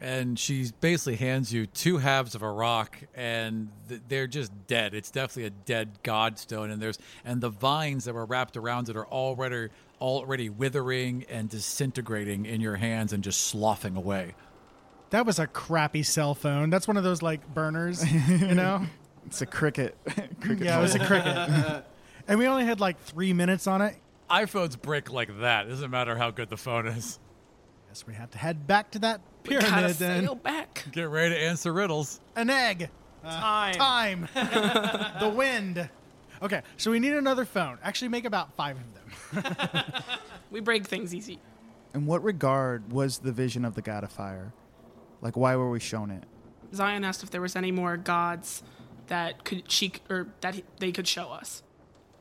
and 0.00 0.38
she 0.38 0.70
basically 0.80 1.16
hands 1.16 1.52
you 1.52 1.66
two 1.66 1.98
halves 1.98 2.34
of 2.36 2.42
a 2.42 2.50
rock 2.50 2.96
and 3.16 3.68
th- 3.88 4.00
they're 4.08 4.28
just 4.28 4.52
dead 4.68 4.94
it's 4.94 5.10
definitely 5.10 5.46
a 5.46 5.50
dead 5.50 5.88
godstone 6.04 6.70
and 6.70 6.80
there's 6.80 6.98
and 7.24 7.40
the 7.40 7.48
vines 7.48 8.04
that 8.04 8.14
were 8.14 8.24
wrapped 8.24 8.56
around 8.56 8.88
it 8.88 8.96
are 8.96 9.08
already 9.08 9.68
already 10.00 10.48
withering 10.48 11.24
and 11.28 11.48
disintegrating 11.48 12.46
in 12.46 12.60
your 12.60 12.76
hands 12.76 13.12
and 13.12 13.24
just 13.24 13.40
sloughing 13.48 13.96
away 13.96 14.34
That 15.10 15.26
was 15.26 15.40
a 15.40 15.48
crappy 15.48 16.04
cell 16.04 16.34
phone. 16.36 16.70
That's 16.70 16.86
one 16.86 16.96
of 16.96 17.02
those 17.02 17.20
like 17.22 17.52
burners, 17.52 18.04
you 18.28 18.54
know? 18.54 18.86
It's 19.26 19.42
a 19.42 19.46
cricket. 19.46 19.96
cricket 20.40 20.60
yeah, 20.66 20.78
it 20.78 20.82
was 20.82 20.94
a 20.94 21.04
cricket. 21.04 21.84
and 22.28 22.38
we 22.38 22.46
only 22.46 22.64
had 22.64 22.78
like 22.80 22.98
three 23.00 23.32
minutes 23.34 23.66
on 23.66 23.82
it. 23.82 23.96
Iphones 24.30 24.80
break 24.80 25.10
like 25.12 25.40
that 25.40 25.66
it 25.66 25.70
doesn't 25.70 25.90
matter 25.90 26.16
how 26.16 26.30
good 26.30 26.48
the 26.50 26.56
phone 26.56 26.86
is 26.86 27.18
Guess 27.88 28.06
we 28.06 28.14
have 28.14 28.30
to 28.32 28.38
head 28.38 28.66
back 28.66 28.90
to 28.92 28.98
that 29.00 29.20
We 29.44 29.56
pyramid 29.56 29.96
then. 29.96 30.24
sail 30.24 30.34
back. 30.34 30.84
get 30.92 31.08
ready 31.08 31.34
to 31.34 31.40
answer 31.40 31.72
riddles 31.72 32.20
An 32.36 32.50
egg. 32.50 32.90
Uh, 33.24 33.72
time. 33.72 34.28
Time. 34.28 34.28
the 35.20 35.28
wind. 35.28 35.88
Okay, 36.40 36.62
so 36.76 36.90
we 36.92 37.00
need 37.00 37.14
another 37.14 37.44
phone. 37.44 37.78
Actually, 37.82 38.08
make 38.10 38.24
about 38.24 38.52
five 38.54 38.76
of 38.76 39.42
them. 39.42 39.84
We 40.50 40.60
break 40.60 40.86
things 40.86 41.14
easy. 41.14 41.40
In 41.94 42.06
what 42.06 42.22
regard 42.24 42.92
was 42.92 43.18
the 43.18 43.32
vision 43.32 43.64
of 43.64 43.74
the 43.74 43.82
god 43.82 44.04
of 44.04 44.10
fire? 44.12 44.52
Like, 45.20 45.36
why 45.36 45.56
were 45.56 45.68
we 45.68 45.80
shown 45.80 46.10
it? 46.10 46.24
Xion 46.72 47.04
asked 47.04 47.22
if 47.22 47.30
there 47.30 47.40
was 47.42 47.56
any 47.56 47.72
more 47.72 47.96
gods 47.96 48.62
that 49.08 49.44
could 49.44 49.70
she 49.70 49.92
or 50.08 50.28
that 50.42 50.54
he- 50.54 50.64
they 50.78 50.92
could 50.92 51.08
show 51.08 51.28
us. 51.30 51.62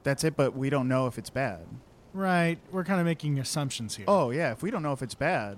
That's 0.03 0.23
it, 0.23 0.35
but 0.35 0.55
we 0.57 0.69
don't 0.69 0.87
know 0.87 1.07
if 1.07 1.17
it's 1.17 1.29
bad. 1.29 1.67
Right. 2.17 2.57
We're 2.71 2.83
kind 2.83 2.99
of 2.99 3.05
making 3.05 3.39
assumptions 3.39 3.95
here. 3.95 4.05
Oh, 4.07 4.31
yeah, 4.31 4.51
if 4.51 4.61
we 4.61 4.71
don't 4.71 4.83
know 4.83 4.93
if 4.93 5.01
it's 5.01 5.15
bad, 5.15 5.57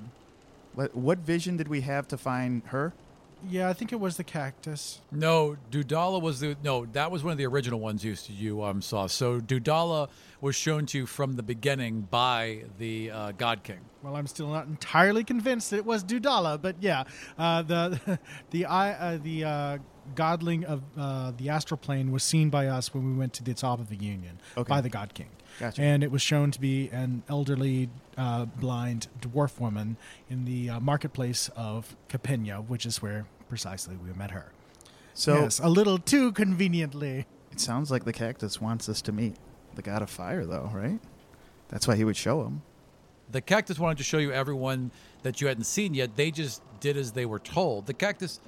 what, 0.74 0.96
what 0.96 1.20
vision 1.20 1.58
did 1.58 1.68
we 1.68 1.82
have 1.82 2.08
to 2.10 2.18
find 2.18 2.64
her? 2.68 2.94
yeah, 3.48 3.70
I 3.70 3.74
think 3.74 3.94
it 3.94 4.00
was 4.00 4.18
the 4.18 4.24
cactus. 4.24 5.02
No, 5.12 5.58
Dudala 5.72 6.22
was 6.22 6.40
the 6.40 6.58
no. 6.64 6.86
That 6.88 7.12
was 7.12 7.24
one 7.24 7.32
of 7.32 7.38
the 7.38 7.46
original 7.46 7.80
ones 7.80 8.04
you 8.04 8.16
you 8.28 8.64
um, 8.64 8.82
saw. 8.82 9.08
So 9.08 9.40
Dudala 9.40 10.10
was 10.42 10.56
shown 10.56 10.86
to 10.88 10.98
you 11.00 11.06
from 11.06 11.36
the 11.36 11.44
beginning 11.44 12.02
by 12.10 12.64
the 12.78 13.12
uh, 13.12 13.32
God 13.34 13.64
King. 13.64 13.80
Well, 14.04 14.16
I'm 14.16 14.28
still 14.28 14.50
not 14.50 14.68
entirely 14.68 15.24
convinced 15.24 15.70
that 15.72 15.78
it 15.78 15.86
was 15.86 16.04
Dudala, 16.04 16.62
but 16.62 16.76
yeah, 16.82 17.06
uh, 17.38 17.62
the 17.62 18.20
the 18.52 18.66
eye 18.66 18.92
uh, 18.94 19.18
the 19.22 19.44
uh, 19.46 19.78
godling 20.16 20.64
of 20.66 20.82
uh, 20.98 21.32
the 21.38 21.50
astral 21.50 21.78
plane 21.78 22.12
was 22.12 22.24
seen 22.24 22.50
by 22.50 22.68
us 22.68 22.94
when 22.94 23.06
we 23.06 23.18
went 23.18 23.34
to 23.34 23.44
the 23.44 23.54
top 23.54 23.80
of 23.80 23.90
the 23.90 23.96
Union 23.96 24.40
Okay. 24.58 24.68
by 24.70 24.82
the 24.82 24.90
God 24.90 25.14
King, 25.14 25.30
Gotcha. 25.60 25.82
and 25.82 26.04
it 26.04 26.12
was 26.12 26.22
shown 26.22 26.52
to 26.52 26.60
be 26.60 26.90
an 26.92 27.24
elderly, 27.30 27.90
uh, 28.18 28.46
blind 28.46 29.08
dwarf 29.22 29.60
woman 29.60 29.98
in 30.30 30.46
the 30.46 30.70
uh, 30.70 30.80
marketplace 30.80 31.50
of 31.56 31.96
Capena, 32.10 32.62
which 32.68 32.86
is 32.86 33.02
where 33.02 33.26
precisely 33.48 33.96
we 33.98 34.12
met 34.14 34.32
her. 34.32 34.52
So 35.14 35.36
yes, 35.42 35.60
a 35.60 35.70
little 35.70 35.98
too 35.98 36.32
conveniently. 36.32 37.26
it 37.52 37.60
sounds 37.60 37.92
like 37.92 38.06
the 38.06 38.14
cactus 38.14 38.62
wants 38.62 38.88
us 38.90 39.02
to 39.04 39.12
meet 39.12 39.36
the 39.76 39.82
god 39.82 40.02
of 40.02 40.10
fire, 40.10 40.46
though, 40.46 40.70
right? 40.74 41.00
That's 41.70 41.88
why 41.88 41.96
he 41.96 42.04
would 42.04 42.18
show 42.18 42.44
him. 42.46 42.62
The 43.32 43.42
cactus 43.42 43.78
wanted 43.78 44.00
to 44.00 44.04
show 44.04 44.18
you 44.18 44.32
everyone 44.32 44.92
that 45.22 45.40
you 45.40 45.48
hadn't 45.48 45.66
seen 45.66 45.94
yet. 45.94 46.16
They 46.16 46.32
just 46.32 46.64
did 46.80 46.98
as 46.98 47.12
they 47.12 47.26
were 47.28 47.38
told. 47.38 47.86
The 47.86 47.94
cactus, 47.94 48.40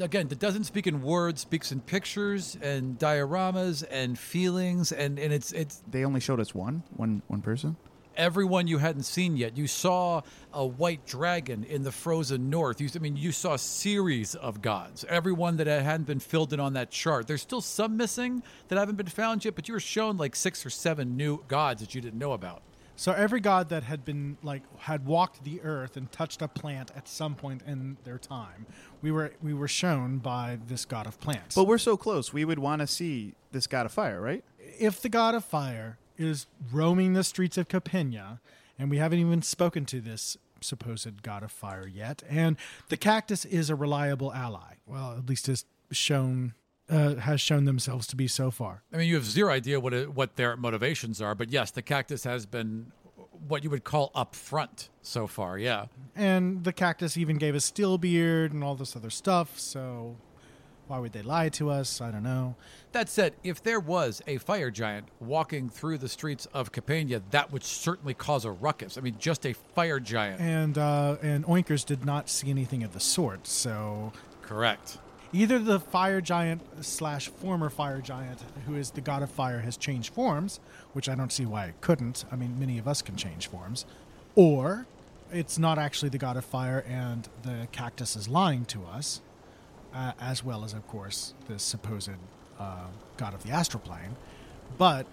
again, 0.00 0.28
that 0.28 0.38
doesn't 0.38 0.64
speak 0.64 0.86
in 0.86 1.02
words, 1.02 1.40
speaks 1.40 1.72
in 1.72 1.80
pictures 1.80 2.56
and 2.62 2.98
dioramas 2.98 3.84
and 3.90 4.18
feelings, 4.18 4.92
and, 4.92 5.18
and 5.18 5.32
it's 5.32 5.52
it's 5.52 5.82
They 5.90 6.04
only 6.04 6.20
showed 6.20 6.40
us 6.40 6.54
one, 6.54 6.82
one, 6.96 7.22
one 7.28 7.42
person. 7.42 7.76
everyone 8.16 8.66
you 8.66 8.78
hadn't 8.78 9.04
seen 9.04 9.36
yet. 9.36 9.56
You 9.56 9.66
saw 9.68 10.22
a 10.52 10.66
white 10.66 11.06
dragon 11.06 11.62
in 11.64 11.84
the 11.84 11.92
frozen 11.92 12.50
north. 12.50 12.80
You, 12.80 12.88
I 12.94 12.98
mean, 12.98 13.16
you 13.16 13.30
saw 13.30 13.54
a 13.54 13.58
series 13.58 14.34
of 14.34 14.60
gods. 14.60 15.04
Everyone 15.08 15.56
that 15.58 15.68
hadn't 15.68 16.06
been 16.06 16.18
filled 16.18 16.52
in 16.52 16.58
on 16.60 16.72
that 16.72 16.90
chart. 16.90 17.28
There's 17.28 17.42
still 17.42 17.60
some 17.60 17.96
missing 17.96 18.42
that 18.68 18.78
haven't 18.78 18.96
been 18.96 19.06
found 19.06 19.44
yet, 19.44 19.54
but 19.54 19.68
you 19.68 19.74
were 19.74 19.80
shown 19.80 20.16
like 20.16 20.34
six 20.34 20.66
or 20.66 20.70
seven 20.70 21.16
new 21.16 21.44
gods 21.46 21.80
that 21.80 21.94
you 21.94 22.00
didn't 22.00 22.18
know 22.18 22.32
about. 22.32 22.62
So 22.98 23.12
every 23.12 23.38
god 23.40 23.68
that 23.68 23.84
had 23.84 24.04
been 24.04 24.38
like 24.42 24.62
had 24.78 25.06
walked 25.06 25.44
the 25.44 25.60
earth 25.62 25.96
and 25.96 26.10
touched 26.10 26.42
a 26.42 26.48
plant 26.48 26.90
at 26.96 27.06
some 27.06 27.36
point 27.36 27.62
in 27.64 27.96
their 28.02 28.18
time, 28.18 28.66
we 29.00 29.12
were 29.12 29.32
we 29.40 29.54
were 29.54 29.68
shown 29.68 30.18
by 30.18 30.58
this 30.66 30.84
god 30.84 31.06
of 31.06 31.20
plants. 31.20 31.54
But 31.54 31.64
we're 31.64 31.78
so 31.78 31.96
close. 31.96 32.32
We 32.32 32.44
would 32.44 32.58
want 32.58 32.80
to 32.80 32.86
see 32.86 33.34
this 33.52 33.66
god 33.66 33.86
of 33.86 33.92
fire, 33.92 34.20
right? 34.20 34.44
if 34.78 35.00
the 35.00 35.08
god 35.08 35.34
of 35.34 35.44
fire 35.44 35.98
is 36.16 36.46
roaming 36.72 37.12
the 37.12 37.24
streets 37.24 37.58
of 37.58 37.68
Capena, 37.68 38.40
and 38.78 38.90
we 38.90 38.98
haven't 38.98 39.18
even 39.18 39.42
spoken 39.42 39.84
to 39.86 40.00
this 40.00 40.36
supposed 40.60 41.22
god 41.22 41.42
of 41.42 41.52
fire 41.52 41.86
yet, 41.86 42.22
and 42.28 42.56
the 42.88 42.96
cactus 42.96 43.44
is 43.44 43.70
a 43.70 43.74
reliable 43.74 44.32
ally. 44.32 44.74
Well, 44.86 45.14
at 45.16 45.28
least 45.28 45.46
has 45.46 45.64
shown 45.92 46.54
uh, 46.88 47.16
has 47.16 47.40
shown 47.40 47.64
themselves 47.64 48.06
to 48.08 48.16
be 48.16 48.26
so 48.26 48.50
far. 48.50 48.82
I 48.92 48.96
mean, 48.96 49.08
you 49.08 49.14
have 49.16 49.24
zero 49.24 49.52
idea 49.52 49.80
what 49.80 49.94
it, 49.94 50.14
what 50.14 50.36
their 50.36 50.56
motivations 50.56 51.20
are, 51.20 51.34
but 51.34 51.50
yes, 51.50 51.70
the 51.70 51.82
cactus 51.82 52.24
has 52.24 52.46
been 52.46 52.92
what 53.46 53.64
you 53.64 53.70
would 53.70 53.84
call 53.84 54.10
upfront 54.14 54.88
so 55.02 55.26
far. 55.26 55.58
Yeah, 55.58 55.86
And 56.16 56.64
the 56.64 56.72
cactus 56.72 57.16
even 57.16 57.36
gave 57.36 57.54
us 57.54 57.64
steel 57.64 57.98
beard 57.98 58.52
and 58.52 58.64
all 58.64 58.74
this 58.74 58.96
other 58.96 59.10
stuff. 59.10 59.58
So 59.58 60.16
why 60.88 60.98
would 60.98 61.12
they 61.12 61.22
lie 61.22 61.50
to 61.50 61.70
us? 61.70 62.00
I 62.00 62.10
don't 62.10 62.22
know. 62.22 62.56
That 62.92 63.08
said, 63.08 63.34
if 63.44 63.62
there 63.62 63.78
was 63.78 64.22
a 64.26 64.38
fire 64.38 64.70
giant 64.70 65.08
walking 65.20 65.68
through 65.68 65.98
the 65.98 66.08
streets 66.08 66.46
of 66.54 66.72
Capania, 66.72 67.22
that 67.30 67.52
would 67.52 67.62
certainly 67.62 68.14
cause 68.14 68.44
a 68.44 68.50
ruckus. 68.50 68.96
I 68.96 69.02
mean, 69.02 69.16
just 69.18 69.46
a 69.46 69.52
fire 69.52 70.00
giant. 70.00 70.40
And 70.40 70.78
uh, 70.78 71.16
and 71.22 71.44
Oinkers 71.44 71.84
did 71.84 72.04
not 72.04 72.28
see 72.28 72.50
anything 72.50 72.82
of 72.82 72.92
the 72.92 73.00
sort. 73.00 73.46
So 73.46 74.12
Correct. 74.42 74.98
Either 75.32 75.58
the 75.58 75.78
fire 75.78 76.20
giant 76.20 76.62
slash 76.80 77.28
former 77.28 77.68
fire 77.68 78.00
giant, 78.00 78.42
who 78.66 78.74
is 78.74 78.92
the 78.92 79.00
god 79.00 79.22
of 79.22 79.30
fire, 79.30 79.60
has 79.60 79.76
changed 79.76 80.12
forms, 80.14 80.58
which 80.94 81.08
I 81.08 81.14
don't 81.14 81.32
see 81.32 81.44
why 81.44 81.66
it 81.66 81.80
couldn't. 81.82 82.24
I 82.32 82.36
mean, 82.36 82.58
many 82.58 82.78
of 82.78 82.88
us 82.88 83.02
can 83.02 83.16
change 83.16 83.46
forms. 83.46 83.84
Or 84.34 84.86
it's 85.30 85.58
not 85.58 85.78
actually 85.78 86.08
the 86.08 86.18
god 86.18 86.36
of 86.38 86.44
fire 86.44 86.82
and 86.88 87.28
the 87.42 87.68
cactus 87.72 88.16
is 88.16 88.28
lying 88.28 88.64
to 88.66 88.84
us, 88.84 89.20
uh, 89.94 90.12
as 90.18 90.42
well 90.42 90.64
as, 90.64 90.72
of 90.72 90.86
course, 90.88 91.34
the 91.46 91.58
supposed 91.58 92.10
uh, 92.58 92.86
god 93.18 93.34
of 93.34 93.42
the 93.42 93.50
astral 93.50 93.82
plane. 93.82 94.16
But 94.78 95.06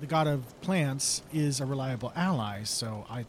the 0.00 0.06
god 0.06 0.28
of 0.28 0.60
plants 0.60 1.22
is 1.32 1.58
a 1.58 1.66
reliable 1.66 2.12
ally, 2.14 2.62
so 2.62 3.04
I, 3.10 3.24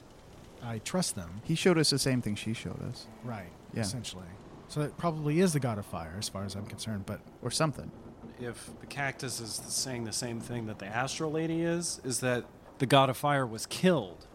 I 0.64 0.80
trust 0.80 1.16
them. 1.16 1.42
He 1.46 1.56
showed 1.56 1.80
us 1.80 1.90
the 1.90 2.00
same 2.00 2.22
thing 2.22 2.36
she 2.36 2.54
showed 2.54 2.82
us, 2.88 3.08
Right. 3.24 3.50
Yeah. 3.74 3.82
Essentially. 3.82 4.26
So 4.70 4.82
it 4.82 4.98
probably 4.98 5.40
is 5.40 5.54
the 5.54 5.60
god 5.60 5.78
of 5.78 5.86
fire, 5.86 6.16
as 6.18 6.28
far 6.30 6.44
as 6.44 6.56
I'm 6.56 6.66
concerned. 6.66 7.06
But 7.06 7.20
or 7.42 7.52
something. 7.52 7.92
If 8.40 8.70
the 8.82 8.86
cactus 8.86 9.40
is 9.40 9.62
saying 9.68 10.04
the 10.04 10.12
same 10.12 10.40
thing 10.40 10.68
that 10.68 10.80
the 10.80 10.86
astral 10.86 11.32
lady 11.32 11.62
is, 11.64 12.00
is 12.04 12.20
that 12.20 12.46
the 12.80 12.86
god 12.86 13.10
of 13.10 13.18
fire 13.18 13.46
was 13.46 13.66
killed 13.66 14.26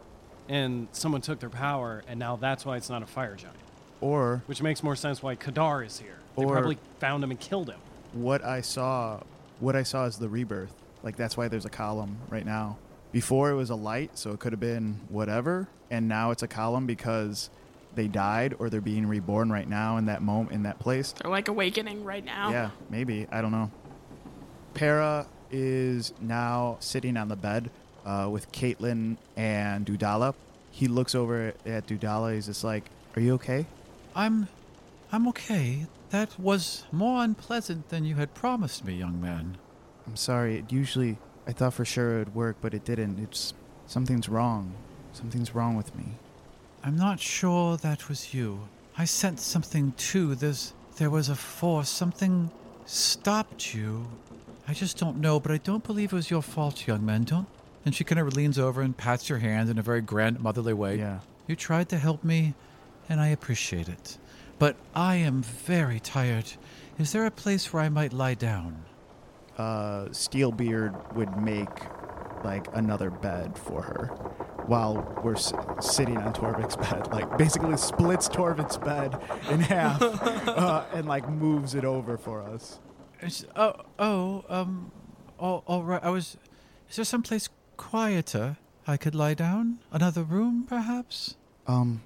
and 0.49 0.89
someone 0.91 1.21
took 1.21 1.39
their 1.39 1.49
power, 1.49 2.03
and 2.07 2.19
now 2.19 2.35
that's 2.35 2.65
why 2.65 2.75
it's 2.75 2.89
not 2.89 3.01
a 3.01 3.05
fire 3.05 3.35
giant. 3.35 3.55
Or 4.01 4.43
Which 4.47 4.61
makes 4.61 4.83
more 4.83 4.97
sense 4.97 5.23
why 5.23 5.35
Kadar 5.37 5.85
is 5.85 5.99
here. 5.99 6.17
They 6.37 6.43
Or- 6.43 6.51
probably 6.51 6.77
found 6.99 7.23
him 7.23 7.31
and 7.31 7.39
killed 7.39 7.69
him. 7.69 7.79
what 8.11 8.43
I 8.43 8.59
saw, 8.59 9.21
what 9.61 9.75
I 9.77 9.83
saw 9.83 10.03
is 10.05 10.17
the 10.17 10.27
rebirth. 10.27 10.73
Like 11.01 11.15
that's 11.15 11.37
why 11.37 11.47
there's 11.47 11.65
a 11.65 11.69
column 11.69 12.17
right 12.29 12.45
now. 12.45 12.77
Before 13.13 13.51
it 13.51 13.55
was 13.55 13.69
a 13.69 13.75
light, 13.75 14.17
so 14.17 14.31
it 14.31 14.39
could 14.39 14.51
have 14.51 14.59
been 14.59 14.99
whatever, 15.07 15.69
and 15.89 16.07
now 16.09 16.31
it's 16.31 16.43
a 16.43 16.47
column 16.47 16.85
because 16.85 17.49
they 17.95 18.07
died 18.07 18.55
or 18.59 18.69
they're 18.69 18.81
being 18.81 19.05
reborn 19.07 19.51
right 19.51 19.67
now 19.67 19.97
in 19.97 20.05
that 20.05 20.21
moment 20.21 20.51
in 20.51 20.63
that 20.63 20.79
place. 20.79 21.13
They're 21.13 21.31
like 21.31 21.47
awakening 21.47 22.03
right 22.03 22.23
now. 22.23 22.51
Yeah, 22.51 22.69
maybe. 22.89 23.27
I 23.31 23.41
don't 23.41 23.51
know. 23.51 23.71
Pera 24.73 25.27
is 25.51 26.13
now 26.19 26.77
sitting 26.79 27.15
on 27.17 27.27
the 27.27 27.35
bed 27.35 27.69
uh, 28.05 28.27
with 28.31 28.51
Caitlin 28.51 29.17
and 29.35 29.85
Dudala. 29.85 30.33
He 30.71 30.87
looks 30.87 31.13
over 31.13 31.53
at 31.65 31.87
Dudala. 31.87 32.33
He's 32.33 32.47
just 32.47 32.63
like, 32.63 32.85
"Are 33.15 33.21
you 33.21 33.33
okay?" 33.35 33.65
I'm. 34.15 34.47
I'm 35.11 35.27
okay. 35.27 35.85
That 36.09 36.39
was 36.39 36.85
more 36.91 37.23
unpleasant 37.23 37.89
than 37.89 38.03
you 38.03 38.15
had 38.15 38.33
promised 38.33 38.83
me, 38.83 38.95
young 38.95 39.21
man. 39.21 39.57
I'm 40.07 40.15
sorry. 40.15 40.57
It 40.57 40.71
usually, 40.71 41.17
I 41.47 41.51
thought 41.51 41.75
for 41.75 41.85
sure 41.85 42.15
it 42.15 42.19
would 42.19 42.35
work, 42.35 42.57
but 42.61 42.73
it 42.73 42.83
didn't. 42.83 43.19
It's 43.19 43.53
something's 43.85 44.27
wrong. 44.27 44.73
Something's 45.11 45.53
wrong 45.53 45.75
with 45.75 45.95
me. 45.95 46.17
I'm 46.85 46.97
not 46.97 47.21
sure 47.21 47.77
that 47.77 48.09
was 48.09 48.33
you. 48.33 48.67
I 48.97 49.05
sensed 49.05 49.47
something 49.47 49.93
too. 49.93 50.35
There's 50.35 50.73
there 50.97 51.09
was 51.09 51.29
a 51.29 51.35
force. 51.35 51.87
Something 51.87 52.51
stopped 52.85 53.73
you. 53.73 54.07
I 54.67 54.73
just 54.73 54.97
don't 54.97 55.21
know, 55.21 55.39
but 55.39 55.53
I 55.53 55.57
don't 55.57 55.83
believe 55.83 56.11
it 56.11 56.15
was 56.15 56.29
your 56.29 56.41
fault, 56.41 56.85
young 56.85 57.05
man. 57.05 57.23
Don't. 57.23 57.47
And 57.85 57.95
she 57.95 58.03
kind 58.03 58.19
of 58.19 58.35
leans 58.35 58.59
over 58.59 58.81
and 58.81 58.95
pats 58.95 59.29
your 59.29 59.39
hand 59.39 59.69
in 59.69 59.77
a 59.77 59.81
very 59.81 60.01
grandmotherly 60.01 60.73
way. 60.73 60.97
Yeah. 60.97 61.19
You 61.47 61.55
tried 61.55 61.87
to 61.89 61.97
help 61.97 62.23
me, 62.23 62.53
and 63.07 63.21
I 63.21 63.27
appreciate 63.27 63.87
it. 63.87 64.17
But 64.59 64.75
I 64.93 65.15
am 65.15 65.41
very 65.41 66.01
tired. 66.01 66.51
Is 66.99 67.13
there 67.13 67.25
a 67.25 67.31
place 67.31 67.71
where 67.71 67.83
I 67.83 67.89
might 67.89 68.11
lie 68.11 68.35
down? 68.35 68.83
Uh, 69.57 70.05
Steelbeard 70.11 71.13
would 71.13 71.35
make 71.37 71.69
like 72.43 72.67
another 72.75 73.09
bed 73.09 73.57
for 73.57 73.81
her 73.81 74.33
while 74.67 75.19
we're 75.23 75.35
s- 75.35 75.53
sitting 75.79 76.17
on 76.17 76.33
Torvik's 76.33 76.75
bed. 76.75 77.07
Like 77.11 77.37
basically 77.37 77.77
splits 77.77 78.27
Torvik's 78.29 78.77
bed 78.77 79.19
in 79.49 79.59
half 79.59 80.01
uh, 80.47 80.85
and 80.93 81.07
like 81.07 81.27
moves 81.29 81.75
it 81.75 81.85
over 81.85 82.17
for 82.17 82.41
us. 82.43 82.79
It's, 83.19 83.45
oh, 83.55 83.73
oh, 83.99 84.45
um, 84.49 84.91
all, 85.39 85.63
all 85.67 85.83
right. 85.83 86.03
I 86.03 86.09
was. 86.09 86.37
Is 86.89 86.97
there 86.97 87.05
some 87.05 87.23
place 87.23 87.49
quieter 87.77 88.57
I 88.85 88.97
could 88.97 89.15
lie 89.15 89.33
down? 89.33 89.79
Another 89.91 90.23
room, 90.23 90.65
perhaps? 90.67 91.37
Um, 91.67 92.01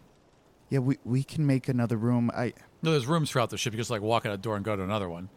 yeah, 0.70 0.80
we 0.80 0.98
we 1.04 1.24
can 1.24 1.46
make 1.46 1.68
another 1.68 1.98
room. 1.98 2.30
I 2.36 2.54
No, 2.82 2.92
there's 2.92 3.08
rooms 3.08 3.32
throughout 3.32 3.50
the 3.50 3.58
ship. 3.58 3.74
You 3.74 3.78
just 3.78 3.90
like 3.90 4.02
walk 4.02 4.26
out 4.26 4.34
a 4.34 4.38
door 4.38 4.56
and 4.56 4.64
go 4.66 4.76
to 4.76 4.84
another 4.84 5.10
one. 5.10 5.30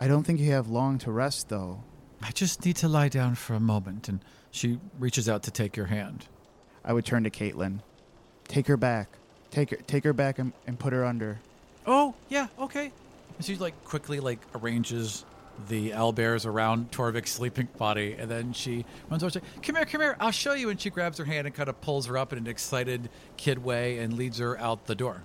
I 0.00 0.08
don't 0.08 0.24
think 0.24 0.40
you 0.40 0.50
have 0.52 0.68
long 0.68 0.98
to 0.98 1.12
rest 1.12 1.48
though. 1.48 1.84
I 2.22 2.30
just 2.30 2.64
need 2.64 2.76
to 2.76 2.88
lie 2.88 3.08
down 3.08 3.34
for 3.34 3.54
a 3.54 3.60
moment. 3.60 4.08
And 4.08 4.24
she 4.50 4.78
reaches 4.98 5.28
out 5.28 5.42
to 5.44 5.50
take 5.50 5.76
your 5.76 5.86
hand. 5.86 6.26
I 6.84 6.92
would 6.92 7.04
turn 7.04 7.24
to 7.24 7.30
Caitlin. 7.30 7.80
Take 8.48 8.66
her 8.66 8.76
back. 8.76 9.08
Take 9.50 9.70
her 9.70 9.76
take 9.76 10.04
her 10.04 10.12
back 10.12 10.38
and, 10.38 10.52
and 10.66 10.78
put 10.78 10.92
her 10.92 11.04
under. 11.04 11.40
Oh, 11.86 12.14
yeah, 12.28 12.46
okay. 12.58 12.92
And 13.36 13.44
she 13.44 13.56
like 13.56 13.84
quickly 13.84 14.20
like 14.20 14.38
arranges 14.54 15.24
the 15.68 15.90
owlbears 15.90 16.46
around 16.46 16.90
Torvik's 16.90 17.30
sleeping 17.30 17.68
body, 17.76 18.16
and 18.18 18.30
then 18.30 18.52
she 18.52 18.84
runs 19.10 19.22
over. 19.22 19.30
She's 19.30 19.42
like, 19.42 19.62
"Come 19.62 19.76
here, 19.76 19.84
come 19.84 20.00
here! 20.00 20.16
I'll 20.18 20.30
show 20.30 20.54
you." 20.54 20.70
And 20.70 20.80
she 20.80 20.90
grabs 20.90 21.18
her 21.18 21.24
hand 21.24 21.46
and 21.46 21.54
kind 21.54 21.68
of 21.68 21.80
pulls 21.80 22.06
her 22.06 22.16
up 22.16 22.32
in 22.32 22.38
an 22.38 22.46
excited 22.46 23.10
kid 23.36 23.62
way 23.62 23.98
and 23.98 24.14
leads 24.14 24.38
her 24.38 24.58
out 24.58 24.86
the 24.86 24.94
door. 24.94 25.22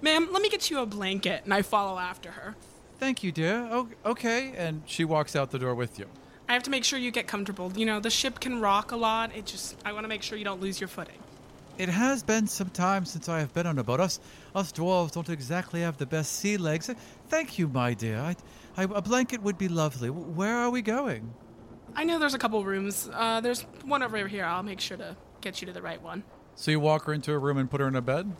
Ma'am, 0.00 0.28
let 0.32 0.42
me 0.42 0.48
get 0.48 0.70
you 0.70 0.80
a 0.80 0.86
blanket, 0.86 1.42
and 1.44 1.54
I 1.54 1.62
follow 1.62 1.98
after 1.98 2.30
her. 2.32 2.54
Thank 2.98 3.22
you, 3.22 3.32
dear. 3.32 3.68
Oh, 3.70 3.88
okay. 4.04 4.52
And 4.56 4.82
she 4.86 5.04
walks 5.04 5.36
out 5.36 5.50
the 5.50 5.58
door 5.58 5.74
with 5.74 5.98
you. 5.98 6.06
I 6.48 6.54
have 6.54 6.62
to 6.62 6.70
make 6.70 6.84
sure 6.84 6.98
you 6.98 7.10
get 7.10 7.26
comfortable. 7.26 7.72
You 7.76 7.84
know, 7.84 8.00
the 8.00 8.10
ship 8.10 8.40
can 8.40 8.60
rock 8.60 8.92
a 8.92 8.96
lot. 8.96 9.36
It 9.36 9.44
just, 9.44 9.76
I 9.84 9.92
want 9.92 10.04
to 10.04 10.08
make 10.08 10.22
sure 10.22 10.38
you 10.38 10.44
don't 10.44 10.60
lose 10.60 10.80
your 10.80 10.88
footing. 10.88 11.18
It 11.76 11.88
has 11.88 12.22
been 12.22 12.46
some 12.46 12.70
time 12.70 13.04
since 13.04 13.28
I 13.28 13.38
have 13.38 13.52
been 13.52 13.66
on 13.66 13.78
a 13.78 13.84
boat. 13.84 14.00
Us, 14.00 14.18
us 14.54 14.72
dwarves 14.72 15.12
don't 15.12 15.28
exactly 15.28 15.82
have 15.82 15.98
the 15.98 16.06
best 16.06 16.32
sea 16.32 16.56
legs. 16.56 16.90
Thank 17.28 17.58
you, 17.58 17.68
my 17.68 17.94
dear. 17.94 18.18
I, 18.18 18.36
I, 18.76 18.84
a 18.84 19.02
blanket 19.02 19.42
would 19.42 19.58
be 19.58 19.68
lovely. 19.68 20.10
Where 20.10 20.56
are 20.56 20.70
we 20.70 20.82
going? 20.82 21.32
I 21.94 22.04
know 22.04 22.18
there's 22.18 22.34
a 22.34 22.38
couple 22.38 22.64
rooms. 22.64 23.08
Uh, 23.12 23.40
there's 23.40 23.62
one 23.84 24.02
over 24.02 24.26
here. 24.26 24.44
I'll 24.44 24.62
make 24.62 24.80
sure 24.80 24.96
to 24.96 25.16
get 25.40 25.60
you 25.60 25.66
to 25.66 25.72
the 25.72 25.82
right 25.82 26.02
one. 26.02 26.24
So 26.56 26.70
you 26.70 26.80
walk 26.80 27.04
her 27.04 27.12
into 27.12 27.32
a 27.32 27.38
room 27.38 27.58
and 27.58 27.70
put 27.70 27.80
her 27.80 27.86
in 27.86 27.94
a 27.94 28.02
bed? 28.02 28.32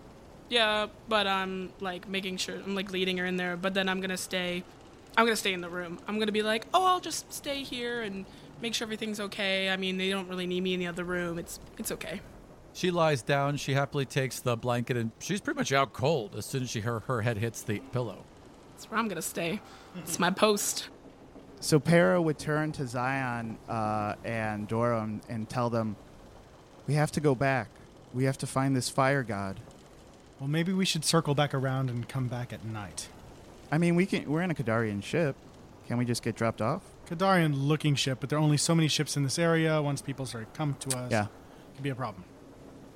Yeah, 0.48 0.86
but 1.08 1.26
I'm 1.26 1.72
like 1.78 2.08
making 2.08 2.38
sure 2.38 2.56
I'm 2.56 2.74
like 2.74 2.90
leading 2.90 3.18
her 3.18 3.26
in 3.26 3.36
there. 3.36 3.56
But 3.56 3.74
then 3.74 3.88
I'm 3.88 4.00
gonna 4.00 4.16
stay. 4.16 4.64
I'm 5.18 5.24
gonna 5.24 5.34
stay 5.34 5.52
in 5.52 5.60
the 5.60 5.68
room. 5.68 5.98
I'm 6.06 6.20
gonna 6.20 6.30
be 6.30 6.42
like, 6.42 6.68
oh, 6.72 6.86
I'll 6.86 7.00
just 7.00 7.32
stay 7.32 7.64
here 7.64 8.02
and 8.02 8.24
make 8.62 8.72
sure 8.72 8.86
everything's 8.86 9.18
okay. 9.18 9.68
I 9.68 9.76
mean, 9.76 9.96
they 9.96 10.10
don't 10.10 10.28
really 10.28 10.46
need 10.46 10.62
me 10.62 10.74
in 10.74 10.80
the 10.80 10.86
other 10.86 11.02
room. 11.02 11.40
It's 11.40 11.58
it's 11.76 11.90
okay. 11.90 12.20
She 12.72 12.92
lies 12.92 13.20
down. 13.22 13.56
She 13.56 13.74
happily 13.74 14.06
takes 14.06 14.38
the 14.38 14.56
blanket, 14.56 14.96
and 14.96 15.10
she's 15.18 15.40
pretty 15.40 15.58
much 15.58 15.72
out 15.72 15.92
cold 15.92 16.36
as 16.36 16.46
soon 16.46 16.62
as 16.62 16.70
she 16.70 16.80
her, 16.80 17.00
her 17.00 17.22
head 17.22 17.38
hits 17.38 17.62
the 17.62 17.80
pillow. 17.92 18.24
That's 18.70 18.88
where 18.88 19.00
I'm 19.00 19.08
gonna 19.08 19.20
stay. 19.20 19.60
It's 19.96 20.20
my 20.20 20.30
post. 20.30 20.88
So 21.58 21.80
Pera 21.80 22.22
would 22.22 22.38
turn 22.38 22.70
to 22.72 22.84
Xion 22.84 23.56
uh, 23.68 24.14
and 24.24 24.68
Dorro 24.68 25.02
and, 25.02 25.20
and 25.28 25.48
tell 25.48 25.68
them, 25.68 25.96
"We 26.86 26.94
have 26.94 27.10
to 27.12 27.20
go 27.20 27.34
back. 27.34 27.70
We 28.14 28.22
have 28.24 28.38
to 28.38 28.46
find 28.46 28.76
this 28.76 28.88
fire 28.88 29.24
god." 29.24 29.58
well, 30.38 30.48
maybe 30.48 30.72
we 30.72 30.84
should 30.84 31.04
circle 31.04 31.34
back 31.34 31.52
around 31.52 31.90
and 31.90 32.08
come 32.08 32.28
back 32.28 32.52
at 32.52 32.64
night. 32.64 33.08
I 33.70 33.78
mean, 33.78 33.94
we 33.96 34.06
can. 34.06 34.30
We're 34.30 34.42
in 34.42 34.50
a 34.50 34.54
Kadarian 34.54 35.02
ship. 35.02 35.36
Can 35.86 35.98
we 35.98 36.04
just 36.04 36.22
get 36.22 36.36
dropped 36.36 36.60
off? 36.60 36.82
Kadarian 37.08 37.52
looking 37.66 37.94
ship, 37.94 38.18
but 38.20 38.28
there 38.28 38.38
are 38.38 38.42
only 38.42 38.56
so 38.58 38.74
many 38.74 38.88
ships 38.88 39.16
in 39.16 39.22
this 39.22 39.38
area. 39.38 39.80
Once 39.80 40.02
people 40.02 40.26
start 40.26 40.52
to 40.52 40.58
come 40.58 40.74
to 40.80 40.98
us, 40.98 41.10
Yeah. 41.10 41.24
it 41.24 41.28
could 41.76 41.82
be 41.82 41.88
a 41.90 41.94
problem. 41.94 42.24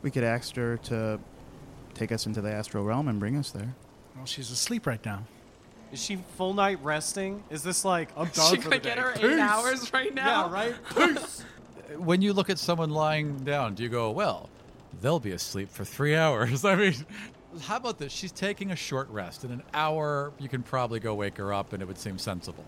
We 0.03 0.11
could 0.11 0.25
ask 0.25 0.55
her 0.57 0.77
to 0.79 1.19
take 1.95 2.13
us 2.13 2.27
into 2.27 2.41
the 2.43 2.53
astral 2.53 2.85
realm 2.85 3.09
and 3.09 3.19
bring 3.19 3.37
us 3.37 3.51
there. 3.51 3.75
Well, 4.17 4.27
she's 4.27 4.51
asleep 4.51 4.87
right 4.87 5.03
now. 5.05 5.25
Is 5.93 6.03
she 6.03 6.17
full 6.37 6.55
night 6.55 6.79
resting? 6.83 7.43
Is 7.51 7.63
this 7.63 7.85
like 7.85 8.11
I'm 8.17 8.27
She 8.29 8.33
done 8.33 8.57
for 8.61 8.69
the 8.69 8.75
could 8.77 8.83
get 8.83 8.95
day? 8.97 9.01
her 9.03 9.13
eight 9.13 9.21
Peace. 9.21 9.39
hours 9.41 9.93
right 9.93 10.15
now. 10.15 10.47
Yeah, 10.47 10.53
right. 10.53 10.75
Peace. 11.17 11.45
When 11.99 12.23
you 12.23 12.33
look 12.33 12.49
at 12.49 12.59
someone 12.59 12.89
lying 12.89 13.39
down, 13.45 13.75
do 13.75 13.83
you 13.83 13.91
go, 13.91 14.11
well, 14.13 14.49
they'll 15.03 15.21
be 15.21 15.33
asleep 15.33 15.69
for 15.71 15.85
three 15.85 16.17
hours? 16.17 16.65
I 16.65 16.75
mean, 16.77 16.95
how 17.61 17.77
about 17.77 17.99
this? 17.99 18.13
She's 18.13 18.33
taking 18.33 18.71
a 18.71 18.77
short 18.77 19.09
rest. 19.11 19.45
In 19.45 19.51
an 19.51 19.63
hour, 19.75 20.33
you 20.39 20.49
can 20.49 20.63
probably 20.63 21.01
go 21.01 21.15
wake 21.15 21.37
her 21.39 21.53
up, 21.53 21.73
and 21.73 21.83
it 21.83 21.87
would 21.87 21.99
seem 21.99 22.19
sensible. 22.19 22.65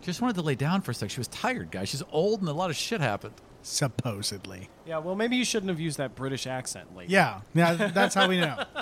She 0.00 0.06
just 0.06 0.20
wanted 0.20 0.36
to 0.36 0.42
lay 0.42 0.54
down 0.54 0.82
for 0.82 0.92
a 0.92 0.94
sec. 0.94 1.10
She 1.10 1.18
was 1.20 1.28
tired, 1.28 1.70
guys. 1.70 1.88
She's 1.88 2.02
old, 2.12 2.40
and 2.40 2.48
a 2.48 2.52
lot 2.52 2.70
of 2.70 2.76
shit 2.76 3.00
happened. 3.00 3.34
Supposedly. 3.62 4.68
yeah, 4.86 4.98
well, 4.98 5.14
maybe 5.16 5.36
you 5.36 5.44
shouldn't 5.44 5.68
have 5.70 5.80
used 5.80 5.98
that 5.98 6.14
British 6.14 6.46
accent 6.46 6.96
lately. 6.96 7.12
Yeah, 7.12 7.40
yeah, 7.54 7.74
that's 7.92 8.14
how 8.14 8.28
we 8.28 8.40
know. 8.40 8.64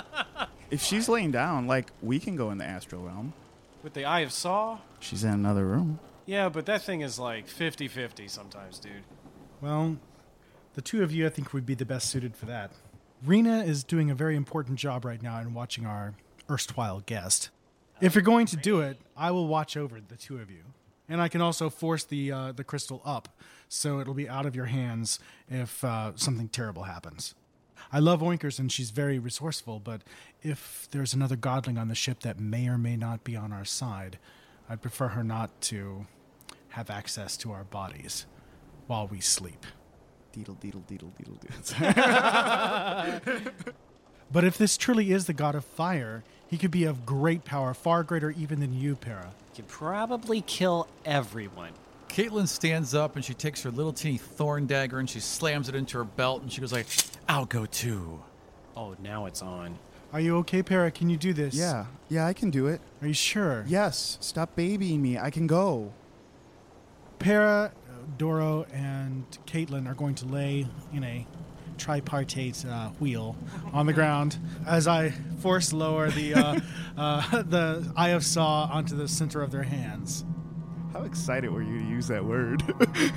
If 0.69 0.83
she's 0.83 1.07
laying 1.07 1.31
down, 1.31 1.65
like 1.65 1.91
we 2.01 2.19
can 2.19 2.35
go 2.35 2.51
in 2.51 2.57
the 2.57 2.65
astral 2.65 3.01
realm. 3.03 3.31
With 3.83 3.93
the 3.93 4.03
Eye 4.03 4.19
of 4.19 4.33
Saw. 4.33 4.79
She's 4.99 5.23
in 5.23 5.31
another 5.31 5.65
room. 5.65 5.99
Yeah, 6.25 6.49
but 6.49 6.65
that 6.65 6.81
thing 6.81 6.99
is 6.99 7.17
like 7.17 7.47
50-50 7.47 8.29
sometimes, 8.29 8.77
dude. 8.77 9.03
Well, 9.61 9.95
the 10.73 10.81
two 10.81 11.03
of 11.03 11.11
you, 11.13 11.25
I 11.25 11.29
think, 11.29 11.53
would 11.53 11.65
be 11.65 11.73
the 11.73 11.85
best 11.85 12.09
suited 12.09 12.35
for 12.35 12.47
that. 12.47 12.71
Rina 13.25 13.63
is 13.63 13.83
doing 13.83 14.11
a 14.11 14.15
very 14.15 14.35
important 14.35 14.77
job 14.77 15.03
right 15.03 15.21
now 15.21 15.39
in 15.39 15.53
watching 15.53 15.85
our 15.85 16.13
erstwhile 16.49 17.01
guest. 17.05 17.49
If 17.99 18.13
you're 18.13 18.21
going 18.21 18.45
to 18.47 18.55
do 18.57 18.81
it, 18.81 18.99
I 19.15 19.31
will 19.31 19.47
watch 19.47 19.75
over 19.75 19.99
the 19.99 20.15
two 20.15 20.37
of 20.37 20.51
you, 20.51 20.63
and 21.09 21.19
I 21.19 21.27
can 21.27 21.41
also 21.41 21.69
force 21.69 22.03
the 22.03 22.31
uh, 22.31 22.51
the 22.51 22.63
crystal 22.63 23.01
up, 23.03 23.29
so 23.67 23.99
it'll 23.99 24.13
be 24.13 24.29
out 24.29 24.45
of 24.45 24.55
your 24.55 24.65
hands 24.65 25.19
if 25.49 25.83
uh, 25.83 26.11
something 26.15 26.47
terrible 26.47 26.83
happens. 26.83 27.33
I 27.91 27.99
love 27.99 28.21
Oinkers 28.21 28.59
and 28.59 28.71
she's 28.71 28.91
very 28.91 29.17
resourceful, 29.17 29.79
but 29.79 30.01
if 30.43 30.87
there's 30.91 31.13
another 31.13 31.37
godling 31.37 31.79
on 31.79 31.87
the 31.87 31.95
ship 31.95 32.19
that 32.21 32.39
may 32.39 32.67
or 32.67 32.77
may 32.77 32.97
not 32.97 33.23
be 33.23 33.35
on 33.35 33.53
our 33.53 33.65
side, 33.65 34.19
I'd 34.69 34.81
prefer 34.81 35.09
her 35.09 35.23
not 35.23 35.61
to 35.61 36.05
have 36.69 36.89
access 36.89 37.37
to 37.37 37.51
our 37.51 37.63
bodies 37.63 38.25
while 38.87 39.07
we 39.07 39.21
sleep. 39.21 39.65
Deedle, 40.37 40.55
deedle, 40.59 40.83
deedle, 40.87 41.11
deedle, 41.17 41.37
deedle. 41.39 43.53
But 44.31 44.43
if 44.43 44.57
this 44.57 44.77
truly 44.77 45.11
is 45.11 45.25
the 45.25 45.33
god 45.33 45.55
of 45.55 45.63
fire, 45.63 46.23
he 46.47 46.57
could 46.57 46.69
be 46.69 46.83
of 46.83 47.05
great 47.05 47.45
power, 47.45 47.73
far 47.73 48.03
greater 48.03 48.31
even 48.31 48.59
than 48.59 48.73
you, 48.73 48.95
Pera. 48.95 49.31
Could 49.55 49.69
probably 49.69 50.41
kill 50.41 50.87
everyone. 51.05 51.71
Caitlin 52.09 52.47
stands 52.47 52.93
up 52.93 53.15
and 53.15 53.23
she 53.23 53.33
takes 53.33 53.63
her 53.63 53.71
little 53.71 53.93
teeny 53.93 54.17
thorn 54.17 54.65
dagger 54.65 54.99
and 54.99 55.09
she 55.09 55.19
slams 55.19 55.69
it 55.69 55.75
into 55.75 55.97
her 55.97 56.03
belt 56.03 56.41
and 56.41 56.51
she 56.51 56.61
goes 56.61 56.73
like, 56.73 56.87
"I'll 57.29 57.45
go 57.45 57.65
too." 57.65 58.21
Oh, 58.75 58.95
now 59.01 59.25
it's 59.25 59.41
on. 59.41 59.77
Are 60.13 60.19
you 60.19 60.37
okay, 60.37 60.61
Pera? 60.61 60.91
Can 60.91 61.09
you 61.09 61.17
do 61.17 61.33
this? 61.33 61.55
yeah, 61.55 61.85
yeah, 62.09 62.27
I 62.27 62.33
can 62.33 62.49
do 62.49 62.67
it. 62.67 62.81
Are 63.01 63.07
you 63.07 63.13
sure? 63.13 63.65
Yes, 63.67 64.17
stop 64.21 64.55
babying 64.55 65.01
me. 65.01 65.17
I 65.17 65.29
can 65.29 65.47
go. 65.47 65.93
Pera, 67.19 67.71
Dorro, 68.17 68.65
and 68.73 69.25
Caitlin 69.45 69.89
are 69.89 69.95
going 69.95 70.15
to 70.15 70.25
lay 70.25 70.67
in 70.93 71.03
a 71.03 71.25
tripartite 71.77 72.65
uh, 72.65 72.89
wheel 72.99 73.35
on 73.71 73.85
the 73.85 73.93
ground 73.93 74.37
as 74.65 74.87
I 74.87 75.11
force 75.39 75.71
lower 75.71 76.09
the 76.09 76.33
uh, 76.33 76.59
uh, 76.97 77.43
the 77.43 77.91
eye 77.95 78.09
of 78.09 78.23
saw 78.25 78.69
onto 78.71 78.95
the 78.95 79.07
center 79.07 79.41
of 79.41 79.51
their 79.51 79.63
hands. 79.63 80.25
How 80.93 81.03
excited 81.03 81.51
were 81.51 81.61
you 81.61 81.77
to 81.79 81.85
use 81.85 82.07
that 82.07 82.25
word? 82.25 82.63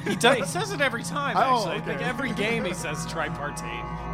He, 0.04 0.16
does, 0.16 0.36
he 0.38 0.44
says 0.44 0.72
it 0.72 0.80
every 0.80 1.02
time, 1.02 1.36
Oh, 1.38 1.40
actually. 1.40 1.76
I 1.76 1.80
think 1.80 2.00
okay. 2.00 2.10
every 2.10 2.32
game 2.32 2.64
he 2.64 2.74
says 2.74 3.06
tripartite. 3.06 4.09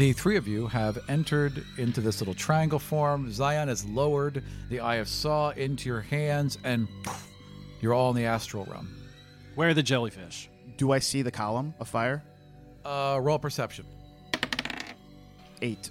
The 0.00 0.14
three 0.14 0.36
of 0.36 0.48
you 0.48 0.66
have 0.68 0.98
entered 1.10 1.62
into 1.76 2.00
this 2.00 2.22
little 2.22 2.32
triangle 2.32 2.78
form. 2.78 3.30
Xion 3.30 3.68
has 3.68 3.84
lowered 3.84 4.42
the 4.70 4.80
Eye 4.80 4.94
of 4.94 5.06
Saw 5.06 5.50
into 5.50 5.90
your 5.90 6.00
hands, 6.00 6.56
and 6.64 6.88
poof, 7.02 7.28
you're 7.82 7.92
all 7.92 8.08
in 8.08 8.16
the 8.16 8.24
astral 8.24 8.64
realm. 8.64 8.88
Where 9.56 9.68
are 9.68 9.74
the 9.74 9.82
jellyfish? 9.82 10.48
do 10.78 10.92
I 10.92 11.00
see 11.00 11.20
the 11.20 11.30
column 11.30 11.74
of 11.80 11.86
fire? 11.86 12.22
Uh, 12.82 13.18
roll 13.20 13.38
perception. 13.38 13.84
Eight. 15.60 15.90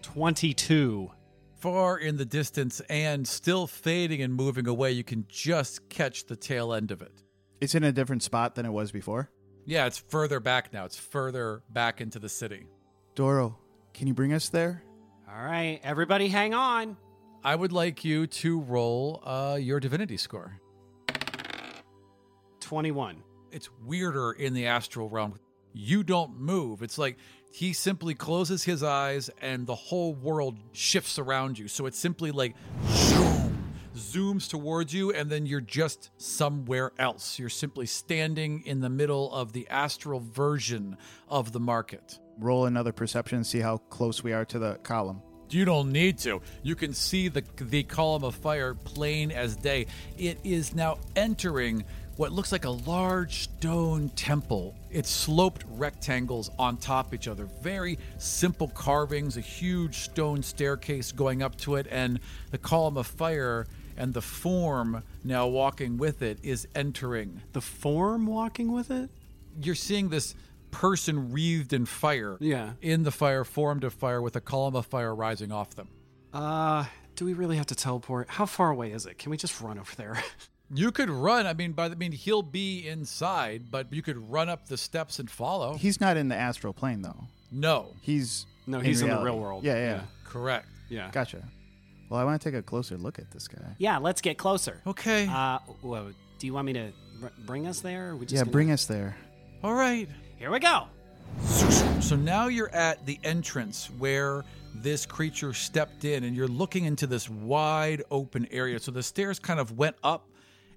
22. 0.00 1.10
Far 1.58 1.98
in 1.98 2.16
the 2.16 2.24
distance 2.24 2.80
and 2.88 3.28
still 3.28 3.66
fading 3.66 4.22
and 4.22 4.32
moving 4.32 4.66
away, 4.66 4.92
you 4.92 5.04
can 5.04 5.26
just 5.28 5.90
catch 5.90 6.24
the 6.24 6.36
tail 6.36 6.72
end 6.72 6.90
of 6.90 7.02
it. 7.02 7.22
It's 7.60 7.74
in 7.74 7.84
a 7.84 7.92
different 7.92 8.22
spot 8.22 8.54
than 8.54 8.64
it 8.64 8.72
was 8.72 8.92
before. 8.92 9.30
Yeah, 9.64 9.86
it's 9.86 9.98
further 9.98 10.40
back 10.40 10.72
now. 10.72 10.84
It's 10.84 10.96
further 10.96 11.62
back 11.70 12.00
into 12.00 12.18
the 12.18 12.28
city. 12.28 12.66
Dorro, 13.14 13.54
can 13.94 14.08
you 14.08 14.14
bring 14.14 14.32
us 14.32 14.48
there? 14.48 14.82
All 15.28 15.44
right, 15.44 15.80
everybody 15.82 16.28
hang 16.28 16.54
on. 16.54 16.96
I 17.44 17.54
would 17.54 17.72
like 17.72 18.04
you 18.04 18.26
to 18.26 18.60
roll 18.60 19.22
uh, 19.24 19.58
your 19.60 19.80
divinity 19.80 20.16
score. 20.16 20.60
21. 22.60 23.22
It's 23.50 23.68
weirder 23.84 24.32
in 24.32 24.54
the 24.54 24.66
astral 24.66 25.08
realm. 25.08 25.38
You 25.72 26.02
don't 26.02 26.38
move. 26.38 26.82
It's 26.82 26.98
like 26.98 27.18
he 27.52 27.72
simply 27.72 28.14
closes 28.14 28.64
his 28.64 28.82
eyes 28.82 29.30
and 29.40 29.66
the 29.66 29.74
whole 29.74 30.14
world 30.14 30.58
shifts 30.72 31.18
around 31.18 31.58
you. 31.58 31.68
So 31.68 31.86
it's 31.86 31.98
simply 31.98 32.30
like 32.30 32.54
zoom, 32.88 33.01
zooms 33.94 34.48
towards 34.48 34.92
you, 34.92 35.12
and 35.12 35.30
then 35.30 35.46
you're 35.46 35.60
just 35.60 36.10
somewhere 36.16 36.92
else. 36.98 37.38
You're 37.38 37.48
simply 37.48 37.86
standing 37.86 38.62
in 38.66 38.80
the 38.80 38.90
middle 38.90 39.32
of 39.32 39.52
the 39.52 39.68
astral 39.68 40.20
version 40.20 40.96
of 41.28 41.52
the 41.52 41.60
market. 41.60 42.18
Roll 42.38 42.66
another 42.66 42.92
perception 42.92 43.44
see 43.44 43.60
how 43.60 43.78
close 43.78 44.22
we 44.22 44.32
are 44.32 44.44
to 44.46 44.58
the 44.58 44.74
column. 44.82 45.22
You 45.50 45.66
don't 45.66 45.92
need 45.92 46.16
to. 46.20 46.40
You 46.62 46.74
can 46.74 46.94
see 46.94 47.28
the 47.28 47.44
the 47.56 47.82
column 47.82 48.24
of 48.24 48.34
fire 48.34 48.74
plain 48.74 49.30
as 49.30 49.54
day. 49.54 49.86
It 50.16 50.38
is 50.44 50.74
now 50.74 50.98
entering 51.14 51.84
what 52.16 52.32
looks 52.32 52.52
like 52.52 52.64
a 52.64 52.70
large 52.70 53.44
stone 53.44 54.08
temple. 54.10 54.74
It's 54.90 55.10
sloped 55.10 55.64
rectangles 55.70 56.50
on 56.58 56.76
top 56.76 57.08
of 57.08 57.14
each 57.14 57.28
other. 57.28 57.46
Very 57.62 57.98
simple 58.18 58.68
carvings, 58.68 59.36
a 59.36 59.40
huge 59.40 59.96
stone 59.96 60.42
staircase 60.42 61.12
going 61.12 61.42
up 61.42 61.56
to 61.58 61.76
it, 61.76 61.86
and 61.90 62.20
the 62.50 62.58
column 62.58 62.96
of 62.96 63.06
fire 63.06 63.66
and 64.02 64.14
the 64.14 64.20
form 64.20 65.04
now 65.22 65.46
walking 65.46 65.96
with 65.96 66.22
it 66.22 66.40
is 66.42 66.66
entering. 66.74 67.40
The 67.52 67.60
form 67.60 68.26
walking 68.26 68.72
with 68.72 68.90
it? 68.90 69.10
You're 69.62 69.76
seeing 69.76 70.08
this 70.08 70.34
person 70.72 71.30
wreathed 71.30 71.72
in 71.72 71.86
fire. 71.86 72.36
Yeah. 72.40 72.72
In 72.82 73.04
the 73.04 73.12
fire, 73.12 73.44
formed 73.44 73.84
of 73.84 73.94
fire, 73.94 74.20
with 74.20 74.34
a 74.34 74.40
column 74.40 74.74
of 74.74 74.86
fire 74.86 75.14
rising 75.14 75.52
off 75.52 75.76
them. 75.76 75.86
Uh, 76.32 76.86
do 77.14 77.24
we 77.24 77.32
really 77.32 77.56
have 77.56 77.66
to 77.66 77.76
teleport? 77.76 78.28
How 78.28 78.44
far 78.44 78.70
away 78.70 78.90
is 78.90 79.06
it? 79.06 79.18
Can 79.18 79.30
we 79.30 79.36
just 79.36 79.60
run 79.60 79.78
over 79.78 79.94
there? 79.94 80.22
You 80.74 80.90
could 80.90 81.10
run. 81.10 81.46
I 81.46 81.52
mean, 81.52 81.72
by 81.72 81.88
the 81.88 81.96
I 81.96 81.98
mean, 81.98 82.12
he'll 82.12 82.40
be 82.42 82.88
inside, 82.88 83.70
but 83.70 83.92
you 83.92 84.00
could 84.00 84.30
run 84.30 84.48
up 84.48 84.68
the 84.68 84.78
steps 84.78 85.18
and 85.18 85.30
follow. 85.30 85.74
He's 85.74 86.00
not 86.00 86.16
in 86.16 86.28
the 86.28 86.34
astral 86.34 86.72
plane 86.72 87.02
though. 87.02 87.24
no, 87.50 87.92
He's 88.00 88.46
No, 88.66 88.80
he's 88.80 89.02
in 89.02 89.10
the 89.10 89.20
real 89.20 89.38
world. 89.38 89.64
Yeah, 89.64 89.74
yeah. 89.74 89.80
Yeah. 89.80 90.00
correct. 90.24 90.68
yeah. 90.88 91.10
Gotcha. 91.12 91.42
Well, 92.12 92.20
I 92.20 92.24
want 92.24 92.42
to 92.42 92.50
take 92.50 92.58
a 92.58 92.62
closer 92.62 92.98
look 92.98 93.18
at 93.18 93.30
this 93.30 93.48
guy. 93.48 93.74
Yeah, 93.78 93.96
let's 93.96 94.20
get 94.20 94.36
closer. 94.36 94.82
Okay. 94.86 95.26
Uh, 95.26 95.60
well, 95.80 96.10
do 96.38 96.46
you 96.46 96.52
want 96.52 96.66
me 96.66 96.74
to 96.74 96.92
r- 97.22 97.32
bring 97.46 97.66
us 97.66 97.80
there? 97.80 98.10
Or 98.10 98.16
we 98.16 98.26
just 98.26 98.34
Yeah, 98.34 98.40
gonna- 98.42 98.50
bring 98.52 98.70
us 98.70 98.84
there. 98.84 99.16
All 99.64 99.72
right. 99.72 100.06
Here 100.36 100.50
we 100.50 100.58
go. 100.58 100.88
So 102.02 102.14
now 102.14 102.48
you're 102.48 102.68
at 102.74 103.06
the 103.06 103.18
entrance 103.24 103.88
where 103.96 104.44
this 104.74 105.06
creature 105.06 105.54
stepped 105.54 106.04
in, 106.04 106.24
and 106.24 106.36
you're 106.36 106.48
looking 106.48 106.84
into 106.84 107.06
this 107.06 107.30
wide 107.30 108.02
open 108.10 108.46
area. 108.50 108.78
So 108.78 108.90
the 108.90 109.02
stairs 109.02 109.38
kind 109.38 109.58
of 109.58 109.78
went 109.78 109.96
up, 110.04 110.28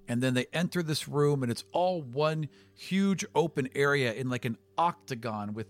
and 0.08 0.22
then 0.22 0.32
they 0.32 0.46
enter 0.54 0.82
this 0.82 1.06
room, 1.06 1.42
and 1.42 1.52
it's 1.52 1.64
all 1.72 2.00
one 2.00 2.48
huge 2.74 3.26
open 3.34 3.68
area 3.74 4.14
in 4.14 4.30
like 4.30 4.46
an 4.46 4.56
octagon 4.78 5.52
with 5.52 5.66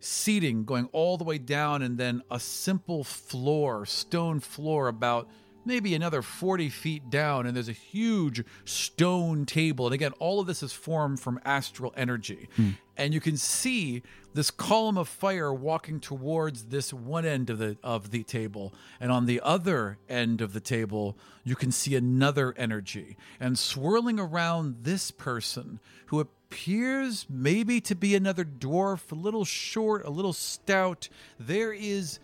seating 0.00 0.64
going 0.64 0.88
all 0.92 1.16
the 1.16 1.24
way 1.24 1.38
down, 1.38 1.82
and 1.82 1.98
then 1.98 2.22
a 2.30 2.40
simple 2.40 3.04
floor, 3.04 3.86
stone 3.86 4.40
floor, 4.40 4.88
about 4.88 5.28
maybe 5.66 5.94
another 5.94 6.22
40 6.22 6.68
feet 6.70 7.10
down, 7.10 7.44
and 7.44 7.54
there's 7.54 7.68
a 7.68 7.72
huge 7.72 8.44
stone 8.64 9.44
table. 9.44 9.86
And 9.86 9.94
again, 9.94 10.12
all 10.18 10.40
of 10.40 10.46
this 10.46 10.62
is 10.62 10.72
formed 10.72 11.20
from 11.20 11.40
astral 11.44 11.92
energy. 11.96 12.48
Hmm. 12.56 12.70
And 12.96 13.12
you 13.12 13.20
can 13.20 13.36
see 13.36 14.02
this 14.32 14.50
column 14.50 14.96
of 14.96 15.08
fire 15.08 15.52
walking 15.52 16.00
towards 16.00 16.66
this 16.66 16.92
one 16.92 17.26
end 17.26 17.50
of 17.50 17.58
the 17.58 17.76
of 17.82 18.10
the 18.10 18.22
table. 18.22 18.72
And 19.00 19.10
on 19.10 19.26
the 19.26 19.40
other 19.42 19.98
end 20.08 20.40
of 20.40 20.52
the 20.52 20.60
table, 20.60 21.18
you 21.44 21.56
can 21.56 21.72
see 21.72 21.94
another 21.94 22.54
energy. 22.56 23.16
And 23.40 23.58
swirling 23.58 24.18
around 24.18 24.76
this 24.82 25.10
person 25.10 25.80
who 26.06 26.20
appears 26.50 27.26
maybe 27.28 27.80
to 27.80 27.94
be 27.94 28.14
another 28.14 28.44
dwarf, 28.44 29.10
a 29.10 29.14
little 29.14 29.44
short, 29.44 30.04
a 30.04 30.10
little 30.10 30.32
stout, 30.32 31.08
there 31.38 31.72
is 31.72 32.18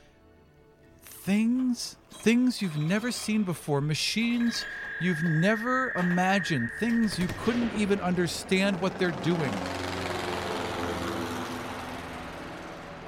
things 1.03 1.97
things 2.11 2.61
you've 2.61 2.77
never 2.77 3.13
seen 3.13 3.45
before 3.45 3.81
machines 3.81 4.65
you've 5.01 5.23
never 5.23 5.93
imagined 5.93 6.69
things 6.81 7.19
you 7.19 7.29
couldn't 7.45 7.71
even 7.77 8.01
understand 8.01 8.81
what 8.81 8.97
they're 8.99 9.11
doing. 9.23 9.53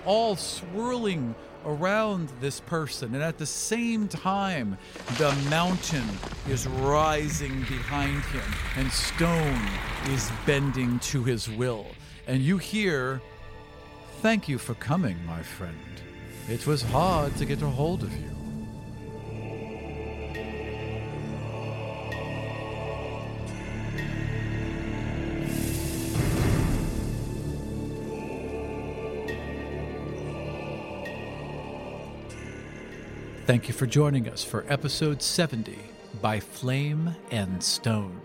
All 0.04 0.36
swirling 0.36 1.34
around 1.64 2.28
this 2.40 2.60
person 2.60 3.14
and 3.14 3.22
at 3.22 3.38
the 3.38 3.46
same 3.46 4.08
time 4.08 4.76
the 5.18 5.32
mountain 5.48 6.08
is 6.48 6.66
rising 6.66 7.60
behind 7.60 8.22
him 8.24 8.54
and 8.76 8.90
stone 8.90 9.68
is 10.10 10.30
bending 10.46 10.98
to 10.98 11.24
his 11.24 11.48
will 11.50 11.86
and 12.26 12.42
you 12.42 12.58
hear 12.58 13.20
Thank 14.24 14.48
you 14.48 14.56
for 14.56 14.72
coming, 14.76 15.18
my 15.26 15.42
friend. 15.42 15.76
It 16.48 16.66
was 16.66 16.80
hard 16.80 17.36
to 17.36 17.44
get 17.44 17.60
a 17.60 17.66
hold 17.66 18.02
of 18.02 18.10
you. 18.10 18.33
Thank 33.54 33.68
you 33.68 33.74
for 33.74 33.86
joining 33.86 34.28
us 34.28 34.42
for 34.42 34.66
episode 34.68 35.22
70 35.22 35.78
by 36.20 36.40
Flame 36.40 37.14
and 37.30 37.62
Stone. 37.62 38.20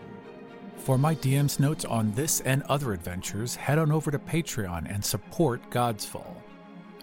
For 0.78 0.98
my 0.98 1.14
DM's 1.14 1.60
notes 1.60 1.86
on 1.86 2.12
this 2.14 2.42
and 2.42 2.64
other 2.64 2.94
adventures, 2.94 3.56
head 3.56 3.78
on 3.78 3.92
over 3.92 4.10
to 4.10 4.18
Patreon 4.18 4.92
and 4.92 5.06
support 5.06 5.62
Godsfall. 5.70 6.36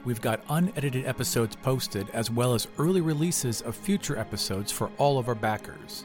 We've 0.04 0.20
got 0.20 0.42
unedited 0.48 1.06
episodes 1.06 1.54
posted 1.54 2.10
as 2.10 2.28
well 2.28 2.52
as 2.52 2.66
early 2.78 3.00
releases 3.00 3.62
of 3.62 3.76
future 3.76 4.18
episodes 4.18 4.72
for 4.72 4.90
all 4.98 5.20
of 5.20 5.28
our 5.28 5.36
backers. 5.36 6.04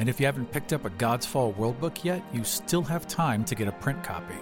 And 0.00 0.08
if 0.08 0.18
you 0.18 0.26
haven't 0.26 0.50
picked 0.50 0.72
up 0.72 0.84
a 0.84 0.90
Godsfall 0.90 1.56
World 1.56 1.78
Book 1.78 2.04
yet, 2.04 2.24
you 2.32 2.42
still 2.42 2.82
have 2.82 3.06
time 3.06 3.44
to 3.44 3.54
get 3.54 3.68
a 3.68 3.72
print 3.72 4.02
copy. 4.02 4.34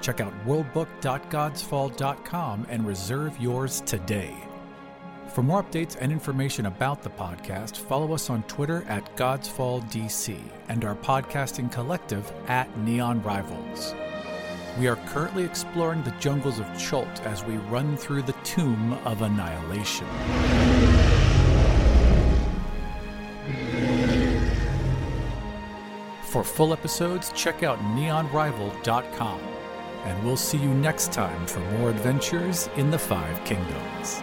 Check 0.00 0.22
out 0.22 0.32
worldbook.godsfall.com 0.46 2.66
and 2.70 2.86
reserve 2.86 3.38
yours 3.38 3.82
today. 3.82 4.45
For 5.28 5.42
more 5.42 5.62
updates 5.62 5.96
and 6.00 6.10
information 6.10 6.66
about 6.66 7.02
the 7.02 7.10
podcast, 7.10 7.76
follow 7.76 8.14
us 8.14 8.30
on 8.30 8.42
Twitter 8.44 8.84
at 8.88 9.16
GodsfallDC 9.16 10.40
and 10.68 10.84
our 10.84 10.94
podcasting 10.94 11.70
collective 11.70 12.32
at 12.48 12.74
Neon 12.78 13.22
Rivals. 13.22 13.94
We 14.78 14.88
are 14.88 14.96
currently 14.96 15.44
exploring 15.44 16.02
the 16.02 16.10
jungles 16.12 16.58
of 16.58 16.66
Chult 16.78 17.20
as 17.26 17.44
we 17.44 17.56
run 17.56 17.96
through 17.96 18.22
the 18.22 18.34
Tomb 18.44 18.94
of 19.04 19.22
Annihilation. 19.22 20.06
For 26.22 26.44
full 26.44 26.72
episodes, 26.72 27.32
check 27.34 27.62
out 27.62 27.78
neonrival.com. 27.78 29.40
And 30.04 30.24
we'll 30.24 30.36
see 30.36 30.58
you 30.58 30.68
next 30.68 31.12
time 31.12 31.46
for 31.46 31.60
more 31.78 31.90
adventures 31.90 32.68
in 32.76 32.90
the 32.90 32.98
Five 32.98 33.42
Kingdoms. 33.44 34.22